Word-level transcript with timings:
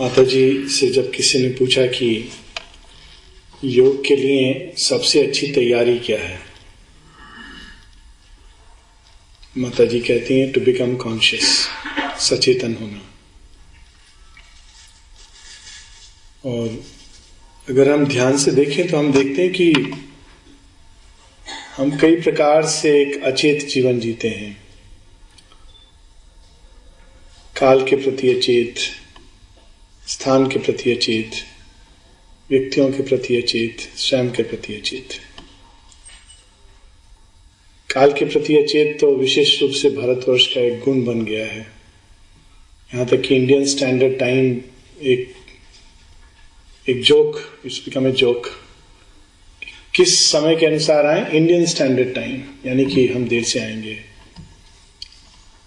माता 0.00 0.22
जी 0.22 0.68
से 0.68 0.86
जब 0.90 1.10
किसी 1.10 1.38
ने 1.38 1.48
पूछा 1.48 1.86
कि 1.86 2.32
योग 3.64 4.06
के 4.06 4.16
लिए 4.16 4.72
सबसे 4.78 5.26
अच्छी 5.26 5.46
तैयारी 5.52 5.98
क्या 5.98 6.18
है? 6.18 6.40
माता 9.58 9.84
जी 9.84 10.00
कहती 10.00 10.40
हैं 10.40 10.52
टू 10.52 10.60
बिकम 10.60 10.96
कॉन्शियस 10.96 11.68
सचेतन 12.18 12.74
होना। 12.74 13.00
और 16.44 16.84
अगर 17.68 17.90
हम 17.90 18.04
ध्यान 18.06 18.38
से 18.38 18.50
देखें 18.50 18.86
तो 18.88 18.96
हम 18.96 19.12
देखते 19.12 19.42
हैं 19.42 19.52
कि 19.52 19.72
हम 21.76 21.98
कई 21.98 22.16
प्रकार 22.16 22.66
से 22.66 23.02
एक 23.02 23.22
अचेत 23.22 23.66
जीवन 23.68 24.00
जीते 24.00 24.28
हैं। 24.28 24.52
काल 27.60 27.84
के 27.84 27.96
प्रति 27.96 28.34
अचेत 28.34 28.74
स्थान 30.06 30.46
के 30.46 30.58
प्रति 30.58 30.92
अचेत, 30.92 31.30
व्यक्तियों 32.50 32.92
के 32.92 33.02
प्रति 33.02 33.36
अचेत, 33.36 33.80
स्वयं 33.96 34.30
के 34.30 34.42
प्रति 34.42 34.74
अचेत। 34.74 35.08
काल 37.90 38.12
के 38.12 38.24
प्रति 38.24 38.56
अचेत 38.56 39.00
तो 39.00 39.14
विशेष 39.16 39.60
रूप 39.62 39.70
से 39.70 39.90
भारतवर्ष 39.90 40.46
का 40.46 40.60
एक 40.60 40.80
गुण 40.80 41.04
बन 41.04 41.24
गया 41.24 41.46
है। 41.46 41.60
यहाँ 42.94 43.06
तक 43.06 43.20
कि 43.20 43.36
इंडियन 43.36 43.64
स्टैंडर्ड 43.66 44.18
टाइम 44.18 44.60
एक 45.02 45.34
एक 46.88 47.02
joke 47.02 47.60
it's 47.66 47.78
become 47.78 48.06
a 48.06 48.12
joke 48.12 48.46
किस 49.94 50.18
समय 50.30 50.56
के 50.56 50.66
अनुसार 50.66 51.06
आए? 51.06 51.30
इंडियन 51.32 51.66
स्टैंडर्ड 51.66 52.14
टाइम 52.14 52.42
यानी 52.66 52.84
कि 52.84 53.06
हम 53.08 53.28
देर 53.28 53.42
से 53.42 53.60
आएँगे। 53.60 54.15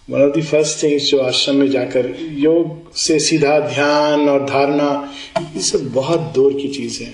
वन 0.10 0.22
ऑफ़ 0.22 0.40
फ़र्स्ट 0.42 0.84
थिंग्स 0.84 1.04
जो 1.04 1.20
आश्रम 1.20 1.56
में 1.56 1.70
जाकर 1.70 2.16
योग 2.38 2.94
से 2.96 3.20
सीधा 3.20 3.60
ध्यान 3.60 4.30
और 4.30 4.46
धारणा, 4.46 5.16
ये 5.56 5.62
सब 5.62 5.92
बहुत 5.94 6.20
दूर 6.36 6.54
की 6.54 6.68
चीज़ 6.68 7.02
है। 7.04 7.14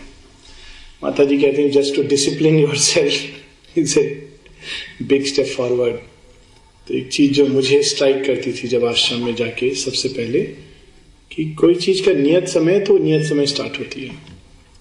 माता 1.03 1.23
जी 1.23 1.37
कहते 1.37 1.61
हैं 1.61 1.71
just 1.71 1.95
to 1.95 2.03
discipline 2.03 2.59
your 2.59 2.75
self 2.77 3.77
is 3.77 3.99
a 3.99 4.03
big 5.01 5.25
step 5.25 5.47
forward 5.47 5.95
तो 6.87 6.93
एक 6.93 7.09
चीज़ 7.09 7.31
जो 7.31 7.47
मुझे 7.47 7.81
स्ट्राइक 7.83 8.23
करती 8.25 8.51
थी 8.53 8.67
जब 8.67 8.85
आश्रम 8.85 9.25
में 9.25 9.35
जाके 9.35 9.73
सबसे 9.75 10.09
पहले, 10.09 10.41
कि 11.31 11.45
कोई 11.51 11.75
चीज़ 11.75 12.03
का 12.05 12.11
नियत 12.13 12.47
समय 12.47 12.79
तो 12.79 12.97
नियत 12.97 13.23
समय 13.23 13.45
स्टार्ट 13.45 13.79
होती 13.79 14.01
है। 14.01 14.15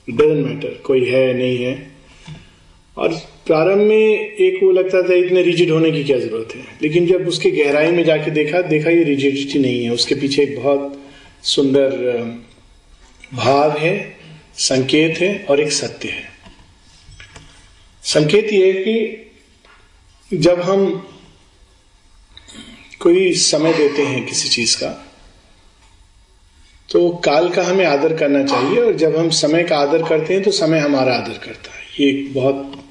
डजेंट 0.08 0.46
मैटर 0.46 0.80
कोई 0.84 1.05
है, 1.05 1.34
नहीं 1.34 1.64
है। 1.64 1.94
और 2.97 3.12
प्रारंभ 3.47 3.78
में 3.78 3.97
एक 3.97 4.62
वो 4.62 4.70
लगता 4.73 5.03
था 5.03 5.14
इतने 5.14 5.42
रिजिड 5.42 5.70
होने 5.70 5.91
की 5.92 6.03
क्या 6.05 6.19
ज़रूरत 6.19 6.55
है? 6.56 6.62
लेकिन 6.83 7.06
जब 7.06 7.28
उसके 7.28 7.51
गहराई 7.51 7.91
में 7.91 8.05
जाके 8.05 8.31
देखा 8.31 8.61
देखा 8.62 8.91
ये 8.91 9.03
रिजिडिटी 9.05 9.59
नहीं 9.59 9.84
है। 9.84 9.91
उसके 9.91 10.14
पीछे 10.14 10.42
एक 10.42 10.56
बहुत 10.59 11.01
सुंदर 11.45 11.91
भाव 13.34 13.78
है, 13.78 14.17
संकेत 14.59 15.19
है 15.19 15.47
और 15.51 15.61
एक 15.61 15.73
सत्य 15.73 16.09
है। 16.09 16.28
संकेत 18.05 18.53
ये 18.53 18.67
है 18.67 18.84
कि 18.84 20.39
जब 20.39 20.61
हम 20.61 20.86
कोई 23.01 23.33
समय 23.34 23.73
देते 23.73 24.03
हैं 24.03 24.25
किसी 24.27 24.48
चीज़ 24.48 24.77
का 24.77 24.89
तो 26.89 27.08
काल 27.25 27.48
का 27.48 27.62
हमें 27.62 27.84
आदर 27.86 28.17
करना 28.17 28.45
चाहिए 28.45 28.81
और 28.81 28.97
जब 28.97 29.17
हम 29.17 29.29
समय 29.31 29.64
का 29.64 29.77
आदर 29.77 30.03
करते 30.03 30.34
हैं 30.34 30.42
तो 30.42 30.51
समय 30.51 30.79
हमारा 30.79 31.14
आदर 31.14 31.39
करता 31.39 31.70
है। 31.70 31.83
ये 32.01 32.08
एक 32.11 32.33
बहुत 32.34 32.83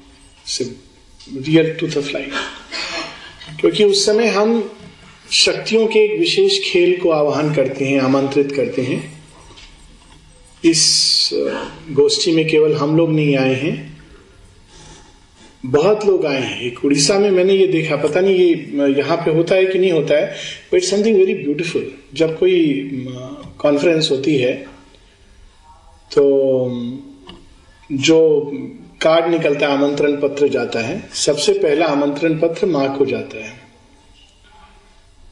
रियल 0.46 1.70
टू 1.80 1.86
द 1.86 2.04
फ्लाई 2.04 2.26
क्योंकि 3.60 3.84
उस 3.84 4.04
समय 4.06 4.28
हम 4.28 4.70
शक्तियों 5.32 5.86
के 5.86 5.98
एक 5.98 6.18
विशेष 6.18 6.58
खेल 6.64 6.96
को 7.00 7.10
आवाहन 7.10 7.54
करते 7.54 7.84
हैं, 7.84 8.00
आमंत्रित 8.00 8.52
करते 8.52 8.82
हैं। 8.82 9.02
इस 10.64 11.30
गोष्ठी 11.90 12.32
में 12.32 12.46
केवल 12.48 12.74
हम 12.74 12.96
लोग 12.96 13.10
नहीं 13.10 13.36
आए 13.36 13.54
हैं। 13.54 13.74
बहुत 15.66 16.04
लोग 16.06 16.26
आए 16.26 16.40
हैं। 16.40 16.60
एक 16.60 16.84
उड़ीसा 16.84 17.18
में 17.18 17.30
मैंने 17.30 17.52
ये 17.52 17.66
देखा, 17.66 17.96
पता 17.96 18.20
नहीं 18.20 18.34
ये 18.34 18.92
यहाँ 18.98 19.16
पे 19.16 19.30
होता 19.30 19.54
है 19.54 19.66
कि 19.66 19.78
नहीं 19.78 19.92
होता 19.92 20.14
है 20.14 20.34
बट 20.72 20.82
समथिंग 20.82 21.16
वेरी 21.16 21.34
ब्यूटीफुल 21.34 21.90
जब 22.14 22.38
कोई 22.38 23.06
कॉन्फ्रेंस 23.58 24.08
होती 24.10 24.36
है 24.36 24.52
तो 26.10 26.24
जो 27.92 28.20
कार्ड 29.04 29.26
निकलता 29.26 29.66
है, 29.66 29.72
आमंत्रण 29.72 30.16
पत्र 30.16 30.48
जाता 30.48 30.86
है। 30.86 31.08
सबसे 31.14 31.52
पहला 31.52 31.86
आमंत्रण 31.86 32.38
पत्र 32.38 32.66
माँ 32.66 32.96
को 32.96 33.06
जाता 33.06 33.44
है। 33.44 33.52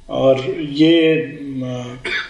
और 0.09 0.41
ये 0.61 1.15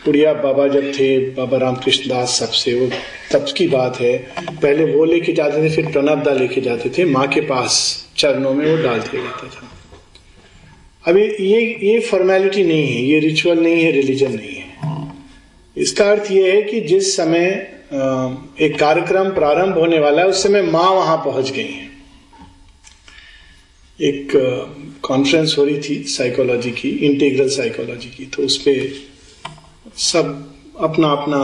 पुड़िया 0.04 0.32
बाबा 0.32 0.69
जब 0.69 0.92
थे, 0.92 1.19
बाबा 1.19 1.58
रामकृष्ण 1.58 2.10
दास 2.10 2.30
सबसे 2.30 2.75
वो 2.75 2.88
तब 3.32 3.47
की 3.56 3.66
बात 3.66 4.00
है। 4.00 4.16
पहले 4.62 4.84
वो 4.84 5.04
लेके 5.04 5.32
जाते 5.32 5.62
थे, 5.62 5.76
फिर 5.76 5.86
प्रणबदा 5.86 6.32
लेके 6.32 6.60
जाते 6.60 6.91
थे। 6.91 7.04
माँ 7.04 7.26
के 7.28 7.41
पास 7.41 8.06
चरणों 8.16 8.54
में 8.54 8.70
वो 8.70 8.82
डाल 8.82 9.00
दिया 9.00 9.22
जाता 9.22 9.47
था। 9.47 9.69
अभी 11.06 11.22
ये 11.22 11.60
ये 11.82 12.00
फॉर्मेलिटी 12.00 12.64
नहीं 12.64 12.86
है, 12.86 13.03
ये 13.03 13.19
रिचुअल 13.19 13.59
नहीं 13.59 13.84
है 13.84 13.91
रिलीजन 13.91 14.32
नहीं 14.32 14.54
है। 14.54 14.62
इसका 15.76 16.10
अर्थ 16.10 16.30
ये 16.30 16.53
है 16.53 16.62
कि 16.62 16.80
जिस 16.80 17.16
समय 17.16 17.72
एक 17.92 18.78
कार्यक्रम 18.80 19.28
प्रारंभ 19.30 19.78
होने 19.78 19.98
वाला 19.98 20.22
है, 20.22 20.28
उस 20.28 20.42
समय 20.42 20.62
माँ 20.62 20.91
वहाँ 20.91 21.16
पहुँच 21.25 21.50
गई 21.50 21.62
है। 21.62 21.91
एक 23.98 24.32
कॉन्फ्रेंस 25.03 25.54
हो 25.58 25.64
रही 25.64 25.80
थी 25.80 26.03
साइकोलॉजी 26.08 26.70
की 26.70 26.88
इंटीग्रल 27.06 27.48
साइकोलॉजी 27.48 28.08
की 28.08 28.26
तो 28.26 28.42
उस 28.42 28.56
पर 28.58 28.92
सब 30.00 30.30
अपना 30.80 31.10
अपना 31.10 31.41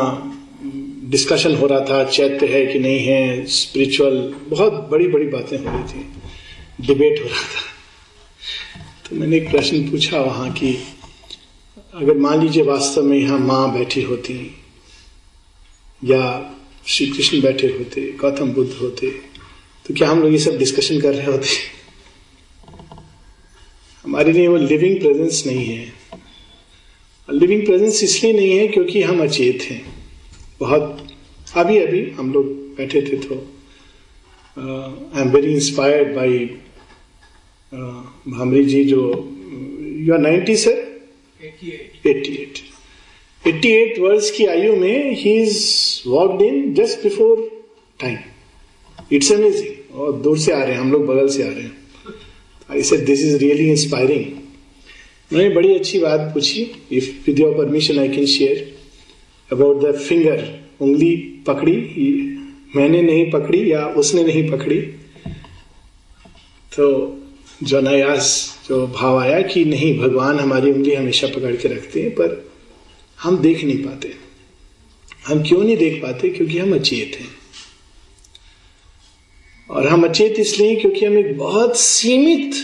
डिस्कशन 1.10 1.54
हो 1.56 1.66
रहा 1.66 1.80
था, 1.80 2.02
चैत्य 2.04 2.46
है 2.46 2.64
कि 2.66 2.78
नहीं 2.78 3.00
है 3.00 3.44
स्पिरिचुअल 3.46 4.16
बहुत 4.48 4.88
बड़ी 4.90 5.08
बड़ी 5.08 5.26
बातें 5.26 5.56
हो 5.58 5.64
रही 5.64 5.82
थी 5.84 6.86
डिबेट 6.86 7.22
हो 7.22 7.28
रहा 7.28 7.42
था। 7.42 7.66
तो 9.08 9.16
मैंने 9.16 9.36
एक 9.36 9.50
प्रश्न 9.50 9.82
पूछा 9.90 10.20
वहाँ 10.20 10.50
की, 10.52 10.72
अगर 11.94 12.18
मान 12.18 12.40
लीजिए 12.40 12.62
वास्तव 12.64 13.02
में 13.02 13.18
यहाँ 13.18 13.38
माँ 13.38 13.72
बैठी 13.74 14.02
होती 14.02 14.32
या 16.02 16.20
श्री 16.86 17.06
कृष्ण 17.06 17.40
बैठे 17.42 17.66
होते 17.68 18.00
गौतम 18.20 18.52
बुद्ध 18.52 18.72
होते 18.72 19.10
तो 19.86 19.94
क्या 19.94 20.08
हम 20.10 20.20
लोग 20.22 20.32
ये 20.32 20.38
सब 20.38 20.58
डिस्कशन 20.58 21.00
कर 21.00 21.14
रहे 21.14 21.26
होते? 21.26 21.46
हमारे 24.04 24.32
लिए 24.32 24.46
वो 24.48 24.56
लिविंग 24.56 24.98
प्रेजेंस 25.00 25.42
नहीं 25.46 25.64
है। 25.64 25.92
लिविंग 27.28 27.64
प्रेजेंस 27.66 28.02
इसलिए 28.02 28.32
नहीं 28.32 28.58
है 28.58 28.68
क्योंकि 28.68 29.02
हम 29.02 29.22
अचेत 29.22 29.62
हैं। 29.62 29.82
बहुत 30.60 31.06
अभी 31.56 31.78
अभी 31.78 32.00
हम 32.18 32.32
लोग 32.32 32.46
बैठे 32.76 33.02
थे 33.02 33.16
तो 33.18 33.34
I 34.56 35.22
am 35.22 35.30
very 35.30 35.52
inspired 35.52 36.14
by 36.16 36.38
Bhamri 37.72 38.64
ji 38.64 38.84
जो 38.84 39.02
you 39.98 40.14
are 40.14 40.20
ninety 40.20 40.56
sir 40.56 40.86
eighty 41.42 42.34
eight 42.34 42.58
88 43.48 43.98
वर्ष 43.98 44.30
की 44.30 44.44
आयु 44.46 44.76
में 44.76 45.14
ही 45.16 45.32
is 45.42 45.58
walked 46.08 46.42
in 46.42 46.74
just 46.74 47.02
before 47.02 47.36
time 48.00 48.16
it's 49.12 49.32
amazing 49.32 49.94
और 49.94 50.12
दूर 50.12 50.38
से 50.38 50.52
आ 50.52 50.62
रहे 50.62 50.72
हैं, 50.72 50.80
हम 50.80 50.92
लोग 50.92 51.06
बगल 51.06 51.28
से 51.28 51.42
आ 51.42 51.46
रहे 51.46 51.60
हैं। 51.60 51.76
आई 52.70 52.82
से 52.82 52.96
दिस 52.96 53.20
इज़ 53.20 53.36
रियली 53.36 53.68
इंस्पायरिंग 53.70 54.24
उन्होंने 55.30 55.54
बड़ी 55.54 55.74
अच्छी 55.74 55.98
बात 55.98 56.20
पूछी। 56.34 56.62
If 56.92 57.06
with 57.26 57.40
your 57.40 57.54
permission 57.54 57.98
I 57.98 58.08
can 58.08 58.26
share 58.26 58.76
about 59.52 59.80
the 59.82 59.92
finger 59.98 60.44
उंगली 60.80 61.14
पकड़ी। 61.46 61.76
मैंने 62.76 63.02
नहीं 63.02 63.30
पकड़ी 63.30 63.72
या 63.72 63.86
उसने 63.86 64.22
नहीं 64.22 64.50
पकड़ी। 64.50 64.80
तो 66.76 66.86
जो 67.62 67.80
नयास 67.80 68.58
जो 68.68 68.86
भाव 68.86 69.18
आया 69.18 69.40
कि 69.42 69.64
नहीं, 69.64 69.98
भगवान 69.98 70.38
हमारी 70.38 70.72
उंगली 70.72 70.94
हमेशा 70.94 71.26
पकड़ 71.26 71.54
के 71.56 71.68
रखते 71.68 72.02
हैं, 72.02 72.10
पर 72.10 72.48
हम 73.22 73.38
देख 73.38 73.64
नहीं 73.64 73.78
पाते। 73.78 74.16
हम 75.26 75.42
क्यों 75.42 75.64
नहीं 75.64 75.76
देख 75.76 76.02
पाते? 76.02 76.28
क्योंकि 76.28 76.58
हम 76.58 76.74
अचेत 76.74 77.18
हैं। 77.20 77.28
और 79.70 79.86
हम 79.86 80.08
अचेत 80.08 80.34
इसलिए 80.38 80.76
क्योंकि 80.76 81.06
हम 81.06 81.18
एक 81.18 81.38
बहुत 81.38 81.78
सीमित 81.78 82.54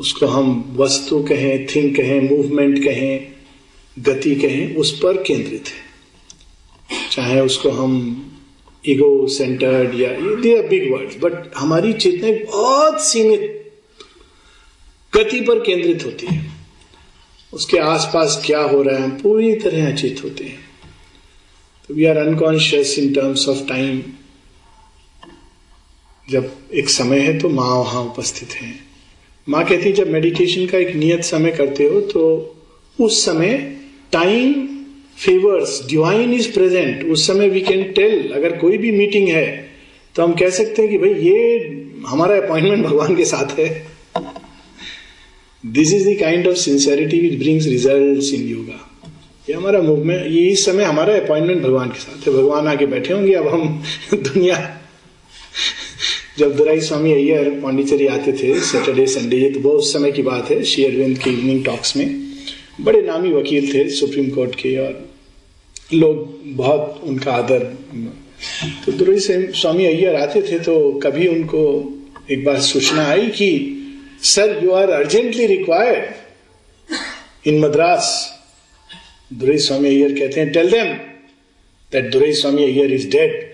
उसको 0.00 0.26
हम 0.26 0.72
वस्तु 0.76 1.22
कहें 1.22 1.66
थिंक 1.66 1.96
कहें 1.96 2.30
मूवमेंट 2.30 2.84
कहें, 2.84 3.32
गति 3.98 4.34
कहें, 4.34 4.74
उस 4.74 4.98
पर 4.98 5.22
केंद्रित 5.22 5.64
है। 5.68 5.90
चाहे 7.10 7.40
उसको 7.40 7.70
हम 7.70 8.16
ईगो 8.88 9.28
सेंटर्ड 9.28 10.00
या 10.00 10.08
they 10.40 10.62
are 10.62 10.68
big 10.68 10.92
word 10.92 11.20
but 11.20 11.52
हमारी 11.56 11.92
चेतना 11.92 12.52
बहुत 12.52 13.00
सीमित 13.00 13.72
गति 15.14 15.40
पर 15.40 15.60
केंद्रित 15.60 16.06
होती 16.06 16.26
है। 16.26 16.59
उसके 17.52 17.78
आसपास 17.78 18.42
क्या 18.46 18.60
हो 18.60 18.82
रहा 18.82 18.96
है, 18.96 19.02
हम 19.02 19.10
पूरी 19.10 19.54
तरह 19.54 19.92
अचेत 19.92 20.22
होते 20.24 20.44
हैं। 20.44 20.58
तो 21.88 21.94
we 21.94 22.04
are 22.04 22.16
unconscious 22.16 22.98
in 22.98 23.12
terms 23.12 23.48
of 23.48 23.66
time 23.68 24.02
जब 26.28 26.50
एक 26.74 26.88
समय 26.88 27.18
है 27.18 27.38
तो 27.38 27.48
माँ 27.48 27.74
वहाँ 27.76 28.02
उपस्थित 28.04 28.52
है। 28.52 28.74
माँ 29.48 29.64
कहती 29.64 29.84
है, 29.84 29.92
जब 29.92 30.10
मेडिटेशन 30.10 30.66
का 30.66 30.78
एक 30.78 30.94
नियत 30.96 31.24
समय 31.24 31.50
करते 31.50 31.84
हो 31.84 32.00
तो 32.00 32.56
उस 32.98 33.24
समय 33.24 33.56
time 34.12 34.52
favours 35.16 35.80
divine 35.88 36.32
is 36.34 36.52
present 36.54 37.04
उस 37.04 37.26
समय 37.26 37.48
वी 37.48 37.60
कैन 37.60 37.82
टेल 37.92 38.32
अगर 38.32 38.56
कोई 38.58 38.78
भी 38.78 38.90
मीटिंग 38.92 39.28
है 39.28 39.46
तो 40.14 40.22
हम 40.22 40.32
कह 40.32 40.50
सकते 40.50 40.82
हैं 40.82 40.90
कि 40.90 40.98
भाई, 40.98 41.14
ये 41.14 41.86
हमारा 42.06 42.36
अपॉइंटमेंट 42.36 42.84
भगवान 42.86 43.16
के 43.16 43.24
साथ 43.24 43.58
है। 43.58 43.89
This 45.64 45.92
is 45.94 46.08
the 46.08 46.16
kind 46.20 46.46
of 46.48 46.56
sincerity 46.56 47.18
which 47.20 47.38
brings 47.38 47.66
result 47.66 48.34
in 48.34 48.48
yoga 48.48 48.86
ये 49.48 49.54
हमारा 49.54 49.80
मूवमेंट 49.82 50.26
ये 50.26 50.46
इस 50.48 50.64
समय 50.64 50.84
हमारा 50.84 51.14
अपॉइंटमेंट 51.16 51.62
भगवान 51.62 51.88
के 51.88 51.98
साथ 51.98 52.26
है। 52.28 52.32
भगवान 52.34 52.66
आके 52.68 52.86
बैठे 52.86 53.12
होंगे, 53.12 53.34
अब 53.34 53.48
हम 53.48 53.82
दुनिया 54.14 54.56
जब 56.38 56.56
दुराई 56.56 56.80
स्वामी 56.80 57.12
अय्यर 57.12 57.50
पांडिचेरी 57.62 58.06
आते 58.06 58.32
थे 58.32 58.60
सैटरडे 58.60 59.06
संडे 59.06 59.36
ये 59.36 59.50
तो 59.50 59.60
बहुत 59.60 59.86
समय 59.86 60.12
की 60.12 60.22
बात 60.22 60.50
है, 60.50 60.62
श्री 60.64 60.84
अरविंद 60.84 61.18
के 61.18 61.30
इवनिंग 61.30 61.64
टॉक्स 61.64 61.96
में। 61.96 62.26
बड़े 62.80 63.02
नामी 63.02 63.32
वकील 63.32 63.74
थे 63.74 63.88
सुप्रीम 63.90 64.30
कोर्ट 64.30 64.54
के, 64.54 64.76
और 64.76 65.08
लोग 65.94 66.40
बहुत 66.46 67.00
उनका 67.04 67.32
आदर। 67.32 67.76
तो 68.86 68.92
दुराई 68.92 69.18
स्वामी 69.52 69.86
अय्यर 69.86 70.14
आते 70.14 70.42
थे 70.42 70.58
तो 70.58 70.92
कभी 70.92 71.26
उनको 71.26 71.62
एक 72.30 72.44
बार 72.44 72.60
सूचना 72.60 73.06
आई 73.06 73.26
कि 73.26 73.76
sir 74.22 74.58
you 74.64 74.70
are 74.72 74.90
urgently 74.90 75.46
required 75.46 77.48
in 77.48 77.58
Madras 77.60 78.08
Durai 79.40 79.58
Swami 79.66 79.88
Iyer 79.88 80.18
कहते 80.18 80.40
हैं 80.40 80.50
tell 80.52 80.70
them 80.70 80.94
that 81.92 82.10
Durai 82.12 82.32
Swami 82.40 82.64
Iyer 82.64 82.92
is 82.92 83.08
dead 83.10 83.48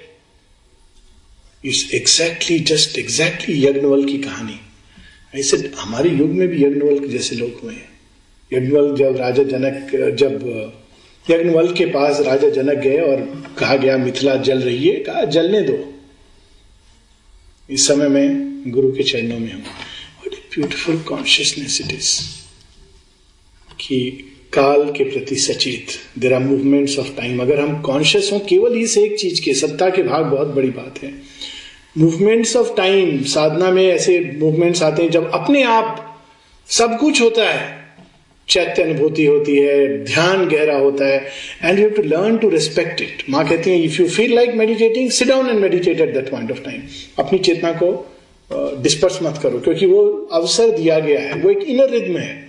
is 1.64 1.84
exactly 1.96 2.58
just 2.70 2.98
exactly 2.98 3.64
यज्ञवल 3.66 4.04
की 4.04 4.18
कहानी 4.18 4.60
ऐसे 5.40 5.72
हमारे 5.78 6.10
युग 6.10 6.30
में 6.30 6.48
भी 6.48 6.64
यज्ञवल 6.64 7.08
जैसे 7.08 7.36
लोग 7.36 7.60
हुए 7.62 7.74
हैं 7.74 7.88
यज्ञवल 8.52 8.94
जब 8.96 9.16
राजा 9.16 9.42
जनक 9.42 9.90
जब 10.18 10.72
यज्ञवल 11.30 11.72
के 11.74 11.86
पास 11.86 12.20
राजा 12.26 12.48
जनक 12.50 12.78
गए 12.78 12.98
और 13.00 13.20
कहा 13.58 13.76
गया 13.76 13.96
मिथिला 13.98 14.34
जल 14.48 14.60
रही 14.62 14.88
है 14.88 15.00
कहा 15.04 15.24
जलने 15.36 15.60
दो 15.60 15.78
इस 17.70 17.86
समय 17.86 18.08
में 18.08 18.70
गुरु 18.72 18.90
के 18.92 19.02
चरणों 19.02 19.38
में 19.38 19.52
हूँ। 19.52 19.62
ब्यूटिफुल 20.58 20.98
कॉन्शियसनेस 20.98 21.80
इट 21.80 21.92
इज़ 21.92 22.10
कि 23.80 23.98
काल 24.52 24.84
के 24.92 25.04
प्रति 25.04 25.36
सचेत 25.36 25.86
there 26.18 26.34
are 26.34 26.40
movements 26.40 26.98
of 26.98 27.08
time 27.16 27.40
अगर 27.40 27.60
हम 27.60 27.80
कॉन्शियस 27.82 28.30
हों, 28.32 28.38
केवल 28.40 28.76
इस 28.78 28.98
एक 28.98 29.18
चीज़ 29.18 29.42
के, 29.42 29.54
सत्ता 29.54 29.88
के 29.90 30.02
भाग 30.02 30.24
बहुत 30.24 30.48
बड़ी 30.48 30.70
बात 30.70 31.02
है। 31.02 31.12
मूवमेंट्स 31.98 32.56
ऑफ़ 32.56 32.74
टाइम 32.76 33.22
साधना 33.22 33.70
में 33.70 33.86
ऐसे 33.86 34.18
मूवमेंट्स 34.38 34.82
आते 34.82 35.02
हैं, 35.02 35.10
जब 35.10 35.30
अपने 35.30 35.62
आप 35.62 36.18
सब 36.68 36.96
कुछ 36.98 37.20
होता 37.22 37.48
है। 37.50 37.84
चैत्य 38.48 38.82
अनुभूति 38.82 39.24
होती 39.26 39.56
है, 39.56 40.04
ध्यान 40.04 40.46
गहरा 40.48 40.76
होता 40.76 41.06
है 41.06 41.30
and 41.64 41.78
you 41.78 41.88
to 41.90 42.02
learn 42.02 42.36
to 42.38 42.48
respect 42.48 43.00
it 43.00 43.22
माँ 43.30 43.48
कहती 43.48 43.70
है 43.70 43.82
if 43.82 44.02
you 44.02 44.08
feel 44.08 44.34
like 44.34 44.54
meditating 44.54 45.10
sit 45.10 45.28
down 45.28 45.48
and 45.48 45.58
meditate 45.60 46.00
at 46.00 46.14
that 46.14 46.30
point 46.30 46.50
of 46.50 46.58
time 46.58 46.82
अपनी 47.18 47.38
चेतना 47.38 47.72
को 47.72 47.88
डिस्पर्स 48.52 49.18
मत 49.22 49.40
करो, 49.42 49.58
क्योंकि 49.58 49.86
वो 49.86 50.28
अवसर 50.32 50.70
दिया 50.70 50.98
गया 50.98 51.20
है। 51.20 51.34
वो 51.34 51.50
एक 51.50 51.58
इनर 51.58 51.90
रिद्म 51.90 52.16
है। 52.16 52.46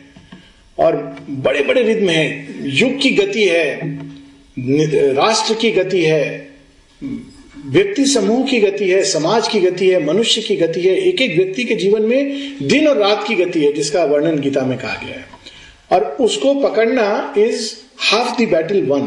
और 0.80 0.96
बड़े 1.30 1.62
बड़े 1.64 1.84
रिद्म 1.84 2.10
है। 2.10 2.48
युग 2.78 3.00
की 3.02 3.10
गति 3.10 3.44
है, 3.44 3.80
राष्ट्र 5.14 5.54
की 5.54 5.72
गति 5.72 6.04
है, 6.04 6.50
व्यक्ति 7.66 8.06
समूह 8.06 8.46
की 8.46 8.60
गति 8.60 8.90
है, 8.90 9.04
समाज 9.04 9.48
की 9.48 9.60
गति 9.60 9.88
है, 9.88 10.06
मनुष्य 10.06 10.42
की 10.42 10.56
गति 10.56 10.82
है 10.82 10.96
एक 10.98 11.22
एक 11.22 11.36
व्यक्ति 11.38 11.64
के 11.64 11.76
जीवन 11.76 12.02
में 12.02 12.56
दिन 12.68 12.88
और 12.88 12.98
रात 12.98 13.26
की 13.28 13.36
गति 13.36 13.66
है, 13.66 13.74
जिसका 13.74 14.04
वर्णन 14.06 14.40
गीता 14.40 14.62
में 14.62 14.78
कहा 14.78 15.02
गया 15.06 15.16
है। 15.16 15.26
और 15.92 16.04
उसको 16.20 16.54
पकड़ना 16.54 17.34
is 17.38 17.74
half 18.00 18.42
the 18.42 18.48
battle 18.48 18.82
won 18.82 19.02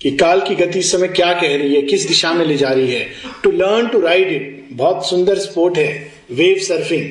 कि 0.00 0.10
काल 0.10 0.40
की 0.40 0.54
गति 0.54 0.78
इस 0.78 0.92
समय 0.92 1.08
क्या 1.08 1.32
कह 1.32 1.56
रही 1.56 1.74
है, 1.74 1.82
किस 1.82 2.06
दिशा 2.08 2.32
में 2.32 2.44
ले 2.46 2.56
जा 2.56 2.68
रही 2.68 2.90
है। 2.90 3.06
To 3.42 3.50
learn 3.50 3.88
to 3.88 4.00
ride 4.00 4.32
it 4.32 4.57
बहुत 4.72 5.08
सुंदर 5.08 5.38
स्पोर्ट 5.38 5.78
है 5.78 5.90
वेव 6.30 6.58
सर्फिंग 6.58 7.04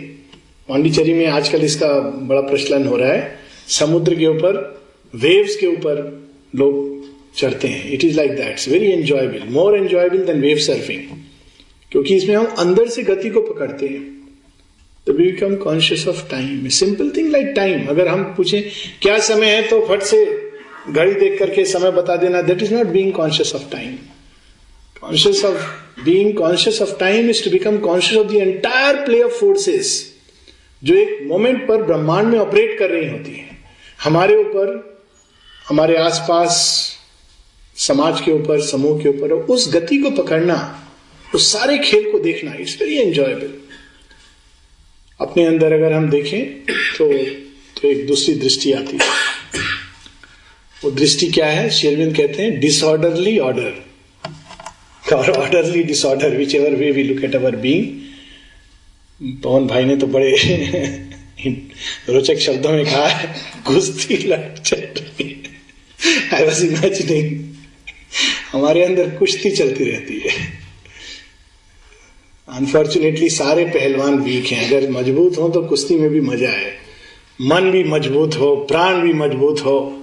पांडिचेरी 0.69 1.13
में 1.13 1.25
आजकल 1.27 1.63
इसका 1.63 1.87
बड़ा 1.99 2.41
प्रचलन 2.41 2.87
हो 2.87 2.95
रहा 2.95 3.11
है। 3.11 3.37
समुद्र 3.69 4.15
के 4.15 4.25
ऊपर 4.27 4.57
वेव्स 5.13 5.55
के 5.55 5.67
ऊपर 5.67 6.01
लोग 6.55 6.85
चढ़ते 7.35 7.67
हैं। 7.67 7.91
It 7.91 8.03
is 8.03 8.15
like 8.17 8.31
that 8.31 8.67
very 8.69 8.91
enjoyable 8.91 9.47
more 9.49 9.77
enjoyable 9.77 10.25
than 10.25 10.41
wave 10.41 10.57
surfing 10.57 11.01
क्योंकि 11.91 12.15
इसमें 12.15 12.35
हम 12.35 12.45
अंदर 12.59 12.87
से 12.87 13.03
गति 13.03 13.29
को 13.29 13.41
पकड़ते 13.41 13.87
हैं। 13.87 14.03
तो 15.07 15.13
we 15.13 15.23
become 15.23 15.55
conscious 15.55 16.07
of 16.07 16.29
time 16.31 16.67
simple 16.69 17.11
thing 17.17 17.31
like 17.31 17.53
time 17.55 17.85
अगर 17.87 18.07
हम 18.07 18.23
पूछें, 18.37 18.61
क्या 19.01 19.17
समय 19.19 19.45
है? 19.47 19.61
तो 19.67 19.85
फट 19.85 20.01
से 20.03 20.25
घड़ी 20.89 21.13
देख 21.13 21.39
करके 21.39 21.65
समय 21.65 21.91
बता 21.91 22.15
देना। 22.15 22.41
That 22.41 22.63
is 22.63 22.73
not 22.73 22.87
being 22.87 23.11
conscious 23.13 23.55
of 23.55 23.71
time 23.71 23.95
conscious 25.01 25.43
of 25.45 25.61
being 25.97 26.33
conscious 26.37 26.81
of 26.81 26.97
time 26.99 27.29
is 27.29 27.43
to 27.43 27.51
become 27.51 27.77
conscious 27.77 28.17
of 28.17 28.27
the 28.27 28.35
entire 28.35 28.95
play 29.05 29.21
of 29.21 29.31
forces 29.31 29.89
जो 30.83 30.95
एक 30.95 31.19
मोमेंट 31.27 31.67
पर 31.67 31.83
ब्रह्मांड 31.83 32.27
में 32.27 32.39
ऑपरेट 32.39 32.77
कर 32.79 32.89
रही 32.89 33.09
होती 33.09 33.31
है। 33.31 33.57
हमारे 34.03 34.35
ऊपर, 34.35 34.99
हमारे 35.67 35.95
आसपास, 35.97 36.59
समाज 37.77 38.21
के 38.21 38.31
ऊपर, 38.31 38.61
समूह 38.61 39.01
के 39.03 39.09
ऊपर 39.09 39.31
उस 39.31 39.73
गति 39.73 39.97
को 39.97 40.11
पकड़ना, 40.11 40.57
उस 41.35 41.51
सारे 41.53 41.77
खेल 41.77 42.11
को 42.11 42.19
देखना 42.19 42.53
इट्स 42.59 42.77
वेरी 42.81 42.97
एंजॉयबल 42.97 43.53
अपने 45.19 45.45
अंदर 45.45 45.73
अगर 45.73 45.93
हम 45.93 46.09
देखें 46.09 46.73
तो 46.97 47.07
तो 47.81 47.87
एक 47.87 48.05
दूसरी 48.07 48.33
दृष्टि 48.35 48.71
आती 48.71 48.97
है। 48.97 49.09
वो 50.83 50.91
दृष्टि 50.91 51.27
क्या 51.27 51.45
है? 51.45 51.69
शेरविंद 51.69 52.15
कहते 52.17 52.43
हैं 52.43 52.59
डिसऑर्डरली 52.59 53.37
ऑर्डर 53.39 53.86
और 55.13 55.29
orderly 55.29 55.83
disorder 55.83 56.37
which 56.37 56.55
ever 56.55 56.75
way 56.75 56.91
we 56.91 57.03
look 57.03 57.23
at 57.23 57.35
our 57.35 57.55
being 57.55 57.85
Pavan 59.43 59.67
bhai 59.67 59.85
ने 59.85 59.95
तो 59.95 60.07
बड़े 60.07 60.35
रोचक 62.09 62.37
शब्दों 62.37 62.71
में 62.71 62.85
कहा 62.85 63.19
चल 64.53 64.87
आई 66.33 66.43
वॉज़ 66.43 66.65
इमेजिनिंग 66.65 67.53
हमारे 68.51 68.83
अंदर 68.83 69.09
कुश्ती 69.09 69.51
चलती 69.51 69.83
रहती 69.83 70.19
है। 70.19 70.53
अनफॉर्चुनेटली 72.49 73.29
सारे 73.29 73.65
पहलवान 73.65 74.15
वीक 74.15 74.45
हैं। 74.45 74.67
अगर 74.67 74.89
मज़बूत 74.89 75.37
हो 75.37 75.49
तो 75.49 75.61
कुश्ती 75.61 75.95
में 75.95 76.09
भी 76.09 76.21
मज़ा 76.21 76.49
है 76.49 76.71
मन 77.41 77.71
भी 77.71 77.83
मज़बूत 77.83 78.35
हो, 78.35 78.55
प्राण 78.55 78.95
भी 78.95 79.13
मज़बूत 79.13 79.59
हो। 79.59 79.96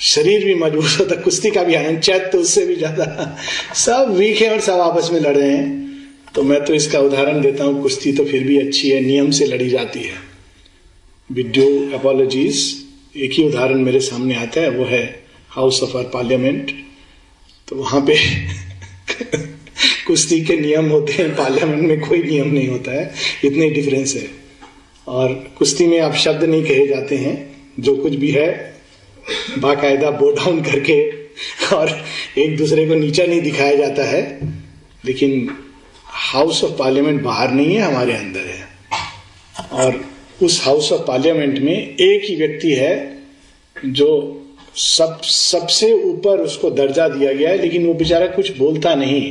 शरीर 0.00 0.44
भी 0.44 0.54
मज़बूत 0.54 1.00
होता, 1.00 1.14
कुश्ती 1.14 1.50
का 1.50 1.62
भी 1.62 1.74
आनंद, 1.74 2.00
चैत 2.00 2.28
तो 2.32 2.38
उससे 2.38 2.66
भी 2.66 2.76
ज़्यादा। 2.76 3.36
सब 3.74 4.14
वीक 4.16 4.40
है 4.42 4.50
और 4.50 4.60
सब 4.60 4.80
आपस 4.80 5.10
में 5.12 5.20
लड़ 5.20 5.36
रहे 5.36 5.50
हैं। 5.50 5.86
तो 6.34 6.42
मैं 6.42 6.64
तो 6.64 6.74
इसका 6.74 6.98
उदाहरण 7.00 7.40
देता 7.40 7.64
हूँ, 7.64 7.82
कुश्ती 7.82 8.12
तो 8.12 8.24
फिर 8.24 8.44
भी 8.44 8.58
अच्छी 8.58 8.90
है, 8.90 9.00
नियम 9.00 9.30
से 9.30 9.46
लड़ी 9.46 9.68
जाती 9.68 10.00
है। 10.00 10.14
विद 11.30 11.58
अपोलॉजीज 11.94 12.84
एक 13.16 13.32
ही 13.32 13.44
उदाहरण 13.44 13.78
मेरे 13.78 14.00
सामने 14.00 14.34
आता 14.34 14.60
है, 14.60 14.70
वो 14.70 14.84
है 14.84 15.24
हाउस 15.50 15.82
ऑफ़ 15.82 15.96
आर 15.96 16.04
पार्लियामेंट 16.04 16.70
तो 17.68 17.76
वहाँ 17.76 18.00
पे 18.00 18.16
कुश्ती 20.06 20.40
के 20.40 20.56
नियम 20.56 20.88
होते 20.88 21.12
हैं, 21.12 21.34
पार्लियामेंट 21.36 21.82
में 21.82 22.00
कोई 22.00 22.22
नियम 22.22 22.48
नहीं 22.48 22.68
होता 22.68 22.92
है, 22.92 23.12
इतने 23.44 23.70
डिफरेंस 23.70 24.14
है। 24.14 24.26
और 25.06 25.32
कुश्ती 25.58 25.86
में 25.86 26.00
आप 26.00 26.14
शब्द 26.14 26.44
नहीं 26.44 26.62
कहे 26.62 26.86
जाते 26.86 27.16
हैं, 27.16 27.56
जो 27.80 27.96
कुछ 27.96 28.14
भी 28.14 28.30
है 28.30 28.67
बाकायदा 29.58 30.10
बो 30.10 30.30
डाउन 30.32 30.60
करके 30.62 31.00
और 31.76 31.90
एक 32.38 32.56
दूसरे 32.56 32.86
को 32.88 32.94
नीचा 32.94 33.24
नहीं 33.24 33.40
दिखाया 33.40 33.74
जाता 33.74 34.04
है, 34.08 34.22
लेकिन 35.04 35.50
हाउस 36.04 36.62
ऑफ़ 36.64 36.78
पार्लियामेंट 36.78 37.22
बाहर 37.22 37.50
नहीं 37.50 37.74
है, 37.74 37.82
हमारे 37.82 38.12
अंदर 38.12 38.40
है। 38.40 38.66
और 39.72 40.00
उस 40.42 40.62
हाउस 40.64 40.92
ऑफ़ 40.92 41.06
पार्लियामेंट 41.06 41.58
में 41.58 41.74
एक 41.74 42.24
ही 42.24 42.36
व्यक्ति 42.36 42.72
है 42.72 43.18
जो 43.86 44.10
सब, 44.76 45.20
सबसे 45.22 45.92
ऊपर 45.92 46.40
उसको 46.40 46.70
दर्जा 46.70 47.08
दिया 47.08 47.32
गया 47.32 47.50
है, 47.50 47.58
लेकिन 47.58 47.86
वो 47.86 47.94
बेचारा 47.94 48.26
कुछ 48.26 48.56
बोलता 48.56 48.94
नहीं। 48.94 49.22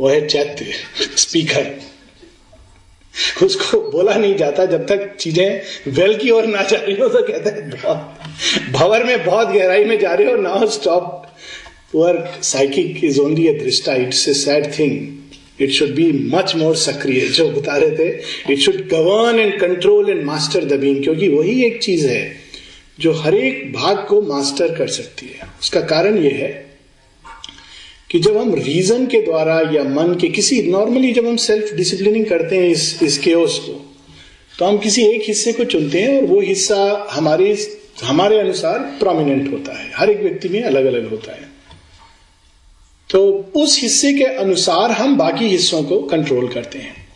वो 0.00 0.08
है 0.08 0.26
चैत्य 0.28 0.72
स्पीकर 1.16 1.64
उसको 3.42 3.80
बोला 3.90 4.14
नहीं 4.14 4.36
जाता 4.36 4.64
जब 4.66 4.86
तक 4.86 5.16
चीज़ें 5.20 5.92
वेल 5.92 6.16
की 6.16 6.30
ओर 6.30 6.46
ना 6.46 6.62
जा 6.62 6.76
रही 6.76 6.94
हो 6.96 7.08
तो 7.08 7.22
कहते 7.22 7.50
हैं 7.50 8.72
भवर 8.72 9.04
में 9.04 9.24
बहुत 9.24 9.48
गहराई 9.48 9.84
में 9.84 9.98
जा 9.98 10.12
रहे 10.12 10.30
हो 10.32 10.36
now 10.42 10.66
stop 10.70 11.26
poor 11.92 12.18
psychic 12.42 13.04
is 13.04 13.20
only 13.20 13.46
a 13.48 13.52
दृष्टा 13.54 13.94
it's 13.94 14.28
a 14.28 14.34
sad 14.34 14.72
thing 14.78 15.62
it 15.62 15.70
should 15.70 15.94
be 15.94 16.10
much 16.34 16.54
more 16.56 16.76
सक्रिय. 16.76 17.20
जो 17.20 17.48
बता 17.50 17.76
रहे 17.76 17.96
थे 17.96 18.52
it 18.52 18.58
should 18.58 18.88
govern 18.88 19.38
and 19.38 19.60
control 19.60 20.10
and 20.10 20.22
master 20.24 20.64
the 20.64 20.80
being 20.80 21.02
क्योंकि 21.02 21.28
वही 21.28 21.64
एक 21.64 21.82
चीज़ 21.82 22.06
है 22.06 22.36
जो 23.00 23.12
हर 23.12 23.34
एक 23.34 23.72
भाग 23.72 24.06
को 24.08 24.22
मास्टर 24.22 24.74
कर 24.74 24.88
सकती 24.88 25.26
है। 25.26 25.48
उसका 25.60 25.80
कारण 25.80 26.18
यह 26.18 26.34
है 26.34 26.71
कि 28.12 28.18
जब 28.18 28.36
हम 28.36 28.54
रीजन 28.54 29.06
के 29.06 29.22
द्वारा 29.22 29.60
या 29.60 29.84
मन 29.84 30.18
के 30.20 30.28
किसी 30.28 30.62
नॉर्मली 30.62 31.12
जब 31.12 31.26
हम 31.26 31.36
सेल्फ 31.36 31.74
डिसिप्लिनिंग 31.74 32.26
करते 32.26 32.56
हैं 32.56 32.68
इस 32.68 33.02
इस 33.02 33.18
केओस 33.18 33.58
को 33.58 33.94
तो 34.58 34.64
हम 34.64 34.78
किसी 34.78 35.02
एक 35.02 35.22
हिस्से 35.28 35.52
को 35.52 35.64
चुनते 35.64 36.02
हैं 36.02 36.18
और 36.18 36.24
वो 36.24 36.40
हिस्सा 36.40 37.08
हमारे 37.10 37.68
हमारे 38.04 38.38
अनुसार 38.38 38.78
प्रोमिनेंट 38.78 39.52
होता 39.52 39.78
है। 39.80 39.90
हर 39.96 40.10
एक 40.10 40.20
व्यक्ति 40.20 40.48
में 40.48 40.62
अलग 40.62 40.84
अलग 40.84 41.10
होता 41.10 41.32
है। 41.32 41.50
तो 43.10 43.50
उस 43.56 43.82
हिस्से 43.82 44.12
के 44.12 44.24
अनुसार 44.24 44.90
हम 44.90 45.16
बाकी 45.16 45.44
हिस्सों 45.44 45.82
को 45.82 46.02
कंट्रोल 46.02 46.48
करते 46.48 46.78
हैं। 46.78 47.08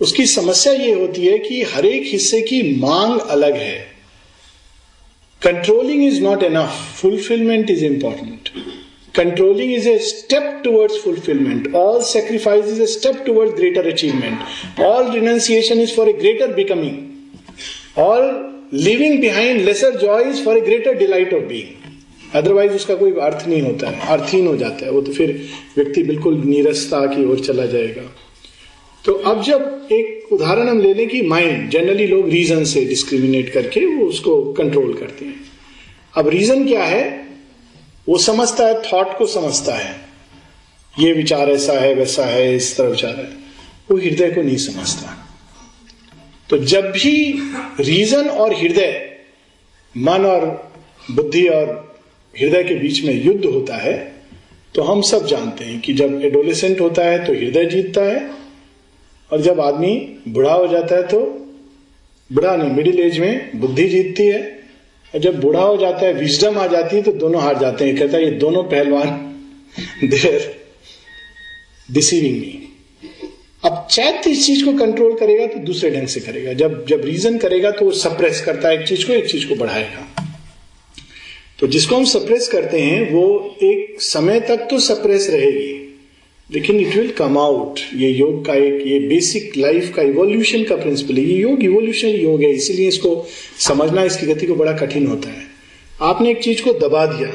उसकी 0.00 0.26
समस्या 0.26 0.72
यह 0.72 0.96
होती 0.96 1.26
है 1.26 1.38
कि 1.38 1.62
हर 1.62 1.86
एक 1.86 2.02
हिस्से 2.06 2.40
की 2.40 2.80
मांग 2.80 3.20
अलग 3.20 3.56
है। 3.56 3.86
Controlling 5.42 6.04
is 6.04 6.20
not 6.20 6.42
enough 6.42 7.00
fulfilment 7.02 7.70
is 7.70 7.84
important 7.84 8.48
controlling 9.18 9.74
is 9.74 9.88
a 9.88 9.98
step 9.98 10.60
towards 10.64 11.00
fulfilment 11.02 11.74
all 11.74 12.02
sacrifice 12.02 12.64
is 12.64 12.82
a 12.82 12.86
step 12.86 13.22
towards 13.26 13.54
greater 13.54 13.86
achievement 13.86 14.80
all 14.80 15.12
renunciation 15.12 15.80
is 15.80 15.94
for 15.94 16.08
a 16.08 16.12
greater 16.12 16.54
becoming 16.54 17.98
all 17.98 18.54
living 18.72 19.20
behind 19.20 19.60
lesser 19.60 19.96
joy 19.96 20.22
is 20.24 20.44
for 20.44 20.58
a 20.58 20.60
greater 20.60 20.94
delight 20.94 21.34
of 21.34 21.42
being 21.42 21.74
otherwise 22.34 22.72
उसका 22.72 22.94
कोई 22.94 23.12
अर्थ 23.12 23.48
नहीं 23.48 23.62
होता 23.62 23.90
है। 23.90 24.08
अर्थहीन 24.08 24.46
हो 24.46 24.56
जाता 24.56 24.86
है। 24.86 24.92
वो 24.92 25.00
तो 25.00 25.12
फिर 25.12 25.46
व्यक्ति 25.76 26.02
बिल्कुल 26.02 26.42
नीरसता 26.44 27.06
की 27.06 27.24
ओर 27.24 27.38
चला 27.38 27.66
जाएगा। 27.66 28.16
तो 29.04 29.12
अब 29.12 29.42
जब 29.42 29.88
एक 29.92 30.32
उदाहरण 30.32 30.68
हम 30.68 30.80
ले 30.80 30.94
लें 30.94 31.08
कि 31.08 31.22
माइंड 31.22 31.70
जनरली 31.70 32.06
लोग 32.06 32.28
रीजन 32.28 32.64
से 32.64 32.84
डिस्क्रिमिनेट 32.84 33.48
करके 33.48 33.86
वो 33.86 34.06
उसको 34.06 34.52
कंट्रोल 34.52 34.92
करते 34.94 35.24
हैं। 35.24 35.40
अब 36.16 36.28
रीजन 36.28 36.66
क्या 36.66 36.84
है? 36.84 37.27
वो 38.08 38.18
समझता 38.18 38.66
है 38.66 38.82
थॉट 38.82 39.16
को 39.18 39.26
समझता 39.26 39.74
है। 39.74 39.94
ये 40.94 41.12
विचार 41.12 41.50
ऐसा 41.50 41.72
है, 41.72 41.94
वैसा 41.94 42.24
है, 42.24 42.54
इस 42.56 42.76
तरह 42.76 42.88
विचार 42.88 43.16
है। 43.16 43.30
वो 43.90 43.96
हृदय 43.96 44.30
को 44.30 44.42
नहीं 44.42 44.56
समझता। 44.56 45.16
तो 46.50 46.58
जब 46.58 46.90
भी 46.92 47.14
रीजन 47.80 48.28
और 48.28 48.54
हृदय, 48.54 49.04
मन 49.94 50.26
और 50.26 50.46
बुद्धि 51.10 51.46
और 51.48 51.66
हृदय 52.34 52.62
के 52.64 52.74
बीच 52.74 53.02
में 53.04 53.14
युद्ध 53.14 53.44
होता 53.44 53.76
है 53.76 53.96
तो 54.74 54.82
हम 54.82 55.00
सब 55.02 55.26
जानते 55.26 55.64
हैं 55.64 55.80
कि 55.80 55.92
जब 55.94 56.20
एडोलेसेंट 56.24 56.80
होता 56.80 57.04
है 57.04 57.24
तो 57.26 57.32
हृदय 57.32 57.64
जीतता 57.64 58.02
है, 58.02 58.30
और 59.30 59.40
जब 59.40 59.60
आदमी 59.60 59.94
बुढ़ा 60.28 60.52
हो 60.52 60.66
जाता 60.66 60.96
है 60.96 61.06
तो 61.08 61.20
बुढ़ा 62.30 62.54
नहीं 62.56 62.70
मिडिल 62.70 63.00
एज 63.00 63.18
में 63.18 63.60
बुद्धि 63.60 63.88
जीतती 63.88 64.26
है। 64.26 64.57
जब 65.14 65.40
बूढ़ा 65.40 65.60
हो 65.60 65.76
जाता 65.76 66.06
है 66.06 66.12
विजडम 66.12 66.58
आ 66.58 66.66
जाती 66.66 66.96
है 66.96 67.02
तो 67.02 67.12
दोनों 67.14 67.42
हार 67.42 67.58
जाते 67.58 67.84
हैं। 67.84 67.96
कहता 67.96 68.16
है, 68.16 68.24
ये 68.24 68.30
दोनों 68.30 68.62
पहलवान 68.64 69.08
देर 70.04 70.54
डिसीविंग 71.88 72.36
मी 72.36 72.54
अब 73.62 73.86
चैत्य 73.90 74.30
इस 74.30 74.46
चीज़ 74.46 74.64
को 74.64 74.72
कंट्रोल 74.72 75.14
करेगा 75.18 75.46
तो 75.46 75.58
दूसरे 75.58 75.90
ढंग 75.90 76.06
से 76.06 76.20
करेगा। 76.20 76.52
जब 76.52 76.84
जब 76.86 77.04
रीजन 77.04 77.38
करेगा 77.38 77.70
तो 77.70 77.84
वो 77.84 77.90
सप्रेस 77.92 78.40
करता 78.40 78.68
है 78.68 78.80
एक 78.80 78.86
चीज़ 78.88 79.06
को, 79.06 79.12
एक 79.12 79.30
चीज़ 79.30 79.48
को 79.48 79.54
बढ़ाएगा। 79.54 80.06
तो 81.58 81.66
जिसको 81.66 81.96
हम 81.96 82.04
सप्रेस 82.04 82.48
करते 82.48 82.80
हैं, 82.80 83.10
वो 83.12 83.56
एक 83.62 84.00
समय 84.00 84.40
तक 84.40 84.66
तो 84.70 84.78
सप्रेस 84.78 85.28
रहेगी। 85.30 85.77
लेकिन 86.52 86.80
इट 86.80 86.96
विल 86.96 87.10
कम 87.10 87.38
आउट 87.38 87.80
ये 87.94 88.10
योग 88.10 88.46
का 88.46 88.54
एक, 88.54 88.86
ये 88.86 88.98
बेसिक 88.98 89.56
लाइफ 89.56 89.92
का 89.96 90.02
इवोल्यूशन 90.02 90.64
का 90.64 90.76
प्रिंसिपल 90.76 91.14
है। 91.14 91.24
ये 91.24 91.36
योग 91.38 91.64
इवोल्यूशन 91.64 92.08
योग 92.08 92.42
है, 92.42 92.50
इसीलिए 92.50 92.88
इसको 92.88 93.26
समझना, 93.58 94.04
इसकी 94.04 94.26
गति 94.26 94.46
को 94.46 94.54
बड़ा 94.54 94.72
कठिन 94.72 95.06
होता 95.06 95.28
है। 95.28 95.42
आपने 96.00 96.30
एक 96.30 96.42
चीज़ 96.42 96.62
को 96.62 96.72
दबा 96.72 97.06
दिया। 97.06 97.28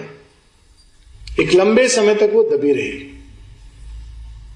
एक 1.43 1.53
लंबे 1.53 1.87
समय 1.87 2.15
तक 2.15 2.31
वो 2.33 2.43
दबी 2.43 2.71
रही। 2.73 3.07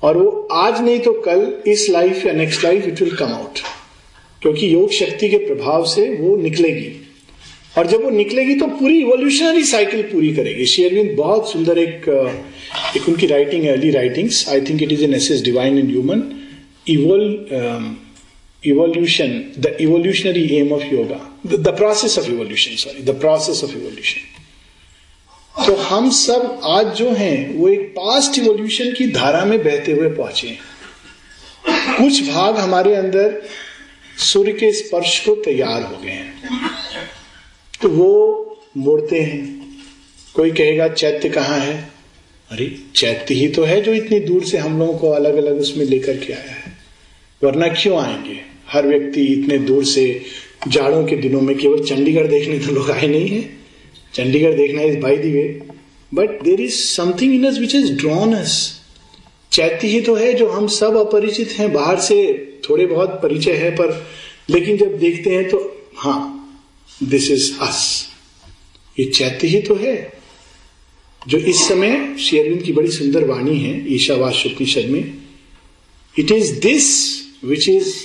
और 0.04 0.18
वो 0.18 0.48
आज 0.52 0.82
नहीं 0.82 1.00
तो 1.00 1.14
कल, 1.14 1.64
इस 1.68 1.90
लाइफ 1.90 2.26
या 2.26 2.34
next 2.34 2.64
life 2.64 2.88
it 2.88 3.02
will 3.02 3.16
come 3.16 3.26
out 3.26 3.60
क्योंकि 4.42 4.74
योग 4.74 4.92
शक्ति 4.92 5.30
के 5.30 5.38
प्रभाव 5.38 5.86
से 5.86 6.16
वो 6.16 6.38
निकलेगी। 6.38 7.07
और 7.76 7.88
जब 7.88 8.04
वो 8.04 8.10
निकलेगी 8.10 8.56
तो 8.56 8.68
पूरी 8.68 9.00
इवोल्यूशनरी 9.00 9.64
साइकिल 9.64 10.02
पूरी 10.04 10.34
करेगी। 10.36 10.66
शेयरविंद 10.66 11.12
बहुत 11.18 11.52
सुंदर 11.52 11.80
एक 11.80 12.10
एक 12.98 13.10
उनकी 13.10 13.28
राइटिंग 13.28 13.64
है 13.64 13.72
early 13.72 13.92
writings 13.92 14.48
I 14.50 14.62
think 14.62 14.84
it 14.84 14.92
is 14.92 15.04
an 15.04 15.14
essays 15.14 15.42
divine 15.44 15.78
in 15.80 15.90
human 15.90 16.24
evol 16.88 17.24
evolution 18.64 19.30
the 19.60 19.78
evolutionary 19.82 20.48
aim 20.56 20.72
of 20.74 20.84
yoga 20.94 21.20
the 21.46 21.76
process 21.78 22.18
of 22.20 22.30
evolution 22.30 22.76
sorry 22.76 23.04
the 23.04 23.20
process 23.20 23.64
of 23.64 23.78
evolution 23.78 24.34
तो 25.66 25.76
हम 25.76 26.10
सब 26.10 26.60
आज 26.64 26.88
जो 26.96 27.10
हैं, 27.12 27.54
वो 27.54 27.68
एक 27.68 27.88
पास्ट 27.92 28.38
इवोल्यूशन 28.40 28.92
की 28.92 29.08
धारा 29.12 29.46
में 29.46 29.58
बहते 29.64 29.92
हुए 29.92 30.10
पहुँचे 30.10 30.58
कुछ 31.70 32.22
भाग 32.24 32.58
हमारे 32.58 32.94
अंदर 32.96 33.42
सूर्य 34.18 34.52
के 34.52 34.72
स्पर्श 34.72 35.20
को 35.20 35.36
तैयार 35.36 35.82
हो 35.84 35.98
गए 36.04 36.10
हैं। 36.10 36.34
तो 37.82 37.90
वो 37.90 38.58
मुड़ते 38.78 39.20
हैं। 39.22 39.68
कोई 40.34 40.52
कहेगा, 40.52 40.88
चैत्य 40.88 41.30
कहाँ 41.30 41.60
है? 41.60 41.90
अरे, 42.52 42.76
चैत्य 42.96 43.36
ही 43.36 43.48
तो 43.48 43.64
है 43.64 43.82
जो 43.82 43.94
इतनी 43.94 44.20
दूर 44.20 44.44
से 44.44 44.58
हम 44.58 44.80
लोगों 44.80 44.98
को 44.98 45.10
अलग 45.10 45.36
अलग 45.36 45.60
उसमें 45.60 45.86
लेकर 45.86 46.18
के 46.18 46.34
आया 46.34 46.52
है। 46.52 46.78
वरना 47.44 47.68
क्यों 47.68 48.00
आएँगे? 48.00 48.40
हर 48.70 48.88
व्यक्ति 48.88 49.22
इतने 49.22 49.58
दूर 49.58 49.84
से 49.86 50.22
जाड़ों 50.68 51.06
के 51.06 51.16
दिनों 51.16 51.42
में 51.42 51.58
केवल 51.58 51.84
चंडीगढ़ 51.84 52.28
देखने 52.28 52.60
तो 52.60 52.72
लोग 52.72 52.92
आए 52.92 53.08
नहीं 53.08 53.28
है। 53.30 53.42
चंडीगढ़ 54.14 54.54
देखना 54.54 54.82
is 54.82 54.98
by 54.98 55.18
the 55.18 55.32
way 55.32 55.62
but 56.14 56.44
there 56.44 56.62
is 56.62 56.76
something 56.76 57.34
in 57.36 57.60
which 57.60 57.76
is 57.76 57.94
drawn 57.94 58.44
चैत्य 59.52 59.88
ही 59.88 60.02
तो 60.02 60.16
है 60.16 60.34
जो 60.34 60.48
हम 60.48 60.68
सब 60.68 60.96
अपरिचित 60.96 61.52
हैं। 61.52 61.74
बाहर 61.74 62.00
से 62.00 62.18
थोड़े 62.70 62.86
बहुत 62.86 63.10
परिचय 63.10 63.52
है 63.52 63.72
पर, 63.72 64.08
लेकिन 64.50 64.78
जब 64.78 64.98
देखते 65.00 65.30
हैं 65.30 65.50
तो 65.50 65.88
हाँ 65.98 66.34
दिस 67.04 67.32
इज़ 67.32 67.58
अस 67.62 68.08
ये 69.00 69.06
चैत्य 69.06 69.48
ही 69.48 69.62
तो 69.62 69.76
है। 69.76 70.14
जो 71.28 71.38
इस 71.38 71.68
समय 71.68 72.18
शेरविंद 72.18 72.64
की 72.64 72.74
बड़ी 72.74 72.92
सुंदर 72.92 73.26
वाणी 73.26 73.60
है, 73.60 73.94
ईशावास 73.94 74.44
उपनिषद 74.46 74.86
में 74.86 75.18
it 76.20 76.32
is 76.32 76.60
this 76.60 77.18
which 77.46 77.70
is 77.70 77.96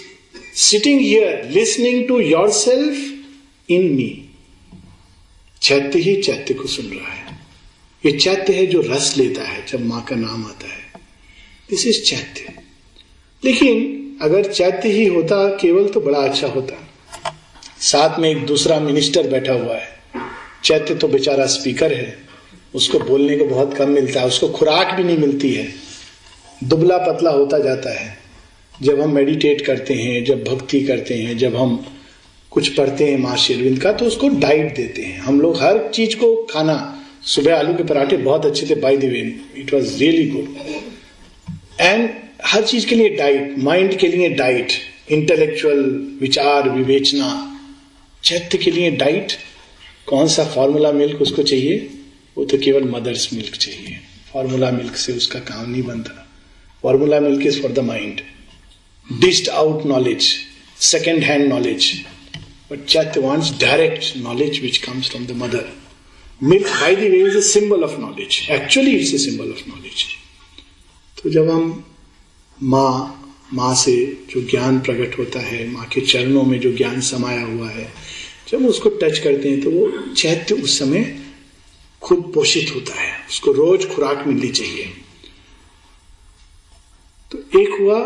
sitting 0.54 1.00
here 1.00 1.50
listening 1.50 2.08
to 2.08 2.20
your 2.20 2.50
self 2.50 3.24
in 3.70 3.94
me 3.94 4.24
चैत्य 5.62 5.98
ही 5.98 6.22
चैत्य 6.22 6.54
को 6.54 6.68
सुन 6.68 6.86
रहा 6.86 7.12
है। 7.12 7.40
ये 8.06 8.12
चैत्य 8.12 8.52
है 8.52 8.66
जो 8.66 8.80
रस 8.80 9.14
लेता 9.18 9.42
है, 9.42 9.66
जब 9.66 9.86
माँ 9.86 10.04
का 10.04 10.16
नाम 10.16 10.46
आता 10.46 10.66
है। 10.66 10.92
दिस 11.70 11.86
इज़ 11.86 12.02
चैत्य। 12.02 12.62
लेकिन 13.44 13.98
अगर 14.22 14.52
चैत्य 14.52 14.88
ही 14.88 15.06
होता, 15.06 15.48
केवल 15.48 15.88
तो 15.88 16.00
बड़ा 16.00 16.18
अच्छा 16.18 16.46
होता। 16.46 16.81
साथ 17.82 18.18
में 18.18 18.30
एक 18.30 18.46
दूसरा 18.46 18.80
मिनिस्टर 18.80 19.26
बैठा 19.26 19.52
हुआ 19.52 19.76
है। 19.76 19.88
चैत्य 20.64 20.94
तो 20.94 21.08
बेचारा 21.08 21.46
स्पीकर 21.46 21.92
है। 21.92 22.16
उसको 22.74 22.98
बोलने 22.98 23.36
को 23.36 23.44
बहुत 23.44 23.74
कम 23.74 23.90
मिलता 23.90 24.20
है। 24.20 24.26
उसको 24.26 24.48
खुराक 24.48 24.94
भी 24.94 25.04
नहीं 25.04 25.18
मिलती 25.18 25.52
है। 25.52 25.68
दुबला 26.64 26.98
पतला 26.98 27.30
होता 27.30 27.58
जाता 27.58 28.00
है। 28.00 28.18
जब 28.82 29.00
हम 29.00 29.14
मेडिटेट 29.14 29.60
करते 29.60 29.94
हैं, 29.94 30.24
जब 30.24 30.44
भक्ति 30.44 30.80
करते 30.80 31.14
हैं, 31.14 31.38
जब 31.38 31.56
हम 31.56 31.86
कुछ 32.50 32.68
पढ़ते 32.68 33.04
हैं 33.04 33.18
माँ 33.18 33.36
शेरविंद 33.36 33.78
का 33.78 33.92
तो 33.92 34.04
उसको 34.04 34.28
डाइट 34.28 34.76
देते 34.76 35.02
हैं। 35.02 35.20
हम 35.20 35.40
लोग 35.40 35.62
हर 35.62 35.90
चीज़ 35.94 36.16
को 36.16 36.46
खाना, 36.50 37.02
सुबह 37.24 37.58
आलू 37.58 37.74
के 37.74 37.84
पराठे 37.84 38.16
बहुत 38.16 38.46
अच्छे 38.46 38.66
थे 38.66 38.74
by 38.74 38.96
the 38.96 39.04
way 39.04 39.40
it 39.56 39.74
was 39.74 39.98
really 39.98 40.30
good 40.30 40.56
and 41.80 42.10
हर 42.44 42.62
चीज़ 42.62 42.86
के 42.86 42.94
लिए 42.94 43.08
डाइट 43.08 43.54
माइंड 43.58 43.96
के 43.96 44.08
लिए 44.08 44.28
डाइट 44.28 44.72
इंटेलेक्चुअल 45.10 46.08
विचार, 46.20 46.68
विवेचना 46.68 47.48
चैत्य 48.24 48.58
के 48.58 48.70
लिए 48.70 48.90
डाइट 48.90 49.32
कौन 50.06 50.28
सा 50.28 50.44
फॉर्मूला 50.44 50.92
मिल्क 50.92 51.22
उसको 51.22 51.42
चाहिए? 51.42 51.90
वो 52.38 52.44
तो 52.44 52.58
केवल 52.58 52.84
मदर्स 52.84 53.32
मिल्क 53.32 53.54
चाहिए। 53.54 54.00
फॉर्मूला 54.32 54.70
मिल्क 54.70 54.96
से 54.96 55.12
उसका 55.12 55.38
काम 55.38 55.70
नहीं 55.70 55.82
बनता। 55.82 56.30
Formula 56.82 57.20
milk 57.20 57.46
is 57.46 57.62
for 57.62 57.72
the 57.72 57.78
mind 57.78 58.20
dished 59.20 59.48
out 59.48 59.86
knowledge 59.86 60.32
second 60.80 61.22
hand 61.22 61.48
knowledge 61.48 62.04
but 62.72 62.84
चैत्य 62.84 63.20
wants 63.20 63.50
direct 63.60 64.16
knowledge 64.16 64.60
which 64.60 64.76
comes 64.76 65.08
from 65.08 65.26
the 65.26 65.30
mother 65.30 65.72
milk 66.42 66.66
by 66.66 66.96
the 66.96 66.98
way 66.98 67.22
is 67.28 67.36
a 67.36 67.42
symbol 67.42 67.82
of 67.82 67.98
knowledge. 67.98 68.50
Actually, 68.50 68.96
it's 68.96 69.12
a 69.12 69.18
symbol 69.18 69.50
of 69.54 69.66
knowledge. 69.68 70.04
तो 71.22 71.30
जब 71.30 71.50
हम 71.50 71.94
माँ 72.62 73.18
माँ 73.52 73.74
से 73.74 73.94
जो 74.30 74.40
ज्ञान 74.40 74.78
प्रकट 74.80 75.18
होता 75.18 75.40
है, 75.40 75.66
माँ 75.68 75.84
के 75.84 76.00
चरणों 76.00 76.42
में 76.42 76.58
जो 76.60 76.72
ज्ञान 76.72 77.00
समाया 77.00 77.42
हुआ 77.42 77.68
है, 77.70 77.92
जब 78.48 78.66
उसको 78.66 78.88
टच 78.88 79.18
करते 79.18 79.50
हैं 79.50 79.60
तो 79.60 79.70
वो 79.70 80.14
चैत्य 80.14 80.54
उस 80.54 80.78
समय 80.78 81.18
खुद 82.02 82.30
पोषित 82.34 82.74
होता 82.74 83.00
है। 83.00 83.12
उसको 83.28 83.52
रोज 83.52 83.86
खुराक 83.86 84.26
मिलनी 84.26 84.48
चाहिए। 84.48 84.84
तो 87.30 87.60
एक 87.60 87.80
हुआ, 87.80 87.98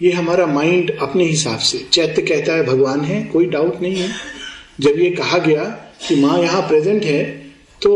ये 0.00 0.12
हमारा 0.12 0.46
माइंड 0.46 0.90
अपने 0.90 1.24
हिसाब 1.24 1.58
से, 1.58 1.78
चैत्य 1.92 2.22
कहता 2.22 2.52
है, 2.52 2.62
भगवान 2.62 3.00
है, 3.00 3.22
कोई 3.24 3.46
डाउट 3.46 3.80
नहीं 3.82 3.96
है। 3.96 4.10
जब 4.80 4.98
ये 4.98 5.10
कहा 5.10 5.38
गया 5.38 5.64
कि 6.08 6.16
माँ 6.16 6.38
यहाँ 6.38 6.62
प्रेजेंट 6.62 7.04
है 7.04 7.24
तो 7.82 7.92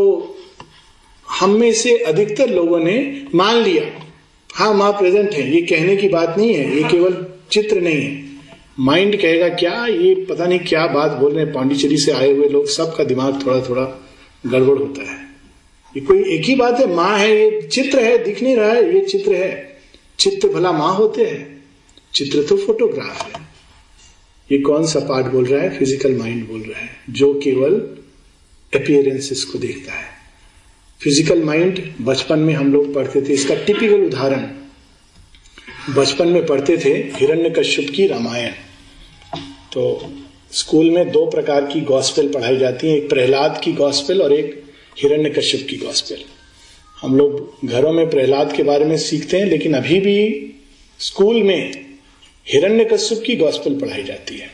हम 1.27 1.51
में 1.51 1.73
से 1.73 1.97
अधिकतर 1.99 2.49
लोगों 2.49 2.79
ने 2.79 3.27
मान 3.35 3.57
लिया। 3.57 4.00
हाँ 4.55 4.75
माँ 4.75 4.93
प्रेजेंट 4.93 5.33
है। 5.33 5.55
ये 5.55 5.63
कहने 5.63 5.97
की 5.97 6.09
बात 6.09 6.39
नहीं 6.39 6.55
है। 6.55 6.77
ये 6.77 6.89
केवल 6.89 7.27
चित्र 7.51 7.81
नहीं 7.81 8.03
है। 8.03 8.31
माइंड 8.79 9.23
कहेगा, 9.23 9.49
क्या 9.49 9.87
ये 9.87 10.15
पता 10.15 10.47
नहीं 10.47 10.59
क्या 10.59 10.87
बात 10.87 11.11
बोल 11.11 11.33
रहे 11.33 11.45
हैं? 11.45 11.55
पांडिचेरी 11.55 11.97
से 11.97 12.13
आए 12.13 12.33
हुए 12.33 12.49
लोग, 12.49 12.67
सबका 12.67 13.05
दिमाग 13.05 13.47
थोड़ा 13.47 13.61
थोड़ा 13.69 14.11
गड़बड़ 14.47 14.79
होता 14.79 15.11
है। 15.11 15.19
ये 15.97 16.01
कोई 16.01 16.25
एक 16.25 16.45
ही 16.45 16.55
बात 16.55 16.81
है? 16.81 16.95
माँ 16.95 17.19
है, 17.19 17.39
ये 17.39 17.63
चित्र 17.63 17.99
है, 17.99 18.25
दिख 18.25 18.43
नहीं 18.43 18.57
रहा 18.57 18.73
है, 18.73 18.95
ये 18.95 19.01
चित्र 19.01 19.35
है। 19.35 19.81
चित्र 20.19 20.49
भला 20.49 20.73
माँ 20.73 20.95
होते 20.95 21.25
हैं। 21.25 21.65
चित्र 22.15 22.43
तो 22.43 22.57
फोटोग्राफ 22.57 23.37
है। 23.37 23.43
ये 24.53 24.59
कौन 24.59 24.87
सा 24.87 25.01
पार्ट 25.01 25.27
बोल 25.27 25.45
रहा 25.45 25.63
है? 25.63 25.79
फ़िज़िकल 25.79 26.17
माइंड 26.17 26.49
बोल 26.49 26.61
रहा 26.61 26.81
है, 26.81 26.91
जो 27.11 27.35
केवल 27.35 27.75
अपियरेंसेस 28.75 29.45
को 29.45 29.59
देखता 29.59 29.93
है। 29.93 30.20
फ़िज़िकल 31.01 31.43
माइंड 31.43 31.79
बचपन 32.01 32.39
में 32.39 32.53
हम 32.55 32.73
लोग 32.73 32.93
पढ़ते 32.95 33.21
थे। 33.21 33.33
इसका 33.33 33.55
टिपिकल 33.57 34.03
उदाहरण, 34.03 34.43
बचपन 35.95 36.29
में 36.29 36.45
पढ़ते 36.47 36.77
थे 36.77 36.91
हिरण्य 37.17 37.51
कश्यप 37.51 37.89
की 37.91 38.07
रामायण। 38.07 38.51
तो 39.73 40.13
स्कूल 40.53 40.91
में 40.91 41.11
दो 41.11 41.25
प्रकार 41.27 41.67
की 41.67 41.81
गॉस्पेल 41.81 42.29
पढ़ाई 42.29 42.57
जाती 42.57 42.89
है, 42.89 42.97
एक 42.97 43.09
प्रहलाद 43.11 43.61
की 43.65 43.73
गॉस्पेल 43.73 44.23
और 44.23 44.33
एक 44.33 44.63
हिरण्य 44.97 45.31
कश्यप 45.31 45.67
की 45.71 45.77
गॉस्पेल 45.77 46.25
हम 46.99 47.17
लोग 47.17 47.67
घरों 47.67 47.93
में 47.93 48.09
प्रहलाद 48.11 48.53
के 48.53 48.63
बारे 48.63 48.85
में 48.85 48.97
सीखते 48.99 49.39
हैं, 49.39 49.47
लेकिन 49.47 49.75
अभी 49.75 50.01
भी 50.01 50.53
स्कूल 51.01 51.43
में 51.43 51.73
हिरण्य 52.47 52.85
कश्यप 52.85 53.23
की 53.27 53.37
गॉस्पेल 53.37 53.81
पढ़ाई 53.81 54.03
जाती 54.03 54.39
है। 54.39 54.51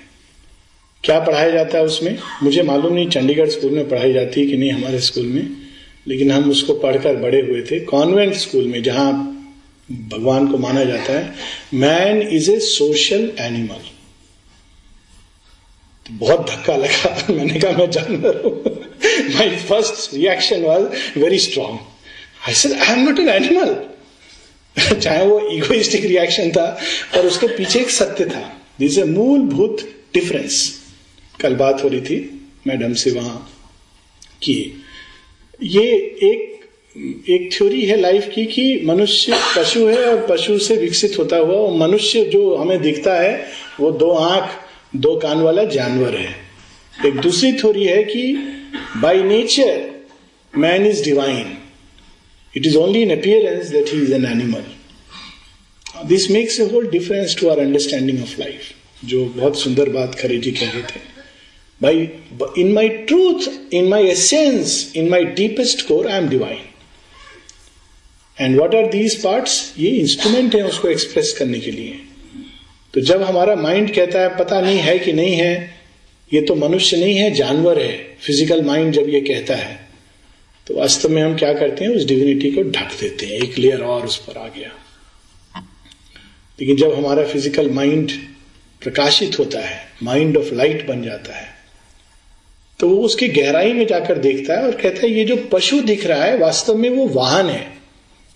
क्या 1.04 1.20
पढ़ाया 1.20 1.50
जाता 1.50 1.78
है 1.78 1.84
उसमें? 1.84 2.18
मुझे 2.42 2.62
मालूम 2.62 2.94
नहीं, 2.94 3.08
चंडीगढ़ 3.08 3.48
स्कूल 3.48 3.70
में 3.70 3.88
पढ़ाई 3.88 4.12
जाती 4.12 4.40
है 4.40 4.46
कि 4.46 4.56
नहीं 4.56 4.70
हमारे 4.70 5.00
स्कूल 5.00 5.26
में। 5.26 5.65
लेकिन 6.08 6.30
हम 6.32 6.50
उसको 6.50 6.74
पढ़कर 6.74 7.16
बड़े 7.16 7.40
हुए 7.40 7.62
थे। 7.62 7.80
कॉन्वेंट 7.84 8.34
स्कूल 8.34 8.66
में 8.66 8.82
जहाँ 8.82 9.12
भगवान 10.12 10.46
को 10.48 10.58
माना 10.58 10.84
जाता 10.84 11.12
है 11.12 11.34
man 11.74 12.22
is 12.28 12.50
a 12.50 12.58
social 12.60 13.30
animal 13.40 13.84
बहुत 16.06 16.50
धक्का 16.50 16.76
लगा। 16.76 17.26
मैंने 17.34 17.60
कहा, 17.60 17.72
मैं 17.72 17.90
जानवर 17.90 18.40
हूँ। 18.44 18.52
My 19.34 19.56
first 19.58 20.14
reaction 20.14 20.62
was 20.62 21.18
very 21.18 21.38
strong 21.38 21.78
I 22.48 22.54
said 22.54 22.72
I 22.72 22.92
am 22.92 23.08
not 23.08 23.18
an 23.18 23.28
animal 23.28 23.74
चाहे 24.94 25.26
वो 25.26 25.38
इगोइस्टिक 25.48 26.04
रिएक्शन 26.04 26.50
था 26.50 26.66
और 27.16 27.26
उसके 27.26 27.46
पीछे 27.48 27.80
एक 27.80 27.90
सत्य 27.90 28.24
था। 28.24 28.40
ए 28.82 29.04
मूलभूत 29.04 29.80
डिफरेंस 30.14 30.58
कल 31.40 31.54
बात 31.54 31.82
हो 31.84 31.88
रही 31.88 32.00
थी, 32.00 32.18
मैडम 32.66 32.92
से 32.94 33.10
वहाँ 33.10 33.36
की 34.42 34.54
ये 35.60 35.82
एक 36.24 36.54
एक 37.28 37.48
थ्योरी 37.52 37.84
है 37.86 37.96
लाइफ 37.96 38.28
की 38.34 38.44
कि 38.46 38.80
मनुष्य 38.84 39.38
पशु 39.56 39.86
है 39.86 40.04
और 40.04 40.26
पशु 40.30 40.58
से 40.58 40.76
विकसित 40.76 41.18
होता 41.18 41.36
हुआ 41.36 41.54
और 41.54 41.76
मनुष्य 41.78 42.24
जो 42.24 42.54
हमें 42.56 42.80
दिखता 42.82 43.14
है, 43.14 43.46
वो 43.80 43.90
दो 43.90 44.10
आँख, 44.10 44.50
दो 44.96 45.16
कान 45.16 45.40
वाला 45.40 45.64
जानवर 45.64 46.14
है। 46.14 46.34
एक 47.06 47.16
दूसरी 47.16 47.52
थ्योरी 47.52 47.84
है 47.84 48.04
कि 48.04 48.32
by 48.96 49.22
nature 49.22 49.90
man 50.58 50.86
is 50.86 51.04
divine 51.04 51.56
it 52.56 52.66
is 52.66 52.76
only 52.76 53.02
in 53.02 53.16
appearance 53.16 53.66
that 53.66 53.92
he 53.94 54.02
is 54.02 54.14
an 54.14 54.24
animal 54.26 56.06
this 56.06 56.30
makes 56.30 56.60
a 56.60 56.64
whole 56.64 56.88
difference 56.90 57.36
to 57.40 57.48
our 57.48 57.60
understanding 57.60 58.22
of 58.22 58.40
life 58.40 58.72
जो 59.04 59.24
बहुत 59.36 59.60
सुंदर 59.60 59.88
बात 59.88 60.14
खरे 60.14 60.38
जी 60.38 60.50
कह 60.50 60.70
रहे 60.70 60.82
थे। 60.82 61.15
By 61.80 62.08
in 62.58 62.72
my 62.72 62.88
truth 62.88 63.48
in 63.74 63.88
my 63.88 64.06
essence 64.08 64.92
in 64.96 65.08
my 65.08 65.24
deepest 65.36 65.86
core 65.88 66.08
I 66.08 66.18
am 66.18 66.28
divine 66.28 66.58
and 68.38 68.58
what 68.60 68.74
are 68.74 68.86
these 68.90 69.22
parts 69.22 69.72
ये 69.78 69.90
instrument 69.90 70.54
है 70.54 70.62
उसको 70.62 70.88
एक्सप्रेस 70.88 71.32
करने 71.38 71.60
के 71.60 71.70
लिए। 71.70 71.98
तो 72.94 73.00
जब 73.00 73.22
हमारा 73.22 73.54
माइंड 73.56 73.94
कहता 73.94 74.20
है, 74.20 74.36
पता 74.38 74.60
नहीं 74.60 74.78
है 74.78 74.98
कि 74.98 75.12
नहीं 75.12 75.34
है, 75.34 75.74
ये 76.32 76.40
तो 76.40 76.54
मनुष्य 76.54 76.96
नहीं 76.96 77.16
है, 77.16 77.30
जानवर 77.30 77.78
है 77.82 77.96
फ़िज़िकल 78.26 78.62
माइंड 78.64 78.92
जब 78.92 79.08
ये 79.08 79.20
कहता 79.20 79.56
है 79.56 79.84
तो 80.66 80.74
वास्तव 80.76 81.08
में 81.08 81.22
हम 81.22 81.36
क्या 81.36 81.52
करते 81.54 81.84
हैं? 81.84 81.90
उस 81.90 82.04
डिविनिटी 82.04 82.50
को 82.50 82.62
ढक 82.62 82.98
देते 83.00 83.26
हैं। 83.26 83.42
एक 83.42 83.58
लेयर 83.58 83.82
और 83.82 84.06
उस 84.06 84.16
पर 84.18 84.38
आ 84.38 84.46
गया। 84.48 84.70
लेकिन 86.58 86.76
जब 86.76 86.94
हमारा 86.94 87.24
फ़िज़िकल 87.24 87.70
माइंड 87.70 88.12
प्रकाशित 88.82 89.38
होता 89.38 89.60
है 89.66 89.80
माइंड 90.02 90.36
ऑफ़ 90.36 90.52
लाइट 90.54 90.86
बन 90.86 91.02
जाता 91.02 91.36
है 91.36 91.54
तो 92.80 92.88
वो 92.88 92.96
उसकी 93.02 93.28
गहराई 93.28 93.72
में 93.72 93.86
जाकर 93.86 94.18
देखता 94.18 94.54
है 94.54 94.66
और 94.66 94.72
कहता 94.72 95.00
है, 95.00 95.10
ये 95.12 95.24
जो 95.24 95.36
पशु 95.52 95.80
दिख 95.80 96.06
रहा 96.06 96.24
है, 96.24 96.36
वास्तव 96.38 96.76
में 96.76 96.88
वो 96.90 97.06
वाहन 97.08 97.48
है। 97.50 97.66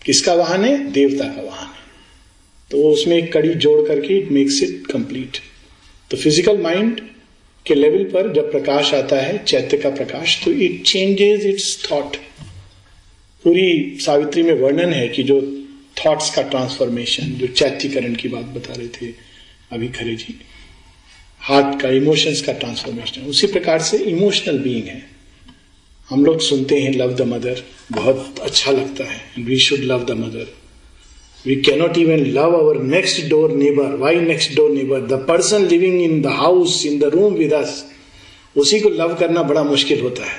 किसका 0.03 0.35
वाहन 0.35 0.65
है? 0.65 0.77
देवता 0.93 1.25
का 1.25 1.43
वाहन 1.43 1.67
है। 1.67 1.79
तो 2.71 2.79
वो 2.79 2.91
उसमें 2.93 3.17
एक 3.17 3.33
कड़ी 3.33 3.55
जोड़ 3.57 3.87
करके 3.89 4.19
इट 4.19 4.31
मेक्स 4.33 4.63
इट 4.63 4.87
कंप्लीट 4.93 5.39
तो 6.11 6.17
फ़िज़िकल 6.17 6.59
माइंड 6.59 7.01
के 7.67 7.75
लेवल 7.75 8.05
पर 8.05 8.33
जब 8.33 8.51
प्रकाश 8.53 8.93
आता 8.95 9.17
है, 9.17 9.39
चैत्य 9.45 9.79
का 9.79 9.91
प्रकाश 9.91 10.41
तो 10.45 10.51
इट 10.53 10.83
चेंजेस 10.87 11.45
इट्स 11.47 11.91
थॉट 11.91 12.17
पूरी 13.45 13.99
सावित्री 14.01 14.43
में 14.43 14.53
वर्णन 14.53 14.93
है 14.93 15.09
कि 15.09 15.23
जो 15.23 15.41
थॉट्स 15.97 16.31
का 16.35 16.43
ट्रांसफॉर्मेशन 16.43 17.33
जो 17.33 17.47
चैत्यकरण 17.47 18.15
की 18.15 18.29
बात 18.29 18.45
बता 18.57 18.75
रहे 18.75 18.89
थे 18.89 19.13
अभी 19.73 19.89
खरे 19.89 20.15
जी 20.15 20.35
हार्ट 21.43 21.81
का 21.83 21.89
इमोशंस 21.91 22.43
का 22.43 22.53
ट्रांसफॉर्मेशन 22.55 23.27
उसी 23.27 23.47
प्रकार 23.47 23.83
से 23.83 23.99
इमोशनल 24.07 24.59
बीइंग 24.59 24.87
है। 24.87 25.03
हम 26.09 26.25
लोग 26.25 26.41
सुनते 26.41 26.81
हैं 26.81 26.93
लव 26.93 27.15
द 27.17 27.23
मदर 27.29 27.63
बहुत 27.93 28.39
अच्छा 28.39 28.73
लगता 28.73 29.05
है। 29.05 29.45
We 29.45 29.59
should 29.59 29.81
love 29.85 30.05
the 30.05 30.17
mother 30.19 30.47
we 31.45 31.57
cannot 31.63 31.99
even 31.99 32.25
love 32.29 32.55
our 32.55 32.81
next 32.85 33.29
door 33.29 33.53
neighbour 33.57 33.95
why 33.97 34.21
next 34.21 34.55
door 34.57 34.71
neighbour 34.71 35.07
the 35.07 35.25
person 35.29 35.67
living 35.67 36.01
in 36.03 36.21
the 36.23 36.27
house 36.39 36.85
in 36.87 36.99
the 36.99 37.05
room 37.15 37.35
with 37.35 37.53
us 37.53 37.85
उसी 38.57 38.81
को 38.81 38.89
love 38.91 39.15
करना 39.15 39.43
बड़ा 39.43 39.63
मुश्किल 39.65 40.01
होता 40.01 40.25
है। 40.25 40.39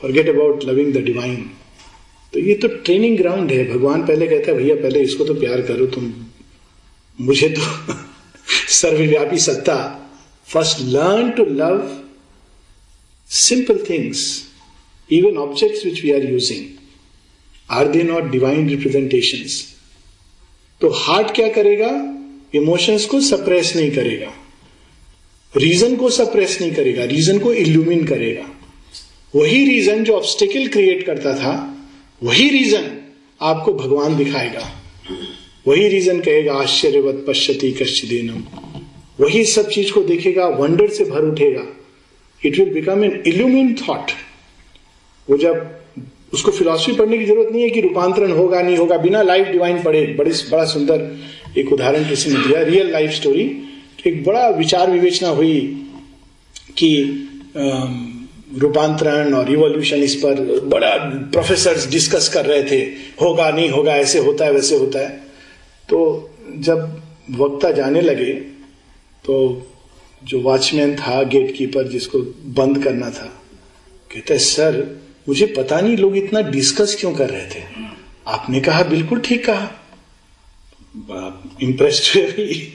Forget 0.00 0.28
about 0.28 0.64
loving 0.64 0.92
the 0.94 1.04
divine 1.04 1.50
तो 2.32 2.38
ये 2.38 2.54
तो 2.54 2.68
ट्रेनिंग 2.68 3.16
ग्राउंड 3.18 3.50
है। 3.52 3.64
भगवान 3.68 4.02
पहले 4.06 4.26
कहता 4.26 4.50
है, 4.50 4.56
भैया, 4.58 4.74
पहले 4.74 5.00
इसको 5.00 5.24
तो 5.24 5.34
प्यार 5.34 5.60
करो, 5.62 5.86
तुम 5.86 6.12
मुझे 7.18 7.48
तो 7.48 7.62
सर्वव्यापी 8.68 9.38
सत्ता 9.38 10.08
first 10.46 10.80
learn 10.80 11.30
to 11.30 11.44
love 11.44 12.04
simple 13.30 13.84
things 13.90 14.42
even 15.12 15.36
objects 15.36 15.84
which 15.84 16.04
we 16.04 16.12
are 16.12 16.30
using 16.30 16.64
are 17.70 17.88
they 17.88 18.02
not 18.02 18.30
divine 18.30 18.68
representation 18.68 19.66
तो 20.80 20.88
हार्ट 20.88 21.34
क्या 21.34 21.48
करेगा? 21.48 22.16
इमोशंस 22.54 23.04
को 23.06 23.20
सप्रेस 23.20 23.76
नहीं 23.76 23.90
करेगा. 23.90 24.32
रीजन 25.56 25.96
को 25.96 26.10
सप्रेस 26.10 26.60
नहीं 26.60 26.72
करेगा. 26.72 27.04
रीजन 27.04 27.38
को 27.38 27.52
इल्यूमिन 27.52 28.04
करेगा. 28.04 28.46
वही 29.34 29.64
रीजन 29.64 30.04
जो 30.04 30.12
ऑब्स्टिकल 30.12 30.68
क्रिएट 30.68 31.06
करता 31.06 31.34
था, 31.34 31.76
वही 32.22 32.48
रीजन 32.48 32.98
आपको 33.40 33.72
भगवान 33.72 34.16
दिखाएगा. 34.16 34.79
वही 35.66 35.88
रीजन 35.88 36.20
कहेगा, 36.20 36.54
आश्चर्यवत 36.54 37.24
पश्यति 37.28 37.70
कश्चिदेनम। 37.72 38.42
वही 39.20 39.44
सब 39.44 39.68
चीज़ 39.68 39.92
को 39.92 40.02
देखेगा 40.02 40.46
वंडर 40.48 40.88
से 40.88 41.04
भर 41.04 41.24
उठेगा। 41.24 41.66
It 42.46 42.58
will 42.58 42.72
become 42.74 43.04
an 43.04 43.22
illumined 43.26 43.74
thought 43.74 44.10
वो 45.28 45.36
जब 45.36 45.78
उसको 46.34 46.50
फिलॉसफी 46.50 46.92
पढ़ने 46.92 47.18
की 47.18 47.24
ज़रूरत 47.24 47.52
नहीं 47.52 47.62
है 47.62 47.70
कि 47.70 47.80
रूपांतरण 47.80 48.32
होगा, 48.32 48.60
नहीं 48.62 48.76
होगा, 48.76 48.96
बिना 48.96 49.22
लाइफ 49.22 49.46
डिवाइन 49.46 49.82
पढ़े, 49.82 50.04
बड़ी, 50.18 50.30
बड़ा 50.50 50.64
सुंदर 50.64 51.16
एक 51.58 51.72
उदाहरण 51.72 52.08
किसी 52.08 52.30
ने 52.30 52.46
दिया 52.46 52.62
रियल 52.62 52.90
लाइफ 52.92 53.10
स्टोरी 53.10 53.44
एक 54.06 54.24
बड़ा 54.24 54.48
विचार 54.48 54.90
विवेचना 54.90 55.28
हुई 55.28 55.60
कि 56.78 56.90
रूपांतरण 58.58 59.34
और 59.34 59.48
रिवोल्यूशन 59.48 59.96
इस 59.96 60.14
पर 60.14 60.60
बड़ा 60.64 60.96
प्रोफेसर 61.32 61.90
डिस्कस 61.90 62.28
कर 62.28 62.46
रहे 62.46 62.62
थे। 62.62 62.80
होगा, 63.22 63.50
नहीं 63.50 63.68
होगा, 63.70 63.96
ऐसे 63.96 64.18
होता 64.18 64.44
है, 64.44 64.52
वैसे 64.52 64.76
होता 64.76 64.98
है। 64.98 65.29
तो 65.90 66.30
जब 66.56 67.02
वक्ता 67.30 67.70
जाने 67.70 68.00
लगे 68.00 68.32
तो 69.24 69.66
जो 70.24 70.40
वॉचमैन 70.40 70.96
था 70.96 71.22
गेट 71.22 71.56
कीपर 71.56 71.88
जिसको 71.88 72.18
बंद 72.44 72.84
करना 72.84 73.10
था, 73.10 73.42
कहते, 74.14 74.38
सर, 74.38 75.00
मुझे 75.28 75.46
पता 75.46 75.80
नहीं 75.80 75.96
लोग 75.96 76.16
इतना 76.16 76.40
डिस्कस 76.40 76.96
क्यों 77.00 77.14
कर 77.14 77.30
रहे 77.30 77.46
थे? 77.46 77.64
आपने 78.26 78.60
कहा, 78.60 78.82
बिल्कुल 78.82 79.20
ठीक 79.20 79.46
कहा। 79.46 79.70
इम्प्रेस्ड 81.62 82.18
हुए 82.18 82.72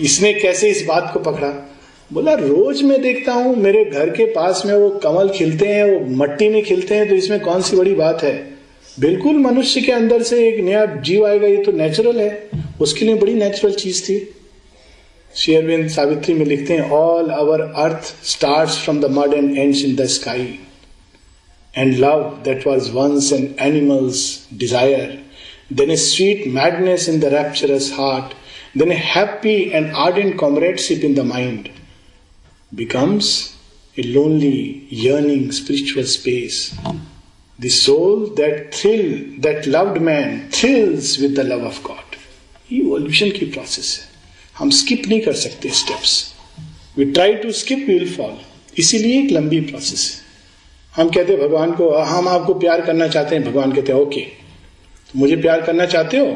इसने 0.00 0.34
कैसे 0.34 0.70
इस 0.70 0.84
बात 0.88 1.10
को 1.14 1.20
पकड़ा? 1.20 1.76
बोला, 2.12 2.34
रोज 2.34 2.82
मैं 2.82 3.02
देखता 3.02 3.32
हूँ, 3.32 3.56
मेरे 3.56 3.84
घर 3.84 4.10
के 4.10 4.24
पास 4.24 4.62
में 4.66 4.74
वो 4.74 4.90
कमल 4.90 5.28
खिलते 5.28 5.68
हैं, 5.68 5.84
वो 5.84 6.06
मट्टी 6.16 6.48
में 6.48 6.62
खिलते 6.62 6.94
हैं 6.94 7.08
तो 7.08 7.14
इसमें 7.14 7.40
कौन 7.40 7.62
सी 7.62 7.76
बड़ी 7.76 7.94
बात 7.94 8.22
है? 8.22 8.57
बिल्कुल 9.00 9.36
मनुष्य 9.38 9.80
के 9.80 9.92
अंदर 9.92 10.22
से 10.22 10.36
एक 10.48 10.60
नया 10.64 10.84
जीव 11.08 11.26
आएगा 11.26 11.46
ये 11.46 11.62
तो 11.64 11.72
नेचुरल 11.72 12.20
है। 12.20 12.50
उसके 12.80 13.04
लिए 13.04 13.14
बड़ी 13.14 13.34
नेचुरल 13.34 13.74
चीज़ 13.74 14.02
थी। 14.04 14.18
शेयरविंद 15.34 15.88
सावित्री 15.90 16.34
में 16.34 16.44
लिखते 16.46 16.74
हैं 16.74 16.90
all 16.90 17.30
our 17.30 17.60
earth 17.60 18.14
start 18.30 18.70
from 18.70 19.00
the 19.00 19.10
mud 19.18 19.34
and 19.34 19.58
ends 19.58 19.84
in 19.84 19.94
the 19.96 20.06
sky 20.16 20.48
and 21.74 21.96
love 21.98 22.24
that 22.44 22.66
was 22.66 22.90
once 22.92 23.32
an 23.32 23.54
animal's 23.68 24.24
desire 24.54 25.18
then 25.72 25.90
a 25.90 25.96
sweet 26.08 26.46
madness 26.54 27.08
in 27.08 27.20
the 27.20 27.34
rapturous 27.34 27.92
heart 27.98 28.36
then 28.76 28.90
a 28.94 28.96
happy 29.02 29.72
and 29.76 29.94
ardent 30.00 30.34
comradeship 30.40 31.04
in 31.06 31.14
the 31.14 31.22
mind 31.28 31.70
becomes 32.72 33.30
a 33.96 34.02
lonely, 34.16 34.86
yearning 34.90 35.46
spiritual 35.50 36.04
space. 36.04 36.58
The 37.58 37.70
soul 37.70 38.20
that 38.36 38.72
thrill, 38.72 39.06
that 39.40 39.66
loved 39.66 40.00
man 40.00 40.48
thrills 40.50 41.18
with 41.18 41.34
the 41.36 41.44
love 41.44 41.64
of 41.70 41.78
God. 41.82 42.16
ये 42.72 42.78
evolution 42.78 43.30
की 43.38 43.46
process 43.46 43.88
हम 44.56 44.70
skip 44.70 45.06
नहीं 45.08 45.20
कर 45.20 45.32
सकते 45.40 45.68
steps 45.78 46.12
we 46.98 47.04
try 47.04 47.34
to 47.42 47.52
skip 47.60 47.84
will 47.88 48.08
fall 48.12 48.36
इसीलिए 48.78 49.18
एक 49.22 49.30
लंबी 49.32 49.60
process 49.70 50.04
है। 50.10 50.26
हम 50.94 51.10
कहते 51.10 51.32
हैं 51.32 51.40
भगवान 51.40 51.72
को 51.72 51.90
हम 51.90 52.28
आपको 52.28 52.54
प्यार 52.54 52.80
करना 52.86 53.08
चाहते 53.08 53.36
हैं। 53.36 53.44
भगवान 53.44 53.72
कहते 53.72 53.92
हैं 53.92 54.00
ओके 54.00 54.20
तो 54.20 55.18
मुझे 55.18 55.36
प्यार 55.36 55.62
करना 55.62 55.86
चाहते 55.86 56.18
हो? 56.18 56.26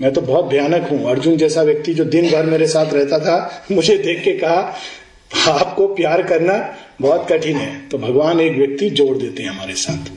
मैं 0.00 0.12
तो 0.12 0.20
बहुत 0.20 0.44
भयानक 0.44 0.88
हूँ। 0.90 1.04
अर्जुन 1.10 1.36
जैसा 1.36 1.62
व्यक्ति 1.62 1.94
जो 1.94 2.04
दिन 2.06 2.30
भर 2.30 2.46
मेरे 2.46 2.66
साथ 2.68 2.92
रहता 2.94 3.18
था 3.18 3.64
मुझे 3.72 3.96
देख 3.98 4.24
के 4.24 4.38
कहा 4.38 5.52
आपको 5.52 5.86
प्यार 5.94 6.22
करना 6.22 6.58
बहुत 7.00 7.26
कठिन 7.30 7.56
है। 7.56 7.88
तो 7.88 7.98
भगवान 7.98 8.40
एक 8.40 8.56
व्यक्ति 8.56 8.90
जोड़ 8.92 9.16
देते 9.18 9.42
हैं 9.42 9.50
हमारे 9.50 9.74
साथ। 9.76 10.10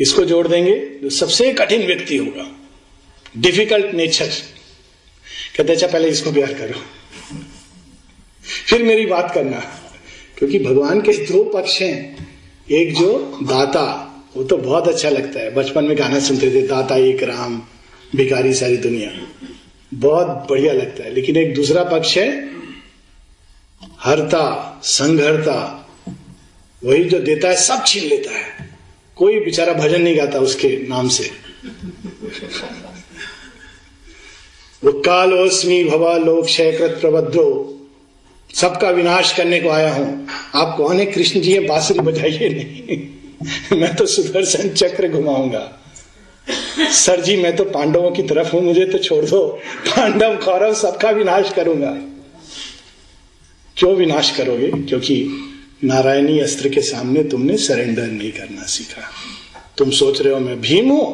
इसको 0.00 0.24
जोड़ 0.24 0.48
देंगे? 0.48 0.98
जो 1.02 1.10
सबसे 1.10 1.52
कठिन 1.52 1.86
व्यक्ति 1.86 2.16
होगा। 2.16 2.56
डिफ़िकल्ट 3.38 3.94
नेचर 3.94 4.28
कहते 5.56 5.72
अच्छा 5.72 5.86
पहले 5.86 6.08
इसको 6.08 6.32
प्यार 6.32 6.54
करो। 6.54 6.80
फिर 8.68 8.82
मेरी 8.82 9.06
बात 9.06 9.34
करना। 9.34 9.60
क्योंकि 10.38 10.58
भगवान 10.58 11.00
के 11.00 11.12
दो 11.12 11.44
पक्ष 11.44 11.82
हैं। 11.82 12.30
एक 12.70 12.94
जो 12.94 13.38
दाता, 13.42 14.06
वो 14.36 14.44
तो 14.44 14.56
बहुत 14.56 14.88
अच्छा 14.88 15.10
लगता 15.10 15.40
है। 15.40 15.54
बचपन 15.54 15.84
में 15.84 15.98
गाना 15.98 16.20
सुनते 16.20 16.50
थे, 16.50 16.66
दाता 16.66 16.96
एक 16.96 17.22
राम 17.22 17.62
भिकारी 18.16 18.54
सारी 18.54 18.76
दुनिया। 18.76 19.28
बहुत 19.94 20.26
बढ़िया 20.26 20.72
लगता 20.72 21.04
है। 21.04 21.14
लेकिन 21.14 21.36
एक 21.36 21.54
दूसरा 21.54 21.84
पक्ष 21.84 22.18
है, 22.18 22.50
हरता, 24.00 24.80
संघरता। 24.84 25.90
वही 26.84 27.04
जो 27.04 27.18
देता 27.18 27.48
है, 27.48 27.56
सब 27.56 27.84
छीन 27.86 28.04
लेता 28.04 28.30
है। 28.30 28.69
कोई 29.20 29.40
बेचारा 29.40 29.72
भजन 29.72 30.02
नहीं 30.02 30.16
गाता 30.18 30.38
उसके 30.38 30.68
नाम 30.88 31.08
से। 31.08 31.30
वो 34.84 34.92
कालोस्मी 34.92 35.84
भवा 35.84 36.16
लोक 36.16 36.44
क्षयकृत 36.44 36.98
प्रबद्रो 37.00 37.76
सबका 38.54 38.90
विनाश 38.90 39.32
करने 39.36 39.60
को 39.60 39.68
आया 39.68 39.92
हूँ। 39.94 40.28
आप 40.54 40.76
कौन 40.76 40.98
है? 40.98 41.06
कृष्ण 41.06 41.40
जी 41.40 41.58
बांसुरी 41.58 42.00
बजाइए 42.00 42.48
नहीं। 42.48 43.80
मैं 43.80 43.96
तो 43.96 44.06
सुदर्शन 44.06 44.68
चक्र 44.68 45.08
घुमाऊँगा। 45.08 45.80
सर 46.92 47.20
जी, 47.20 47.36
मैं 47.36 47.56
तो 47.56 47.64
पांडवों 47.64 48.10
की 48.10 48.22
तरफ़ 48.22 48.52
हूँ, 48.52 48.62
मुझे 48.62 48.84
तो 48.84 48.98
छोड़ 48.98 49.24
दो। 49.24 49.46
पांडव 49.88 50.36
कौरव 50.36 50.74
सबका 50.74 51.10
विनाश 51.10 51.52
करूँगा। 51.52 51.90
क्यों 53.76 53.94
विनाश 53.96 54.30
करोगे? 54.30 54.70
क्योंकि 54.70 55.16
नारायणी 55.82 56.38
अस्त्र 56.40 56.68
के 56.68 56.80
सामने 56.82 57.22
तुमने 57.24 57.56
सरेंडर 57.58 58.06
नहीं 58.06 58.30
करना 58.32 58.62
सीखा। 58.68 59.02
तुम 59.78 59.90
सोच 59.90 60.20
रहे 60.20 60.32
हो 60.32 60.40
मैं 60.40 60.60
भीम 60.60 60.90
हूँ 60.90 61.06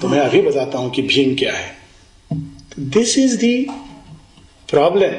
तो 0.00 0.08
मैं 0.08 0.18
अभी 0.20 0.40
बताता 0.42 0.78
हूँ 0.78 0.90
कि 0.90 1.02
भीम 1.02 1.34
क्या 1.34 1.52
है। 1.52 1.78
दिस 2.78 3.16
इज़ 3.18 3.36
दी 3.36 3.66
प्रॉब्लम 4.68 5.14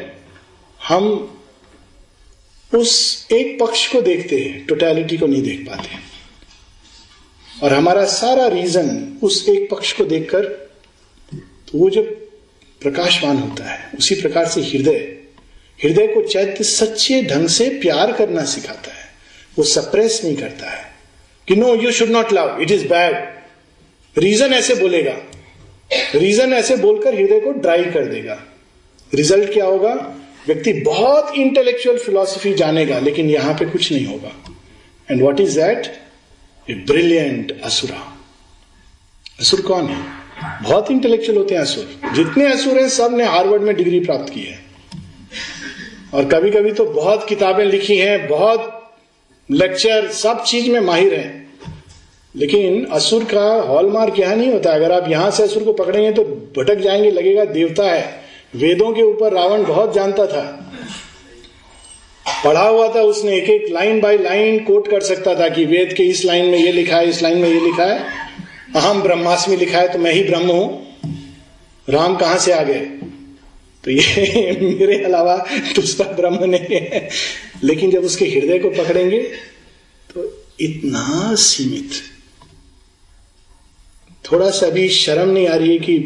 हम 0.79 1.07
उस 2.71 3.27
एक 3.31 3.57
पक्ष 3.59 3.87
को 3.91 4.01
देखते 4.01 4.39
हैं 4.39 4.65
टोटैलिटी 4.65 5.17
को 5.17 5.27
नहीं 5.27 5.41
देख 5.43 5.65
पाते। 5.67 5.99
और 7.63 7.73
हमारा 7.73 8.05
सारा 8.07 8.47
रीजन 8.47 8.89
उस 9.23 9.47
एक 9.49 9.67
पक्ष 9.71 9.91
को 9.93 10.05
देखकर 10.05 10.45
तो 11.31 11.77
वो 11.79 11.89
जब 11.89 12.13
प्रकाशवान 12.81 13.37
होता 13.37 13.71
है, 13.71 13.91
उसी 13.97 14.15
प्रकार 14.15 14.47
से 14.47 14.61
हृदय 14.61 14.99
हृदय 15.83 16.07
को 16.07 16.21
चैत्य 16.21 16.63
सच्चे 16.63 17.23
ढंग 17.23 17.47
से 17.47 17.69
प्यार 17.69 18.11
करना 18.11 18.43
सिखाता 18.43 18.93
है। 18.93 19.05
वो 19.57 19.63
सप्रेस 19.63 20.21
नहीं 20.23 20.37
करता 20.37 20.69
है। 20.69 20.91
कि 21.47 21.55
no 21.55 21.75
you 21.75 21.91
should 21.91 22.09
not 22.09 22.33
love 22.33 22.57
it 22.61 22.71
is 22.71 22.87
bad 22.87 23.41
reason 24.19 24.53
ऐसे 24.53 24.75
बोलेगा। 24.75 25.17
रीजन 26.15 26.53
ऐसे 26.53 26.75
बोलकर 26.75 27.15
हृदय 27.15 27.39
को 27.39 27.51
ड्राई 27.51 27.83
कर 27.83 28.05
देगा। 28.05 28.43
रिज़ल्ट 29.15 29.53
क्या 29.53 29.65
होगा? 29.65 30.15
व्यक्ति 30.47 30.73
बहुत 30.73 31.35
इंटेलेक्चुअल 31.35 31.97
फिलॉसफी 31.97 32.53
जानेगा, 32.53 32.99
लेकिन 32.99 33.29
यहाँ 33.29 33.53
पे 33.53 33.65
कुछ 33.65 33.91
नहीं 33.91 34.05
होगा। 34.05 34.55
And 35.11 35.21
what 35.21 35.39
is 35.39 35.59
that 35.59 35.99
a 36.69 36.73
brilliant 36.73 37.61
asura. 37.61 38.17
असुर 39.39 39.61
कौन 39.61 39.85
है? 39.87 40.05
बहुत 40.63 40.91
इंटेलेक्चुअल 40.91 41.37
होते 41.37 41.55
हैं 41.55 41.61
असुर। 41.61 42.13
जितने 42.13 42.53
असुर 42.53 42.79
हैं, 42.79 42.89
सबने 42.89 43.25
हार्वर्ड 43.25 43.61
में 43.61 43.75
डिग्री 43.75 43.99
प्राप्त 43.99 44.33
की 44.33 44.41
है। 44.41 44.70
और 46.13 46.25
कभी 46.25 46.51
कभी 46.51 46.71
तो 46.71 46.85
बहुत 46.85 47.27
किताबें 47.27 47.63
लिखी 47.65 47.97
हैं, 47.97 48.27
बहुत 48.27 48.77
लेक्चर 49.49 50.07
सब 50.07 50.43
चीज़ 50.43 50.69
में 50.69 50.79
माहिर 50.79 51.13
हैं। 51.13 51.39
लेकिन 52.35 52.85
असुर 52.85 53.23
का 53.23 53.43
हॉलमार्क 53.61 54.19
यहाँ 54.19 54.35
नहीं 54.35 54.51
होता, 54.53 54.71
अगर 54.71 54.91
आप 54.91 55.09
यहाँ 55.09 55.31
से 55.31 55.43
असुर 55.43 55.63
को 55.63 55.73
पकड़ेंगे 55.73 56.11
तो 56.11 56.23
भटक 56.57 56.75
जाएँगे, 56.75 57.11
लगेगा 57.11 57.45
देवता 57.45 57.83
है। 57.83 58.21
वेदों 58.55 58.91
के 58.91 59.01
ऊपर 59.01 59.33
रावण 59.33 59.63
बहुत 59.63 59.93
जानता 59.93 60.25
था। 60.25 60.43
पढ़ा 62.45 62.67
हुआ 62.67 62.87
था 62.95 63.01
उसने 63.01 63.35
एक 63.37 63.49
एक 63.49 63.71
लाइन 63.71 63.99
बाय 64.01 64.17
लाइन 64.17 64.63
कोट 64.63 64.87
कर 64.87 65.01
सकता 65.01 65.35
था 65.35 65.49
कि 65.49 65.65
वेद 65.65 65.93
के 65.93 66.03
इस 66.03 66.25
लाइन 66.25 66.45
में 66.45 66.57
ये 66.57 66.71
लिखा 66.71 66.97
है, 66.97 67.09
इस 67.09 67.21
लाइन 67.23 67.37
में 67.37 67.49
ये 67.49 67.59
लिखा 67.59 67.85
है। 67.85 67.99
अहम 68.75 69.01
ब्रह्मास्मि 69.01 69.55
लिखा 69.55 69.77
है 69.77 69.93
तो 69.93 69.99
मैं 69.99 70.11
ही 70.11 70.23
ब्रह्म 70.23 70.51
हूँ। 70.51 70.87
राम 71.89 72.15
कहाँ 72.15 72.37
से 72.37 72.51
आ 72.51 72.63
गए? 72.63 72.87
तो 73.83 73.91
ये 73.91 74.57
मेरे 74.61 75.03
अलावा 75.03 75.37
दूसरा 75.75 76.11
ब्रह्म 76.11 76.43
नहीं 76.43 76.75
है। 76.75 77.09
लेकिन 77.63 77.91
जब 77.91 78.03
उसके 78.03 78.25
हृदय 78.25 78.59
को 78.59 78.69
पकड़ेंगे 78.69 79.21
तो 80.13 80.45
इतना 80.61 81.35
सीमित। 81.35 81.91
थोड़ा 84.31 84.49
सा 84.49 84.69
भी 84.69 84.89
शर्म 84.89 85.29
नहीं 85.29 85.47
आ 85.47 85.55
रही 85.55 85.71
है 85.71 85.79
कि 85.79 85.97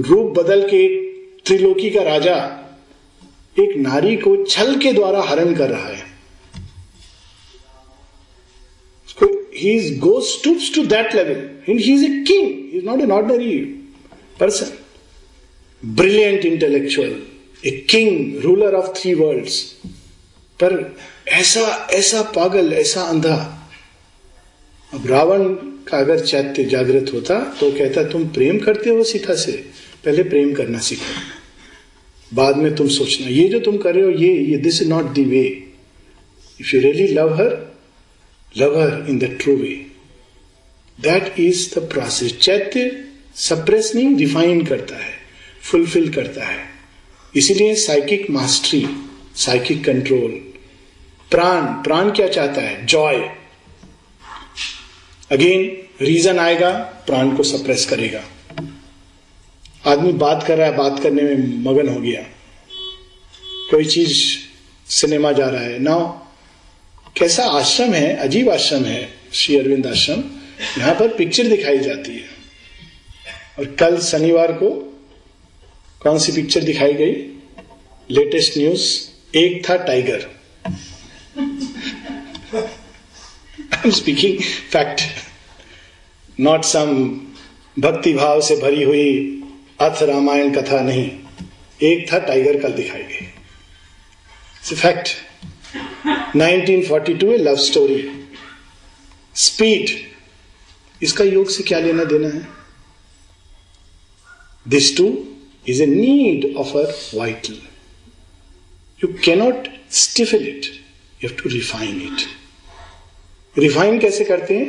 रूप 0.00 0.38
बदल 0.38 0.62
के 0.62 1.02
त्रिलोकी 1.40 1.90
का 1.90 2.02
राजा 2.02 2.36
एक 3.60 3.76
नारी 3.76 4.16
को 4.16 4.44
छल 4.44 4.76
के 4.76 4.92
द्वारा 4.92 5.22
हरण 5.22 5.54
कर 5.54 5.70
रहा 5.70 5.88
है। 5.88 6.12
he 9.62 10.00
goes 10.00 10.28
stoops 10.28 10.70
to 10.70 10.82
that 10.86 11.14
level, 11.14 11.40
and 11.66 11.78
he 11.80 11.92
is 11.92 12.02
a 12.02 12.24
king, 12.24 12.46
he 12.72 12.78
is 12.78 12.84
not 12.84 13.00
an 13.00 13.10
ordinary 13.10 13.76
person 14.40 14.81
brilliant 15.82 16.44
intellectual 16.46 17.14
a 17.66 17.70
king 17.90 18.40
ruler 18.42 18.74
of 18.74 19.00
three 19.00 19.14
worlds. 19.14 19.54
पर 20.60 20.96
ऐसा 21.28 21.88
ऐसा 21.92 22.22
पागल, 22.36 22.72
ऐसा 22.72 23.02
अंधा, 23.02 23.36
अब 24.92 25.06
रावण 25.06 25.44
का 25.88 25.98
अगर 25.98 26.20
चैत्य 26.20 26.64
जागृत 26.64 27.10
होता 27.14 27.38
तो 27.60 27.70
कहता, 27.72 28.02
तुम 28.04 28.28
प्रेम 28.28 28.58
करते 28.58 28.90
हो 28.90 29.04
सीता 29.04 29.34
से? 29.34 29.52
पहले 30.04 30.22
प्रेम 30.22 30.52
करना 30.54 30.78
सीखो। 30.78 32.34
बाद 32.34 32.56
में 32.56 32.74
तुम 32.76 32.88
सोचना, 32.88 33.26
ये 33.28 33.48
जो 33.48 33.60
तुम 33.60 33.76
कर 33.78 33.94
रहे 33.94 34.04
हो, 34.04 34.10
ये 34.10 34.34
ये 34.34 34.56
this 34.56 34.82
is 34.82 34.88
not 34.88 35.12
the 35.14 35.26
way 35.28 35.42
if 36.60 36.74
you 36.74 36.80
really 36.80 37.06
love 37.08 37.34
her 37.34 37.56
love 38.58 38.80
her 38.80 39.06
in 39.10 39.18
the 39.18 39.36
true 39.40 39.56
way 39.56 39.74
that 40.98 41.40
is 41.40 41.68
the 41.74 41.88
process 41.92 42.36
चैत्य 42.38 43.04
सप्रेस 43.36 43.92
नहीं 43.94 44.14
डिफाइन 44.14 44.64
करता 44.64 44.96
है। 44.96 45.21
फुलफिल 45.62 46.14
करता 46.14 46.44
है। 46.44 46.64
इसीलिए 47.36 47.74
साइकिक 47.74 48.30
मास्टरी 48.30 48.88
साइकिक 49.36 49.84
कंट्रोल 49.84 50.30
प्राण 51.30 51.62
प्राण 51.62 52.10
क्या 52.10 52.28
चाहता 52.28 52.60
है? 52.60 52.86
जॉय 52.86 53.16
अगेन 55.32 55.82
रीजन 56.04 56.38
आएगा, 56.38 56.70
प्राण 57.06 57.36
को 57.36 57.42
सप्रेस 57.42 57.86
करेगा। 57.86 58.24
आदमी 59.86 60.12
बात 60.12 60.44
कर 60.46 60.58
रहा 60.58 60.66
है, 60.66 60.76
बात 60.76 61.02
करने 61.02 61.22
में 61.22 61.58
मगन 61.58 61.88
हो 61.88 62.00
गया। 62.00 62.22
कोई 63.70 63.84
चीज़ 63.84 64.38
सिनेमा 64.90 65.32
जा 65.32 65.48
रहा 65.48 65.62
है। 65.62 65.78
ना 65.78 65.98
कैसा 67.16 67.44
आश्रम 67.44 67.92
है? 67.92 68.16
अजीब 68.16 68.50
आश्रम 68.50 68.84
है, 68.84 69.14
श्री 69.32 69.58
अरविंद 69.58 69.86
आश्रम। 69.86 70.20
यहाँ 70.80 70.94
पर 70.94 71.08
पिक्चर 71.08 71.46
दिखाई 71.46 71.78
जाती 71.78 72.14
है। 72.14 72.28
और 73.58 73.64
कल 73.64 73.98
शनिवार 74.00 74.52
को 74.52 74.88
कौन 76.02 76.18
सी 76.18 76.32
पिक्चर 76.32 76.62
दिखाई 76.64 76.92
गई? 76.92 77.12
Latest 78.10 78.58
news 78.58 79.36
Ek 79.36 79.68
Tha 79.68 79.76
Tiger 79.84 80.30
I 82.54 83.80
am 83.86 83.90
speaking 83.90 84.38
fact 84.70 85.02
not 86.40 86.64
some 86.64 86.94
भक्ति 87.78 88.12
भाव 88.14 88.40
से 88.40 88.56
भरी 88.56 88.82
हुई 88.82 89.08
अर्थ 89.80 90.02
रामायण 90.02 90.52
कथा 90.54 90.80
नहीं. 90.80 91.10
एक 91.82 92.12
था 92.12 92.18
टाइगर 92.18 92.60
कल 92.60 92.72
दिखाई 92.72 93.02
गई. 93.02 93.26
Fact 94.74 95.08
1942 96.36 97.32
a 97.32 97.36
love 97.38 97.56
story 97.56 98.02
speed 99.34 99.90
इसका 101.02 101.24
योग 101.24 101.48
से 101.50 101.62
क्या 101.62 101.78
लेना 101.78 102.04
देना 102.04 102.28
है? 102.28 102.48
This 104.68 104.96
too 104.96 105.06
is 105.66 105.80
a 105.80 105.86
need 105.86 106.56
of 106.56 106.74
our 106.74 106.86
vital. 107.12 107.56
You 109.00 109.14
cannot 109.14 109.68
stiffen 109.88 110.42
it, 110.42 110.66
you 111.20 111.28
have 111.28 111.36
to 111.38 111.48
refine 111.48 112.00
it. 112.02 112.28
Refine 113.56 113.98
कैसे 114.00 114.24
करते 114.24 114.54
हैं 114.54 114.68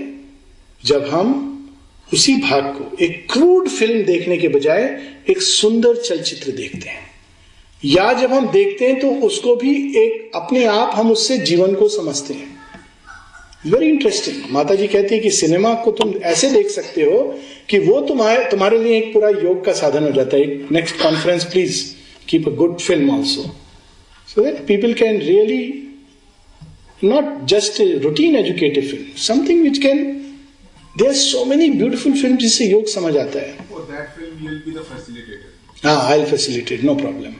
जब 0.83 1.05
हम 1.07 1.29
उसी 2.13 2.35
भाग 2.41 2.63
को 2.77 2.95
एक 3.03 3.27
क्रूड 3.31 3.69
फ़िल्म 3.69 4.03
देखने 4.05 4.37
के 4.37 4.47
बजाय 4.47 4.81
एक 5.29 5.41
सुंदर 5.41 6.01
चलचित्र 6.01 6.51
देखते 6.51 6.89
हैं 6.89 7.11
या 7.83 8.11
जब 8.13 8.33
हम 8.33 8.47
देखते 8.51 8.87
हैं 8.87 8.99
तो 8.99 9.11
उसको 9.27 9.55
भी 9.55 9.75
एक 9.97 10.31
अपने 10.35 10.65
आप 10.65 10.91
हम 10.95 11.11
उससे 11.11 11.37
जीवन 11.37 11.75
को 11.75 11.87
समझते 11.89 12.33
हैं 12.33 12.52
वेरी 13.65 13.87
इंटरेस्टिंग 13.87 14.51
माता 14.51 14.75
जी 14.75 14.87
कहती 14.87 15.15
है 15.15 15.19
कि 15.21 15.29
सिनेमा 15.31 15.73
को 15.73 15.91
तुम 15.91 16.13
ऐसे 16.23 16.49
देख 16.51 16.67
सकते 16.67 17.01
हो 17.01 17.19
कि 17.69 17.79
वो 17.79 18.01
तुम्हारे 18.01 18.45
तुम्हारे 18.51 18.79
लिए 18.79 18.97
एक 18.97 19.13
पूरा 19.13 19.29
योग 19.29 19.65
का 19.65 19.73
साधन 19.73 20.03
हो 20.03 20.11
जाता 20.11 20.37
है। 20.37 20.45
Next 20.71 21.01
conference 21.01 21.43
please 21.43 21.83
keep 22.29 22.47
a 22.47 22.51
good 22.51 22.79
film 22.79 23.09
also 23.09 23.43
so 24.35 24.43
that 24.43 24.65
people 24.67 24.93
can 24.93 25.19
really 25.21 25.61
not 27.03 27.45
just 27.47 27.81
routine 28.03 28.35
educative 28.35 28.83
film 28.83 29.05
something 29.17 29.63
which 29.63 29.77
can 29.77 30.03
there 30.97 31.07
are 31.07 31.13
so 31.13 31.45
many 31.45 31.69
beautiful 31.69 32.13
film 32.21 32.37
जिससे 32.37 32.65
योग 32.65 32.87
समझ 32.87 33.17
आता 33.17 33.39
है। 33.39 33.55
हाँ 35.83 36.11
I 36.11 36.25
facilitate 36.25 36.83
no 36.83 36.95
problem 36.95 37.33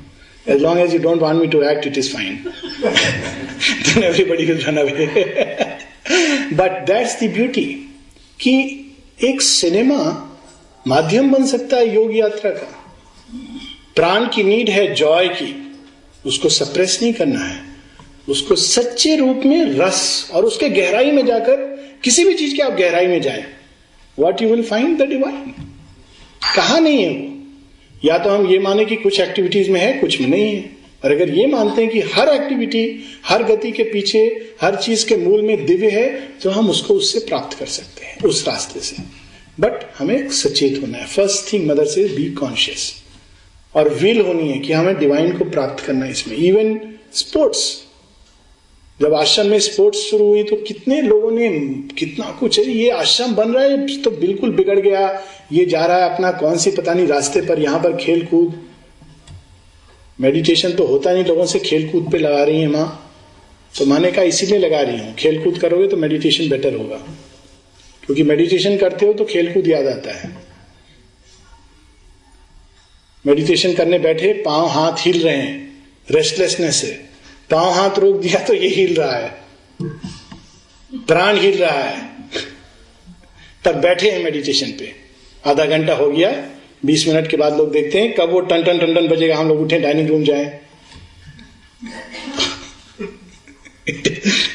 As 0.46 0.62
long 0.62 0.78
as 0.78 0.94
you 0.94 1.00
don't 1.00 1.22
want 1.22 1.40
me 1.40 1.48
to 1.48 1.64
act, 1.64 1.86
it 1.86 1.98
is 1.98 2.08
fine. 2.14 2.44
then 3.86 4.04
everybody 4.04 4.46
will 4.46 4.62
run 4.66 4.78
away. 4.78 5.58
But 6.50 6.70
that's 6.70 7.20
the 7.24 7.36
beauty. 7.36 7.74
कि 8.42 8.86
एक 9.24 9.42
cinema 9.42 10.30
माध्यम 10.88 11.32
बन 11.32 11.46
सकता 11.46 11.78
है 11.78 11.96
योग 11.96 12.18
यात्रा 12.18 12.52
का। 12.52 12.86
प्राण 13.96 14.26
की 14.26 14.44
नीड 14.44 14.70
है 14.70 14.96
जॉय 14.96 15.28
की। 15.28 15.72
उसको 16.26 16.50
सप्रेस 16.50 17.00
नहीं 17.02 17.14
करना 17.14 17.40
है। 17.40 17.62
उसको 18.30 18.56
सच्चे 18.56 19.16
रूप 19.16 19.42
में 19.46 19.66
रस 19.66 20.32
और 20.34 20.46
उसके 20.46 20.70
गहराई 20.70 21.12
में 21.12 21.26
जाकर 21.26 21.56
किसी 22.04 22.24
भी 22.24 22.34
चीज़ 22.34 22.56
के 22.56 22.62
आप 22.64 22.74
गहराई 22.74 23.08
में 23.08 23.22
जाए 23.22 23.46
what 24.20 24.42
you 24.42 24.50
will 24.50 24.64
find 24.64 24.98
the 24.98 25.02
divine 25.02 25.56
कहा 26.56 26.80
नहीं 26.80 27.04
है 27.04 27.10
वो? 27.10 27.40
या 28.06 28.18
तो 28.18 28.30
हम 28.30 28.48
ये 28.48 28.60
माने 28.60 28.86
कि 28.86 28.96
कुछ 28.96 29.20
एक्टिविटीज़ 29.20 29.72
में 29.72 29.82
है, 29.82 29.94
कुछ 29.94 30.22
में 30.22 30.28
नहीं 30.28 30.56
है। 30.56 30.83
और 31.04 31.12
अगर 31.12 31.30
ये 31.30 31.46
मानते 31.48 31.82
हैं 31.82 31.92
कि 31.92 32.00
हर 32.14 32.30
एक्टिविटी 32.30 32.86
हर 33.26 33.44
गति 33.44 33.72
के 33.72 33.84
पीछे, 33.84 34.20
हर 34.62 34.76
चीज़ 34.76 35.06
के 35.08 35.16
मूल 35.18 35.42
में 35.42 35.66
दिव्य 35.66 35.90
है 35.90 36.08
तो 36.44 36.50
हम 36.50 36.70
उसको 36.70 36.94
उससे 36.94 37.20
प्राप्त 37.20 37.58
कर 37.60 37.66
सकते 37.68 38.06
हैं, 38.06 38.18
उस 38.20 38.48
रास्ते 38.48 38.80
से। 38.80 39.04
बट 39.58 39.86
हमें 39.98 40.30
सचेत 40.32 40.82
होना 40.82 40.98
है। 40.98 41.06
फ़र्स्ट 41.08 41.52
थिंग 41.54 41.70
मदर 41.70 41.86
से 41.86 42.04
बी 42.08 42.30
कॉन्शियस 42.34 42.92
और 43.76 43.90
विल 43.94 44.22
होनी 44.22 44.50
है 44.50 44.60
कि 44.60 44.74
हमें 44.74 44.98
डिवाइन 45.00 45.38
को 45.38 45.46
प्राप्त 45.46 45.84
करना 45.86 46.06
है 46.06 46.12
इसमें। 46.12 46.36
इवन 46.38 46.80
स्पोर्ट्स 47.14 47.72
जब 49.00 49.14
आश्रम 49.14 49.48
में 49.48 49.60
स्पोर्ट्स 49.60 50.00
शुरू 50.00 50.26
हुई 50.26 50.44
तो 50.44 50.56
कितने 50.58 51.02
लोगों 51.02 51.32
ने, 51.32 51.48
कितना 51.98 52.26
कुछ 52.40 52.60
है, 52.60 52.66
ये 52.68 52.90
आश्रम 52.92 53.34
बन 53.36 53.52
रहा 53.52 53.64
है 53.64 54.02
तो 54.02 54.12
बिल्कुल 54.12 54.52
बिगड़ 54.52 54.80
गया। 54.80 55.08
ये 55.52 55.66
जा 55.66 55.86
रहा 55.86 55.98
है 55.98 56.14
अपना 56.14 56.32
कौन 56.32 56.58
सी 56.58 56.72
पता 56.72 56.94
नहीं, 56.94 57.08
रास्ते 57.08 57.42
पर, 57.42 57.60
यहाँ 57.60 57.80
पर 57.80 57.96
खेल 57.98 58.26
कूद 58.26 58.62
मेडिटेशन 60.20 60.72
तो 60.72 60.86
होता 60.86 61.14
नहीं, 61.14 61.26
लोगों 61.26 61.46
से 61.46 61.60
खेल 61.60 61.90
कूद 61.90 62.12
पे 62.12 62.18
लगा 62.18 62.44
रही 62.44 62.62
है 62.62 62.68
माँ। 62.68 63.12
तो 63.78 63.86
माने 63.86 64.12
का 64.12 64.22
इसीलिए 64.22 64.60
लगा 64.60 64.82
रही 64.82 64.98
हूँ। 64.98 65.14
खेल 65.16 65.44
कूद 65.44 65.58
करोगे 65.60 65.88
तो 65.88 65.98
मेडिटेशन 65.98 66.50
बेटर 66.50 66.76
होगा। 66.76 66.98
क्योंकि 68.04 68.24
मेडिटेशन 68.24 68.78
करते 68.78 69.06
हो 69.06 69.14
तो 69.14 69.26
खेल 69.26 69.54
कूद 69.54 69.68
याद 69.68 69.88
आता 69.88 70.14
है। 70.14 70.32
मेडिटेशन 73.26 73.74
करने 73.74 74.00
बैठे, 74.00 74.34
पाँव 74.34 74.68
हाथ 74.68 74.98
हिल 75.00 75.24
रहे 75.24 75.36
हैं 75.38 75.86
रेस्टलेसनेस 76.12 76.84
है 76.84 76.92
पाँव 77.52 77.72
हाथ 77.72 78.00
रोक 78.00 78.20
दिया 78.22 78.40
तो 78.40 78.54
ये 78.54 78.68
हिल 78.68 78.96
रहा 78.96 79.16
है। 79.16 79.30
प्राण 81.08 81.38
हिल 81.38 81.58
रहा 81.58 81.80
है। 81.80 82.12
तब 83.66 83.76
बैठे 83.76 84.12
हैं 84.12 84.24
मेडिटेशन 84.24 84.72
पे। 84.72 84.92
आधा 85.48 85.66
घंटा 85.66 85.96
हो 85.96 86.10
गया 86.12 86.30
बीस 86.84 87.08
मिनट 87.08 87.30
के 87.30 87.38
बाद 87.38 87.58
लोग 87.58 87.72
देखते 87.72 88.00
हैं, 88.00 88.14
कब 88.16 88.30
वो 88.30 88.40
टन 88.42 88.64
टन 88.64 88.80
टन 88.80 88.94
टन 88.96 89.08
बजेगा, 89.08 89.36
हम 89.38 89.48
लोग 89.48 89.62
उठे 89.62 89.80
डाइनिंग 89.80 90.10
रूम 90.10 90.24
जाए। 90.24 90.60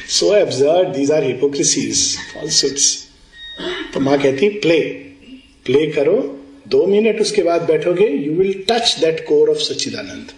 So 0.09 0.33
observe 0.35 0.91
these 0.93 1.11
are 1.11 1.23
hypocrisies 1.23 2.17
falsities 2.33 2.97
तो 3.93 3.99
माँ 3.99 4.17
कहती 4.21 4.49
प्ले 4.59 4.79
प्ले 5.65 5.85
करो, 5.91 6.17
दो 6.67 6.85
मिनट 6.87 7.21
उसके 7.21 7.43
बाद 7.43 7.61
बैठोगे 7.63 8.07
you 8.07 8.33
will 8.33 8.53
touch 8.69 8.95
that 8.99 9.25
core 9.27 9.49
of 9.49 9.57
Sachchidanand 9.59 10.31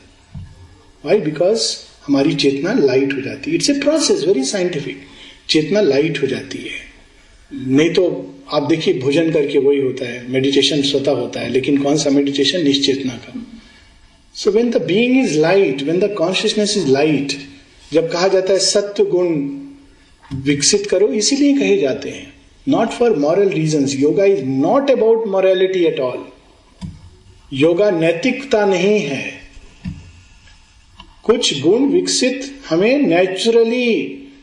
Y 1.04 1.20
because 1.22 1.68
हमारी 2.08 2.36
चेतना 2.36 2.74
लाइट 2.76 3.14
हो 3.14 3.22
जाती 3.22 3.52
है। 3.52 3.56
It's 3.56 3.70
a 3.70 3.74
process 3.80 4.24
very 4.28 4.44
scientific 4.46 5.02
Chetna 5.50 5.82
light 5.82 6.22
हो 6.22 6.28
जाती 6.28 6.58
है। 6.58 6.80
नहीं 7.52 7.90
तो 7.94 8.04
आप 8.54 8.64
देखिए, 8.64 8.94
भोजन 9.00 9.32
करके 9.32 9.60
वही 9.60 9.80
होता 9.80 10.06
है 10.06 10.32
मेडिटेशन 10.32 10.82
स्वतः 10.82 11.12
होता 11.12 11.40
है, 11.40 11.50
लेकिन 11.50 11.78
कौन 11.84 11.98
सा 11.98 12.10
मेडिटेशन 12.10 12.64
निश्चेतना 12.64 13.14
का 13.18 13.34
so 14.36 14.52
when 14.52 14.70
the 14.72 14.82
being 14.84 15.18
is 15.20 15.38
light 15.40 15.82
when 15.84 16.00
the 16.00 16.14
consciousness 16.18 16.78
is 16.78 16.88
light 16.88 17.38
जब 17.92 18.12
कहा 18.12 18.28
जाता 18.28 18.54
है 18.54 18.60
सत्य 18.60 19.04
गुण 19.06 19.28
विकसित 20.44 20.86
करो, 20.88 21.08
इसीलिए 21.08 21.58
कहे 21.58 21.78
जाते 21.78 22.10
हैं। 22.10 22.34
Not 22.68 22.90
for 22.90 23.18
moral 23.18 23.50
reason 23.50 23.86
yoga 24.00 24.26
is 24.26 24.44
not 24.46 24.92
about 24.92 25.28
morality 25.28 25.84
at 25.86 26.00
all 26.00 26.26
yoga 27.54 27.90
नैतिकता 27.92 28.66
नहीं 28.66 29.00
है। 29.00 29.24
कुछ 31.24 31.62
गुण 31.62 31.90
विकसित 31.90 32.52
हमें 32.70 32.98
नेचुरली 32.98 33.88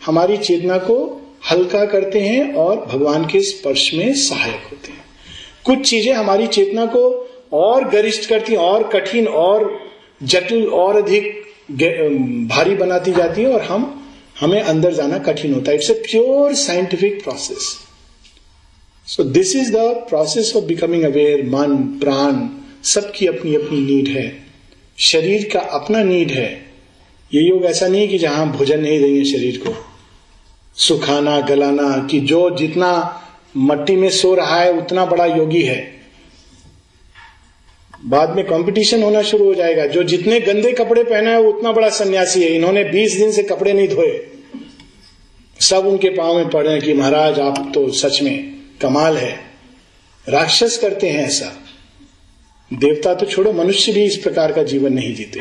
हमारी 0.06 0.36
चेतना 0.38 0.76
को 0.80 0.96
हल्का 1.42 1.84
करते 1.84 2.20
हैं 2.20 2.52
और 2.54 2.84
भगवान 2.86 3.24
के 3.24 3.40
स्पर्श 3.40 3.90
में 3.94 4.14
सहायक 4.14 4.68
होते 4.72 4.92
हैं। 4.92 5.04
कुछ 5.64 5.88
चीज़ें 5.90 6.12
हमारी 6.12 6.46
चेतना 6.46 6.86
को 6.86 7.04
और 7.52 7.88
गरिष्ठ 7.88 8.28
करती 8.28 8.54
और 8.54 8.88
कठिन, 8.88 9.26
और 9.26 9.80
जटिल, 10.22 10.66
और 10.66 10.96
अधिक 10.96 11.36
भारी 12.50 12.74
बनाती 12.74 13.12
जाती 13.12 13.42
है 13.42 13.52
और 13.52 13.62
हम, 13.62 13.94
हमें 14.40 14.60
अंदर 14.60 14.92
जाना 14.94 15.18
कठिन 15.18 15.54
होता 15.54 15.70
है। 15.70 15.76
It's 15.76 15.90
a 15.90 15.94
pure 15.94 16.54
scientific 16.54 17.22
process 17.24 17.76
so 19.08 19.24
this 19.24 19.54
is 19.56 19.72
the 19.72 19.76
process 20.08 20.52
of 20.56 20.64
becoming 20.64 21.02
aware 21.02 21.42
मन, 21.46 21.76
प्राण, 22.00 22.48
सबकी 22.84 23.26
अपनी 23.26 23.54
अपनी 23.54 23.80
नीड 23.80 24.08
है। 24.08 24.26
शरीर 24.98 25.48
का 25.52 25.60
अपना 25.60 26.02
नीड 26.02 26.30
है। 26.30 26.50
ये 27.32 27.42
योग 27.42 27.64
ऐसा 27.64 27.88
नहीं 27.88 28.00
है 28.00 28.06
कि 28.06 28.18
जहाँ 28.18 28.46
भोजन 28.52 28.80
नहीं 28.80 29.00
देंगे 29.00 29.24
शरीर 29.24 29.56
को। 29.66 29.74
सुखाना, 30.78 31.40
गलाना, 31.40 32.08
कि 32.10 32.20
जो 32.20 32.56
जितना 32.56 33.22
मट्टी 33.56 33.96
में 33.96 34.10
सो 34.10 34.34
रहा 34.34 34.60
है, 34.60 34.72
उतना 34.72 35.06
बड़ा 35.06 35.26
योगी 35.26 35.62
है। 35.62 36.00
बाद 38.04 38.36
में 38.36 38.44
कंपटीशन 38.44 39.02
होना 39.02 39.22
शुरू 39.22 39.44
हो 39.44 39.54
जाएगा। 39.54 39.86
जो 39.86 40.02
जितने 40.02 40.40
गंदे 40.40 40.72
कपड़े 40.72 41.04
पहना 41.04 41.30
है 41.30 41.40
उतना 41.40 41.72
बड़ा 41.72 41.88
सन्यासी 41.88 42.42
है। 42.42 42.48
इन्होंने 42.48 42.84
20 42.84 43.14
दिन 43.14 43.32
से 43.32 43.42
कपड़े 43.42 43.72
नहीं 43.72 43.88
धोए। 43.88 44.26
सब 45.60 45.86
उनके 45.86 46.08
पाँव 46.08 46.36
में 46.36 46.48
पड़े 46.48 46.80
कि, 46.80 46.94
महाराज, 46.94 47.40
आप 47.40 47.72
तो 47.74 47.92
सच 47.92 48.22
में 48.22 48.56
कमाल 48.82 49.16
है। 49.16 49.40
राक्षस 50.28 50.78
करते 50.78 51.08
हैं 51.08 51.24
ऐसा। 51.24 51.64
देवता 52.72 53.14
तो 53.14 53.26
छोड़ो, 53.26 53.52
मनुष्य 53.52 53.92
भी 53.92 54.04
इस 54.04 54.16
प्रकार 54.16 54.52
का 54.52 54.62
जीवन 54.62 54.92
नहीं 54.92 55.14
जीते। 55.14 55.40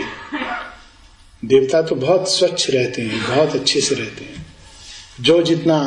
देवता 1.46 1.82
तो 1.82 1.96
बहुत 1.96 2.32
स्वच्छ 2.38 2.70
रहते 2.70 3.02
हैं, 3.02 3.36
बहुत 3.36 3.56
अच्छे 3.56 3.82
से 3.82 3.96
रहते 3.96 4.24
हैं। 4.26 4.47
जो 5.20 5.42
जितना 5.44 5.78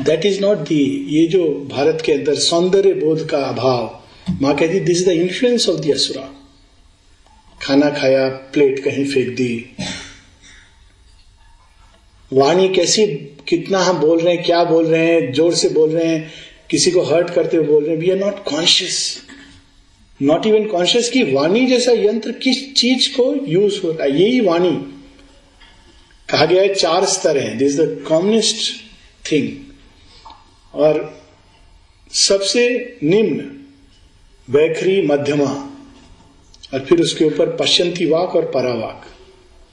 दैट 0.00 0.24
इज़ 0.26 0.40
नॉट 0.40 0.58
दी 0.68 0.82
ये 1.10 1.26
जो 1.28 1.44
भारत 1.70 2.02
के 2.06 2.12
अंदर 2.12 2.34
सौंदर्य 2.40 2.92
बोध 2.94 3.28
का 3.28 3.38
अभाव, 3.38 4.00
माँ 4.42 4.54
कहती 4.56 4.80
this 4.80 5.00
is 5.00 5.08
the 5.08 5.12
influence 5.12 5.68
of 5.68 5.80
the 5.80 5.90
asura 5.92 6.28
खाना 7.62 7.90
खाया 7.90 8.28
प्लेट 8.52 8.78
कहीं 8.84 9.04
फेंक 9.04 9.28
दी। 9.36 9.64
वाणी 12.32 12.68
कैसी, 12.68 13.06
कितना 13.48 13.78
हम 13.78 13.98
बोल 13.98 14.18
रहे 14.20 14.34
हैं, 14.34 14.44
क्या 14.44 14.62
बोल 14.64 14.86
रहे 14.86 15.06
हैं, 15.06 15.32
ज़ोर 15.32 15.54
से 15.54 15.68
बोल 15.68 15.90
रहे 15.90 16.06
हैं, 16.06 16.30
किसी 16.70 16.90
को 16.90 17.02
हर्ट 17.02 17.30
करते 17.30 17.56
हुए 17.56 17.66
बोल 17.66 17.84
रहे 17.84 17.94
हैं 17.94 18.00
we 18.00 18.10
are 18.10 18.18
not 18.18 18.44
conscious 18.44 19.22
not 20.20 20.46
even 20.46 20.66
conscious 20.66 21.08
की 21.10 21.22
वाणी 21.32 21.66
जैसा 21.66 21.92
यंत्र 21.92 22.32
किस 22.42 22.74
चीज़ 22.74 23.08
को 23.16 23.34
यूज़ 23.46 23.80
हो 23.84 23.90
रहा 23.90 24.04
है, 24.04 24.20
यही 24.20 24.40
वाणी। 24.40 24.76
कहा 26.30 26.44
गया 26.44 26.62
है, 26.62 26.74
चार 26.74 27.04
स्तर 27.04 27.38
हैं। 27.38 27.58
दिस 27.58 27.80
द 27.80 28.04
कॉमनेस्ट 28.08 28.72
थिंग 29.32 29.48
और 30.74 31.20
सबसे 32.12 32.68
निम्न, 33.04 33.50
वैखरी 34.48 35.02
मध्यमा, 35.06 35.66
और 36.74 36.80
फिर 36.80 37.00
उसके 37.00 37.24
ऊपर 37.24 37.56
पश्चंती 37.56 38.06
वाक 38.06 38.36
और 38.36 38.50
परावाक। 38.54 39.06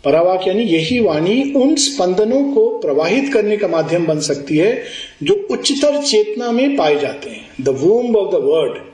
परावाक 0.04 0.48
यानी 0.48 0.64
यही 0.64 1.00
वाणी 1.00 1.54
उन 1.54 1.76
स्पंदनों 1.76 2.54
को 2.54 2.68
प्रवाहित 2.80 3.34
करने 3.34 3.58
का 3.58 3.68
माध्यम 3.68 4.06
बन 4.06 4.20
सकती 4.20 4.58
है, 4.58 4.84
जो 5.24 5.48
उच्चतर 5.52 6.04
चेतना 6.04 6.52
में 6.52 6.76
पाए 6.76 7.00
जाते 7.00 7.30
हैं। 7.30 7.50
The 7.62 7.70
womb 7.70 8.16
of 8.16 8.32
the 8.32 8.40
word 8.44 8.87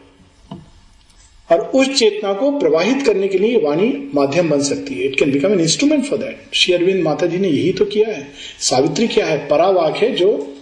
और 1.53 1.61
उस 1.75 1.89
चेतना 1.99 2.33
को 2.33 2.51
प्रवाहित 2.59 3.05
करने 3.05 3.27
के 3.27 3.37
लिए 3.37 3.57
वाणी 3.61 3.87
माध्यम 4.15 4.49
बन 4.49 4.61
सकती 4.63 4.93
है. 4.93 5.05
It 5.05 5.19
can 5.19 5.31
become 5.31 5.53
an 5.53 5.59
instrument 5.59 6.05
for 6.05 6.19
that 6.19 6.55
Shri 6.55 6.73
Aurobindo 6.73 7.03
Mata 7.03 7.25
ji 7.25 7.37
ने 7.37 7.49
यही 7.49 7.71
तो 7.73 7.85
किया 7.85 8.09
है. 8.09 8.27
सावित्री 8.59 9.07
क्या 9.07 9.25
है? 9.25 9.37
परावाक 9.47 9.97
है 9.97 10.15
जो 10.15 10.55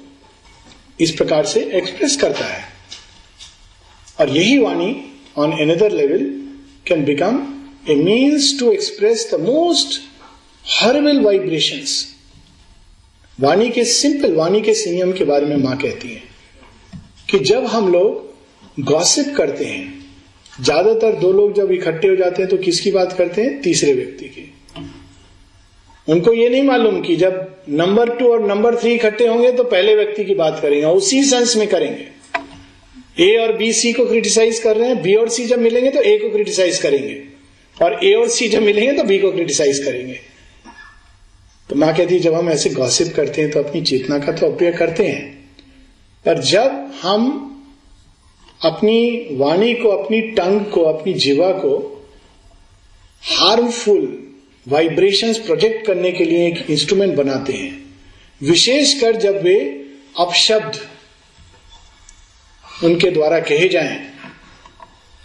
इस 1.00 1.12
प्रकार 1.12 1.46
से 1.46 1.60
एक्सप्रेस 1.74 2.18
करता 2.22 2.46
है. 2.46 2.64
और 4.20 4.30
यही 4.30 4.58
वाणी 4.58 4.96
on 5.38 5.54
another 5.60 5.92
level 5.92 6.26
can 6.88 7.04
become 7.06 7.42
a 7.90 7.96
means 7.96 8.60
to 8.60 8.72
express 8.72 9.30
the 9.34 9.40
most 9.42 10.02
herbal 10.66 11.20
vibrations 11.22 12.08
वाणी 13.40 13.70
के 13.70 13.84
सिंपल 13.86 14.34
वाणी 14.36 14.62
के 14.62 14.74
संयम 14.74 15.12
के 15.12 15.24
बारे 15.24 15.46
में 15.46 15.56
माँ 15.58 15.78
कहती 15.78 16.08
है 16.08 16.22
कि 17.30 17.40
जब 17.40 17.66
हम 17.66 17.92
लोग 17.92 18.84
गॉसिप 18.84 19.34
करते 19.38 19.66
हैं 19.66 20.01
ज़्यादातर 20.54 21.16
दो 21.20 21.32
लोग 21.32 21.54
जब 21.56 21.72
इकट्ठे 21.72 22.08
हो 22.08 22.16
जाते 22.16 22.42
हैं 22.42 22.50
तो 22.52 22.58
किसकी 22.60 22.92
बात 22.92 23.14
करते 23.14 23.42
हैं? 23.42 23.62
तीसरे 23.62 23.94
व्यक्ति 23.94 24.26
की। 24.28 24.52
उनको 26.08 26.34
ये 26.34 26.50
नहीं 26.50 26.64
मालूम 26.64 27.02
कि 27.02 27.16
जब 27.16 27.64
नंबर 27.72 28.10
टू 28.16 28.32
और 28.32 28.48
नंबर 28.48 28.76
थ्री 28.76 28.94
इकट्ठे 28.94 29.28
होंगे 29.28 29.52
तो 29.52 29.64
पहले 29.66 29.96
व्यक्ति 29.96 30.24
की 30.26 30.34
बात 30.36 30.60
करेंगे 30.62 30.86
उसी 30.88 31.24
सेंस 31.24 31.56
में 31.58 31.68
करेंगे। 31.68 32.08
ए 33.20 33.36
और 33.38 33.56
बी, 33.58 33.72
सी 33.74 33.92
को 33.94 34.06
क्रिटिसाइज 34.06 34.60
कर 34.60 34.78
रहे 34.78 34.88
हैं, 34.88 35.02
बी 35.02 35.14
और 35.16 35.30
सी 35.30 35.46
जब 35.46 35.60
मिलेंगे 35.60 35.90
तो 35.92 36.02
ए 36.02 36.18
को 36.18 36.30
क्रिटिसाइज 36.30 36.78
करेंगे 36.80 37.22
और 37.78 38.00
ए 38.06 38.14
और 38.14 38.28
सी 38.30 38.48
जब 38.48 38.62
मिलेंगे 38.62 38.94
तो 38.94 39.04
बी 39.04 39.18
को 39.20 39.32
क्रिटिसाइज 39.32 39.80
करेंगे। 39.80 40.20
तो 41.70 41.76
माँ 41.76 41.94
कहती 41.96 42.14
है, 42.14 42.20
जब 42.20 42.34
हम 42.34 42.50
ऐसे 42.50 42.70
गॉसिप 42.70 43.14
करते 43.16 43.42
हैं 43.42 43.52
तो 43.52 43.60
अपनी 43.60 43.82
चेतना 43.82 44.18
का 44.20 44.32
तो 44.32 44.46
अप्रयोग 44.46 44.76
करते 44.78 45.08
हैं। 45.08 45.30
पर 46.26 46.40
जब 46.46 46.92
हम 47.02 47.48
अपनी 48.62 49.28
वाणी 49.32 49.74
को, 49.74 49.90
अपनी 49.90 50.22
टंग 50.22 50.66
को, 50.66 50.84
अपनी 50.84 51.14
जीवा 51.14 51.52
को 51.52 51.78
हार्मफुल 53.24 54.28
वाइब्रेशंस 54.68 55.38
प्रोजेक्ट 55.38 55.86
करने 55.88 56.12
के 56.12 56.26
लिए 56.26 56.48
एक 56.48 56.70
इंस्ट्रूमेंट 56.70 57.16
बनाते 57.16 57.54
हैं। 57.54 57.96
विशेषकर 58.42 59.16
जब 59.16 59.42
वे 59.44 59.56
अपशब्द 60.20 60.80
उनके 62.84 63.10
द्वारा 63.12 63.40
कहे 63.40 63.68
जाएँ। 63.70 63.98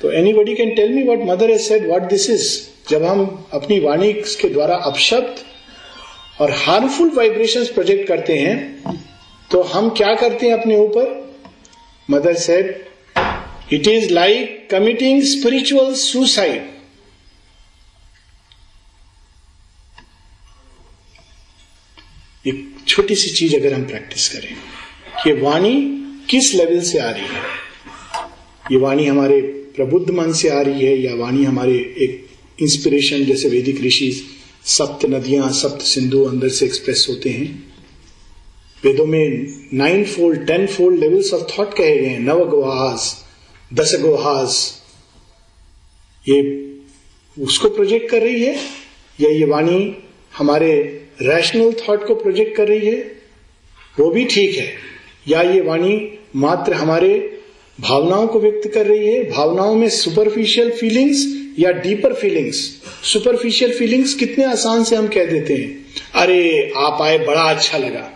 तो 0.01 0.13
anybody 0.33 0.55
can 0.55 0.75
tell 0.75 0.93
me 0.93 1.03
what 1.03 1.27
mother 1.27 1.51
has 1.51 1.61
said 1.61 1.91
what 1.91 2.03
this 2.03 2.31
is 2.31 2.49
जब 2.91 3.05
हम 3.05 3.47
अपनी 3.53 3.79
वाणी 3.81 4.13
के 4.13 4.49
द्वारा 4.49 4.77
अपशब्द 4.77 5.37
और 6.41 6.51
हार्मफुल 6.51 7.11
वाइब्रेशंस 7.11 7.69
प्रोजेक्ट 7.69 8.09
करते 8.09 8.39
हैं 8.39 8.59
तो 9.51 9.63
हम 9.63 9.89
क्या 9.91 10.15
करते 10.15 10.47
हैं 10.47 10.59
अपने 10.61 10.77
ऊपर? 10.77 11.35
Mother 12.11 12.35
said 12.35 12.86
it 13.73 13.89
is 13.89 14.13
like 14.13 14.69
committing 14.71 15.23
spiritual 15.23 15.95
suicide 15.95 16.63
एक 22.47 22.75
छोटी 22.89 23.15
सी 23.15 23.31
चीज़ 23.31 23.57
अगर 23.57 23.75
हम 23.75 23.85
प्रैक्टिस 23.85 24.29
करें 24.29 24.55
कि 25.25 25.33
वाणी 25.33 25.75
किस 26.31 26.55
लेवल 26.55 26.81
से 26.81 26.99
आ 26.99 27.11
रही 27.11 27.23
है? 27.23 27.43
ये 28.73 28.79
वाणी 28.79 29.07
हमारे 29.07 29.41
प्रबुद्ध 29.77 30.11
मन 30.11 30.33
से 30.33 30.49
आ 30.49 30.61
रही 30.61 30.87
है 30.87 30.97
या 30.99 31.15
वाणी 31.15 31.45
हमारे 31.45 31.75
एक 31.75 32.27
इंस्पिरेशन 32.63 33.25
जैसे 33.25 33.49
वैदिक 33.49 33.81
ऋषि 33.81 34.27
सप्त 34.65 35.07
नदियाँ, 35.07 35.53
सप्त 35.53 35.83
सिंधु 35.83 36.25
अंदर 36.25 36.49
से 36.49 36.67
एक्सप्रेस 36.67 37.07
होते 37.09 37.31
हैं। 37.31 37.75
वेदों 38.85 39.07
में 39.07 39.47
ninefold 40.05 40.47
tenfold 40.67 41.01
levels 41.01 41.35
of 41.35 41.59
thought 41.59 41.77
कहे 41.77 41.97
गए 41.97 42.07
हैं 42.07 42.21
नव 42.21 42.49
गुहास 42.51 43.26
दस 43.75 43.97
गोहाज 44.01 44.73
ये 46.29 46.63
उसको 47.45 47.69
प्रोजेक्ट 47.69 48.11
कर 48.11 48.23
रही 48.23 48.43
है 48.43 48.55
या 49.21 49.31
ये 49.31 49.45
वाणी 49.45 49.97
हमारे 50.39 50.73
रैशनल 51.23 51.73
थॉट 51.73 52.07
को 52.07 52.15
प्रोजेक्ट 52.15 52.57
कर 52.57 52.69
रही 52.69 52.87
है? 52.87 52.99
वो 54.01 54.11
भी 54.11 54.25
ठीक 54.25 54.59
है। 54.59 54.73
या 55.29 55.43
ये 55.43 55.61
वाणी 55.61 56.19
मात्र 56.37 56.73
हमारे 56.73 57.41
भावनाओं 57.81 58.27
को 58.27 58.41
व्यक्त 58.41 58.71
कर 58.75 58.87
रही 58.87 59.07
है? 59.07 59.31
भावनाओं 59.31 59.75
में 59.75 59.89
सुपरफिशियल 59.89 60.71
फीलिंग्स 60.71 61.47
या 61.59 61.73
डीपर 61.73 62.15
फीलिंग्स 62.15 62.83
सुपरफिशियल 63.05 63.79
फीलिंग्स 63.79 64.15
कितने 64.15 64.45
आसान 64.45 64.85
से 64.85 64.97
हम 64.97 65.09
कह 65.09 65.25
देते 65.25 65.55
हैं। 65.55 65.87
अरे, 66.15 66.73
आप 66.77 67.03
आए, 67.03 67.19
बड़ा 67.19 67.43
अच्छा 67.43 67.79
लगा। 67.79 68.13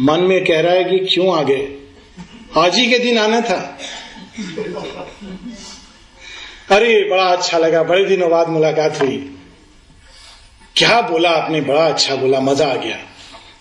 मन 0.00 0.20
में 0.20 0.44
कह 0.44 0.60
रहा 0.60 0.72
है 0.72 0.84
कि 0.84 0.98
क्यों 0.98 1.36
आ 1.36 1.42
गए 1.42 1.74
आज 2.56 2.78
ही 2.78 2.90
के 2.90 2.98
दिन 2.98 3.18
आना 3.18 3.40
था। 3.40 3.78
अरे, 6.70 7.10
बड़ा 7.10 7.22
अच्छा 7.22 7.58
लगा। 7.58 7.82
बड़े 7.82 8.04
दिनों 8.04 8.30
बाद 8.30 8.48
मुलाकात 8.48 9.00
हुई। 9.00 9.38
क्या 10.76 11.00
बोला 11.00 11.30
आपने? 11.30 11.60
बड़ा 11.60 11.86
अच्छा 11.86 12.16
बोला। 12.16 12.40
मज़ा 12.40 12.66
आ 12.66 12.76
गया। 12.76 12.98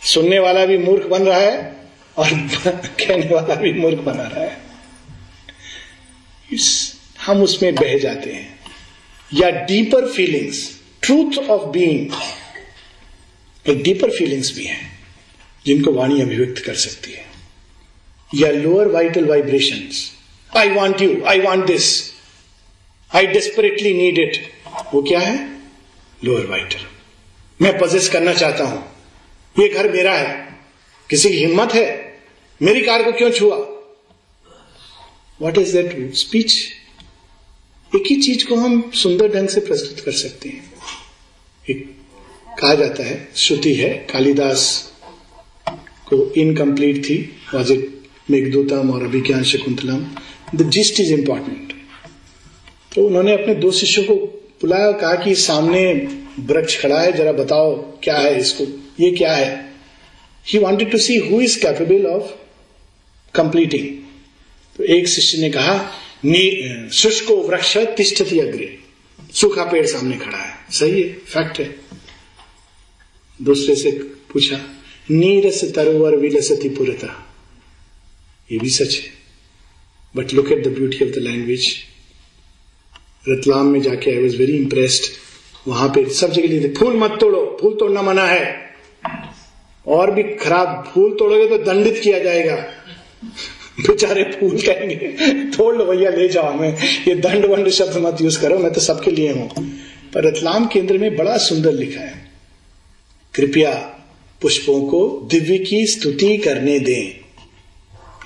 सुनने 0.03 0.39
वाला 0.39 0.65
भी 0.65 0.77
मूर्ख 0.77 1.07
बन 1.07 1.23
रहा 1.23 1.39
है 1.39 1.75
और 2.17 2.29
कहने 2.67 3.35
वाला 3.35 3.55
भी 3.55 3.73
मूर्ख 3.73 3.97
बना 3.97 4.23
रहा 4.23 4.43
है। 4.43 4.61
इस, 6.53 6.93
हम 7.25 7.43
उसमें 7.43 7.75
बह 7.75 7.99
जाते 7.99 8.31
हैं। 8.31 8.59
या 9.33 9.49
deeper 9.49 10.07
feelings 10.07 10.81
truth 11.01 11.37
of 11.37 11.65
being 11.69 12.11
एक 13.69 13.83
डीपर 13.83 14.09
फीलिंग्स 14.09 14.55
भी 14.55 14.65
हैं, 14.65 14.99
जिनको 15.65 15.91
वाणी 15.91 16.21
अभिव्यक्त 16.21 16.65
कर 16.65 16.73
सकती 16.73 17.11
है। 17.11 17.25
या 18.35 18.51
lower 18.51 18.87
vital 18.87 19.25
vibrations 19.25 20.16
I 20.55 20.69
want 20.69 21.01
you 21.01 21.23
I 21.25 21.39
want 21.39 21.65
this 21.65 22.13
I 23.15 23.27
desperately 23.27 23.93
need 23.93 24.19
it 24.19 24.53
वो 24.93 25.01
क्या 25.01 25.19
है? 25.19 25.61
लोअर 26.23 26.45
वाइटर 26.45 26.87
मैं 27.61 27.77
पजेस 27.79 28.09
करना 28.09 28.33
चाहता 28.33 28.63
हूँ। 28.63 28.83
ये 29.59 29.69
घर 29.69 29.91
मेरा 29.91 30.13
है। 30.13 30.59
किसी 31.09 31.29
की 31.29 31.37
हिम्मत 31.37 31.73
है? 31.73 32.17
मेरी 32.61 32.81
कार 32.81 33.03
को 33.03 33.11
क्यों 33.11 33.31
छुआ? 33.31 33.55
वॉट 35.41 35.57
इज़ 35.57 35.77
दैट 35.77 36.13
स्पीच 36.13 36.67
एक 37.95 38.03
ही 38.07 38.21
चीज़ 38.21 38.45
को 38.47 38.55
हम 38.55 38.91
सुंदर 38.91 39.33
ढंग 39.33 39.47
से 39.47 39.59
प्रस्तुत 39.61 40.05
कर 40.05 40.11
सकते 40.11 40.49
हैं। 40.49 40.73
एक 41.69 41.97
कहा 42.59 42.75
जाता 42.75 43.03
है, 43.03 43.29
श्रुति 43.35 43.73
है, 43.73 43.89
कालिदास 43.89 44.93
को 45.69 46.33
इनकम्प्लीट 46.33 47.05
थी। 47.05 47.41
वॉज़ 47.53 47.73
इट 47.73 48.03
मेघदूतम 48.31 48.89
और 48.89 49.03
Abhijnana 49.03 49.43
Shakuntalam? 49.43 50.05
The 50.55 50.69
gist 50.69 50.99
is 50.99 51.13
important 51.13 51.73
तो 52.95 53.05
उन्होंने 53.07 53.33
अपने 53.33 53.55
दो 53.55 53.71
शिष्यों 53.71 54.05
को 54.05 54.15
बुलाया, 54.61 54.91
कहा 54.91 55.15
कि 55.15 55.35
सामने 55.35 55.81
वृक्ष 56.39 56.79
खड़ा 56.81 57.01
है, 57.01 57.11
जरा 57.11 57.31
बताओ 57.31 57.75
क्या 58.03 58.17
है 58.17 58.39
इसको, 58.39 58.63
ये 58.99 59.11
क्या 59.11 59.35
है? 59.35 59.73
He 60.47 60.59
wanted 60.59 60.91
to 60.91 60.97
see 60.97 61.15
who 61.19 61.41
is 61.41 61.59
capable 61.61 62.05
of 62.05 62.31
completing 63.35 63.87
तो 64.75 64.83
एक 64.85 65.07
शिष्य 65.07 65.37
ने 65.37 65.49
कहा 65.49 65.77
शुष्को 66.93 67.35
वृक्ष 67.41 67.77
तिष्ठति 67.97 68.39
अग्रे। 68.39 68.77
सूखा 69.33 69.63
पेड़ 69.63 69.85
सामने 69.85 70.17
खड़ा 70.17 70.37
है। 70.37 70.53
सही 70.71 71.01
है 71.01 71.09
फैक्ट 71.09 71.59
है। 71.59 71.75
दूसरे 73.39 73.75
से 73.75 73.91
पूछा, 74.31 74.59
नीरस 75.11 75.63
तरोवर 75.75 76.15
विलसती 76.15 76.69
पुरता। 76.69 77.13
ये 78.51 78.59
भी 78.59 78.69
सच 78.69 78.95
है। 78.95 79.16
But 80.17 80.33
look 80.33 80.51
at 80.51 80.63
the 80.63 80.67
beauty 80.67 81.05
of 81.05 81.11
the 81.11 81.17
language 81.17 81.75
Ratlam 83.29 83.65
में 83.65 83.81
जाके 83.81 84.11
आई 84.11 84.21
वॉज़ 84.21 84.37
वेरी 84.37 84.53
इंप्रेस्ड 84.53 85.03
वहाँ 85.67 85.89
पे 85.89 86.09
सब 86.09 86.31
जगह 86.31 86.47
लिखे 86.47 86.67
फूल 86.67 86.97
मत 86.97 87.17
तोड़ो, 87.19 87.57
फूल 87.61 87.73
तोड़ना 87.73 88.01
मना 88.01 88.25
है। 88.25 88.55
और 89.87 90.11
भी 90.11 90.23
खराब 90.23 90.91
फूल 90.93 91.11
तोड़ोगे 91.11 91.57
तो 91.57 91.57
दंडित 91.57 92.01
किया 92.03 92.19
जाएगा। 92.19 92.55
बेचारे 93.79 94.23
फूल 94.23 94.57
कहेंगे, 94.57 94.95
तोड़ 95.57 95.75
लो 95.75 95.85
भैया, 95.85 96.09
ले 96.09 96.27
जाओ 96.27 96.53
हमें। 96.53 96.77
ये 97.07 97.15
दंड 97.15 97.45
वंड 97.45 97.69
शब्द 97.69 97.97
मत 97.97 98.17
यूज़ 98.21 98.41
करो, 98.41 98.59
मैं 98.59 98.73
तो 98.73 98.81
सबके 98.81 99.11
लिए 99.11 99.31
हूँ। 99.31 99.49
पर 100.13 100.23
रतलाम 100.23 100.67
केंद्र 100.67 100.97
में 100.97 101.15
बड़ा 101.15 101.37
सुंदर 101.37 101.71
लिखा 101.71 102.01
है, 102.01 102.31
कृपया 103.35 103.73
पुष्पों 104.41 104.81
को 104.81 105.27
दिव्य 105.31 105.57
की 105.57 105.85
स्तुति 105.85 106.37
करने 106.37 106.79
दें। 106.79 107.19